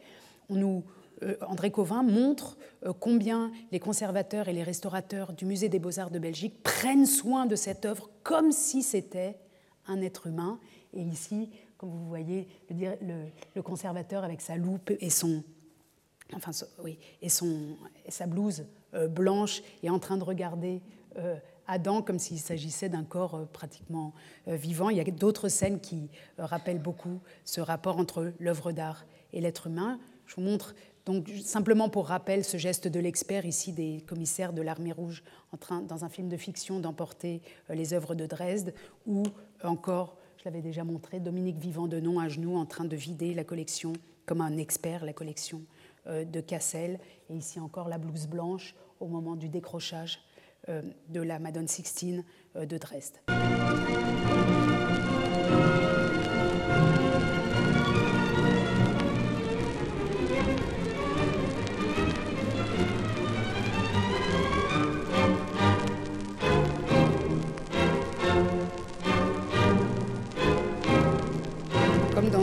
on 0.50 0.56
nous, 0.56 0.84
euh, 0.86 1.03
André 1.48 1.72
Covin 1.72 2.04
montre 2.04 2.58
euh, 2.86 2.94
combien 2.98 3.52
les 3.72 3.80
conservateurs 3.80 4.48
et 4.48 4.54
les 4.54 4.64
restaurateurs 4.64 5.34
du 5.34 5.46
Musée 5.46 5.70
des 5.70 5.80
beaux-arts 5.80 6.12
de 6.12 6.20
Belgique 6.20 6.62
prennent 6.64 7.06
soin 7.06 7.46
de 7.46 7.56
cette 7.56 7.86
œuvre 7.86 8.10
comme 8.24 8.52
si 8.52 8.84
c'était 8.84 9.38
un 9.88 10.02
être 10.02 10.28
humain. 10.28 10.60
Et 10.94 11.02
ici, 11.02 11.50
comme 11.78 11.90
vous 11.90 12.08
voyez, 12.08 12.48
le, 12.70 13.62
conservateur 13.62 14.24
avec 14.24 14.42
sa 14.42 14.56
loupe 14.56 14.92
et 15.00 15.10
son, 15.10 15.44
enfin, 16.34 16.52
oui, 16.84 17.00
et 17.22 17.30
son, 17.30 17.78
sa 18.08 18.28
blouse 18.28 18.66
euh, 18.94 19.08
blanche 19.08 19.62
est 19.82 19.90
en 19.90 20.00
train 20.00 20.18
de 20.18 20.24
regarder 20.24 20.82
Adam 21.68 22.02
comme 22.02 22.18
s'il 22.18 22.40
s'agissait 22.40 22.90
d'un 22.90 23.04
corps 23.04 23.48
pratiquement 23.54 24.14
vivant. 24.48 24.90
Il 24.90 24.98
y 24.98 25.00
a 25.00 25.04
d'autres 25.04 25.48
scènes 25.48 25.80
qui 25.80 26.10
rappellent 26.40 26.82
beaucoup 26.82 27.22
ce 27.46 27.62
rapport 27.62 28.00
entre 28.00 28.34
l'œuvre 28.40 28.72
d'art 28.72 29.06
et 29.32 29.40
l'être 29.40 29.68
humain. 29.68 30.00
Je 30.26 30.36
vous 30.36 30.42
montre 30.42 30.74
donc 31.06 31.30
simplement 31.44 31.90
pour 31.90 32.08
rappel, 32.08 32.44
ce 32.44 32.58
geste 32.58 32.88
de 32.88 33.00
l'expert 33.00 33.46
ici 33.46 33.74
des 33.74 34.04
commissaires 34.08 34.54
de 34.54 34.62
l'Armée 34.62 34.94
rouge 34.94 35.24
en 35.52 35.58
train, 35.58 35.82
dans 35.82 36.06
un 36.06 36.10
film 36.10 36.30
de 36.30 36.38
fiction, 36.38 36.80
d'emporter 36.80 37.42
euh, 37.70 37.76
les 37.76 37.94
œuvres 37.94 38.16
de 38.16 38.26
Dresde, 38.26 38.74
ou 39.06 39.24
encore, 39.64 40.18
je 40.38 40.46
l'avais 40.46 40.62
déjà 40.62 40.84
montré, 40.84 41.20
Dominique 41.20 41.58
Vivant 41.58 41.88
de 41.88 42.00
Nom 42.00 42.20
à 42.20 42.30
genoux 42.30 42.56
en 42.56 42.66
train 42.66 42.86
de 42.86 42.96
vider 42.96 43.34
la 43.34 43.44
collection, 43.44 43.94
comme 44.26 44.40
un 44.40 44.58
expert, 44.58 45.04
la 45.04 45.14
collection 45.14 45.62
euh, 46.08 46.24
de 46.24 46.40
Cassel, 46.40 47.00
et 47.30 47.36
ici 47.36 47.60
encore 47.60 47.90
la 47.90 47.98
blouse 47.98 48.28
blanche 48.28 48.76
au 49.02 49.08
moment 49.08 49.36
du 49.36 49.50
décrochage 49.50 50.22
euh, 50.70 50.82
de 51.10 51.22
la 51.22 51.38
Madone 51.38 51.68
Sixtine 51.68 52.24
de 52.56 52.78
Dresde. 52.78 53.18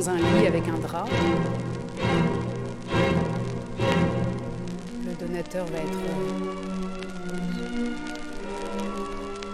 Un 0.09 0.17
lit 0.17 0.47
avec 0.47 0.67
un 0.69 0.79
drap. 0.79 1.07
Le 5.05 5.27
donateur 5.27 5.67
va 5.67 5.79
être 5.79 5.99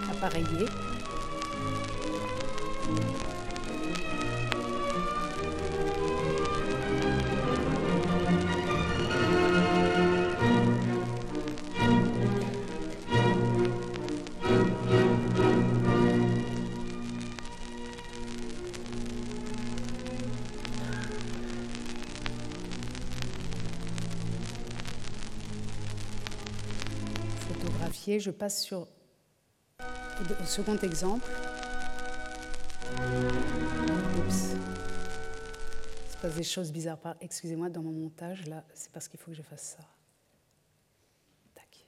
appareillé. 0.09 0.65
Je 28.19 28.31
passe 28.31 28.61
sur 28.61 28.87
le 30.19 30.45
second 30.45 30.77
exemple. 30.77 31.29
Oups. 34.17 34.55
Il 36.05 36.11
se 36.11 36.17
passe 36.21 36.35
des 36.35 36.43
choses 36.43 36.71
bizarres. 36.71 37.15
Excusez-moi, 37.21 37.69
dans 37.69 37.81
mon 37.81 37.91
montage, 37.91 38.47
là, 38.47 38.63
c'est 38.73 38.91
parce 38.91 39.07
qu'il 39.07 39.19
faut 39.19 39.31
que 39.31 39.37
je 39.37 39.43
fasse 39.43 39.77
ça. 39.77 39.83
Tac. 41.53 41.85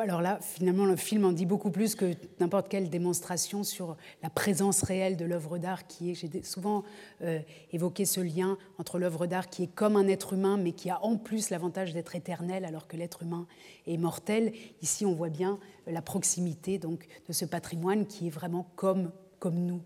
Alors 0.00 0.20
là, 0.22 0.38
finalement, 0.40 0.84
le 0.84 0.96
film 0.96 1.24
en 1.24 1.32
dit 1.32 1.46
beaucoup 1.46 1.70
plus 1.70 1.94
que 1.94 2.14
n'importe 2.38 2.68
quelle 2.68 2.90
démonstration 2.90 3.64
sur 3.64 3.96
la 4.22 4.30
présence 4.30 4.82
réelle 4.82 5.16
de 5.16 5.24
l'œuvre 5.24 5.58
d'art 5.58 5.86
qui 5.86 6.10
est. 6.10 6.14
J'ai 6.14 6.42
souvent 6.42 6.84
euh, 7.22 7.40
évoqué 7.72 8.04
ce 8.04 8.20
lien 8.20 8.58
entre 8.78 8.98
l'œuvre 8.98 9.26
d'art 9.26 9.48
qui 9.48 9.64
est 9.64 9.74
comme 9.74 9.96
un 9.96 10.08
être 10.08 10.34
humain, 10.34 10.56
mais 10.56 10.72
qui 10.72 10.90
a 10.90 11.02
en 11.04 11.16
plus 11.16 11.50
l'avantage 11.50 11.92
d'être 11.92 12.14
éternel, 12.14 12.64
alors 12.64 12.86
que 12.86 12.96
l'être 12.96 13.22
humain 13.22 13.46
est 13.86 13.96
mortel. 13.96 14.52
Ici, 14.82 15.06
on 15.06 15.14
voit 15.14 15.30
bien 15.30 15.58
euh, 15.88 15.92
la 15.92 16.02
proximité 16.02 16.78
donc 16.78 17.06
de 17.28 17.32
ce 17.32 17.44
patrimoine 17.44 18.06
qui 18.06 18.26
est 18.26 18.30
vraiment 18.30 18.66
comme 18.76 19.10
comme 19.40 19.56
nous, 19.56 19.82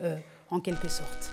euh, 0.00 0.18
en 0.50 0.60
quelque 0.60 0.88
sorte. 0.88 1.30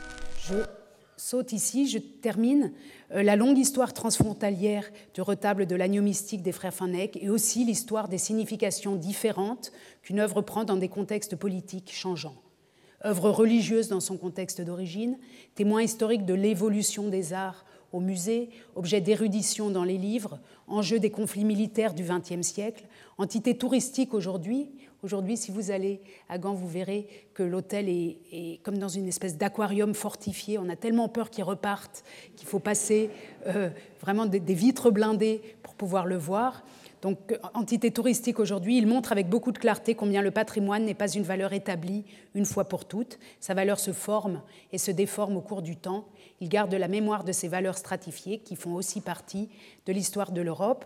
Saute 1.24 1.54
ici, 1.54 1.88
je 1.88 2.00
termine 2.00 2.74
euh, 3.14 3.24
la 3.24 3.38
longue 3.38 3.58
histoire 3.58 3.94
transfrontalière 3.94 4.84
du 5.14 5.22
retable 5.22 5.66
de 5.66 5.76
l'agneau 5.76 6.02
mystique 6.02 6.42
des 6.42 6.52
frères 6.52 6.74
Fanec 6.74 7.18
et 7.22 7.30
aussi 7.30 7.64
l'histoire 7.64 8.10
des 8.10 8.18
significations 8.18 8.98
différentes 8.98 9.72
qu'une 10.02 10.20
œuvre 10.20 10.42
prend 10.42 10.66
dans 10.66 10.76
des 10.76 10.90
contextes 10.90 11.38
politiques 11.38 11.94
changeants. 11.94 12.36
Œuvre 13.06 13.30
religieuse 13.30 13.88
dans 13.88 14.02
son 14.02 14.18
contexte 14.18 14.60
d'origine, 14.60 15.18
témoin 15.56 15.82
historique 15.82 16.26
de 16.26 16.34
l'évolution 16.34 17.08
des 17.08 17.32
arts 17.32 17.64
au 17.94 18.02
musée, 18.02 18.50
objet 18.76 19.00
d'érudition 19.00 19.70
dans 19.70 19.86
les 19.86 19.98
livres, 19.98 20.40
enjeu 20.68 21.00
des 21.00 21.12
conflits 21.12 21.46
militaires 21.46 21.94
du 21.94 22.04
XXe 22.04 22.46
siècle, 22.46 22.84
entité 23.18 23.58
touristique 23.58 24.14
aujourd'hui, 24.14 24.72
Aujourd'hui, 25.04 25.36
si 25.36 25.52
vous 25.52 25.70
allez 25.70 26.00
à 26.30 26.38
Gand, 26.38 26.54
vous 26.54 26.68
verrez 26.68 27.10
que 27.34 27.44
l'hôtel 27.44 27.90
est, 27.90 28.62
comme 28.64 28.78
dans 28.78 28.88
une 28.88 29.10
espèce 29.10 29.38
d'aquarium 29.38 29.94
fortifié. 29.94 30.58
On 30.58 30.70
a 30.70 30.78
tellement 30.78 31.10
peur 31.10 31.30
qu'ils 31.30 31.44
repartent 31.44 32.06
qu'il 32.38 32.48
faut 32.48 32.60
passer 32.60 33.10
euh, 33.48 33.70
vraiment 34.00 34.26
des, 34.26 34.40
vitres 34.54 34.92
blindées 34.92 35.42
pour 35.62 35.74
pouvoir 35.74 36.06
le 36.06 36.16
voir. 36.16 36.64
Donc, 37.02 37.38
entité 37.54 37.92
touristique 37.92 38.40
aujourd'hui, 38.40 38.78
il 38.78 38.88
montre 38.88 39.12
avec 39.12 39.28
beaucoup 39.28 39.52
de 39.52 39.58
clarté 39.58 39.94
combien 39.94 40.22
le 40.22 40.32
patrimoine 40.32 40.86
n'est 40.86 40.94
pas 40.94 41.12
une 41.12 41.24
valeur 41.24 41.52
établie 41.52 42.06
une 42.34 42.46
fois 42.46 42.64
pour 42.64 42.86
toutes. 42.86 43.20
Sa 43.42 43.54
valeur 43.54 43.82
se 43.82 43.92
forme 43.92 44.42
et 44.72 44.78
se 44.78 44.90
déforme 44.90 45.36
au 45.36 45.42
cours 45.42 45.64
du 45.64 45.76
temps. 45.76 46.06
Il 46.40 46.48
garde 46.48 46.74
la 46.74 46.88
mémoire 46.88 47.26
de 47.26 47.34
ses 47.34 47.50
valeurs 47.50 47.78
stratifiées 47.78 48.40
qui 48.40 48.56
font 48.56 48.74
aussi 48.74 49.02
partie 49.02 49.50
de 49.86 49.92
l'histoire 49.92 50.32
de 50.32 50.40
l'Europe 50.40 50.86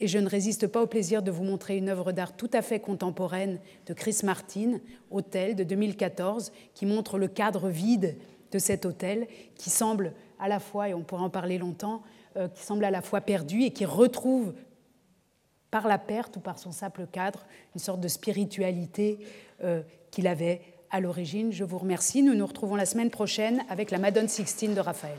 et 0.00 0.06
je 0.06 0.18
ne 0.18 0.28
résiste 0.28 0.66
pas 0.66 0.82
au 0.82 0.86
plaisir 0.86 1.22
de 1.22 1.30
vous 1.30 1.44
montrer 1.44 1.76
une 1.76 1.88
œuvre 1.88 2.12
d'art 2.12 2.36
tout 2.36 2.50
à 2.52 2.62
fait 2.62 2.80
contemporaine 2.80 3.58
de 3.86 3.94
Chris 3.94 4.18
Martin, 4.22 4.78
Hôtel 5.10 5.56
de 5.56 5.64
2014, 5.64 6.52
qui 6.74 6.86
montre 6.86 7.18
le 7.18 7.28
cadre 7.28 7.68
vide 7.68 8.16
de 8.52 8.58
cet 8.58 8.86
hôtel, 8.86 9.26
qui 9.56 9.70
semble 9.70 10.12
à 10.38 10.48
la 10.48 10.60
fois, 10.60 10.88
et 10.88 10.94
on 10.94 11.02
pourra 11.02 11.22
en 11.22 11.30
parler 11.30 11.58
longtemps, 11.58 12.02
euh, 12.36 12.48
qui 12.48 12.62
semble 12.62 12.84
à 12.84 12.90
la 12.90 13.02
fois 13.02 13.20
perdu 13.20 13.62
et 13.62 13.72
qui 13.72 13.84
retrouve 13.84 14.54
par 15.70 15.88
la 15.88 15.98
perte 15.98 16.36
ou 16.36 16.40
par 16.40 16.58
son 16.58 16.72
simple 16.72 17.06
cadre 17.10 17.44
une 17.74 17.80
sorte 17.80 18.00
de 18.00 18.08
spiritualité 18.08 19.18
euh, 19.62 19.82
qu'il 20.10 20.26
avait 20.26 20.62
à 20.90 21.00
l'origine. 21.00 21.52
Je 21.52 21.64
vous 21.64 21.78
remercie. 21.78 22.22
Nous 22.22 22.34
nous 22.34 22.46
retrouvons 22.46 22.76
la 22.76 22.86
semaine 22.86 23.10
prochaine 23.10 23.62
avec 23.68 23.90
la 23.90 23.98
Madone 23.98 24.28
Sixtine 24.28 24.74
de 24.74 24.80
Raphaël. 24.80 25.18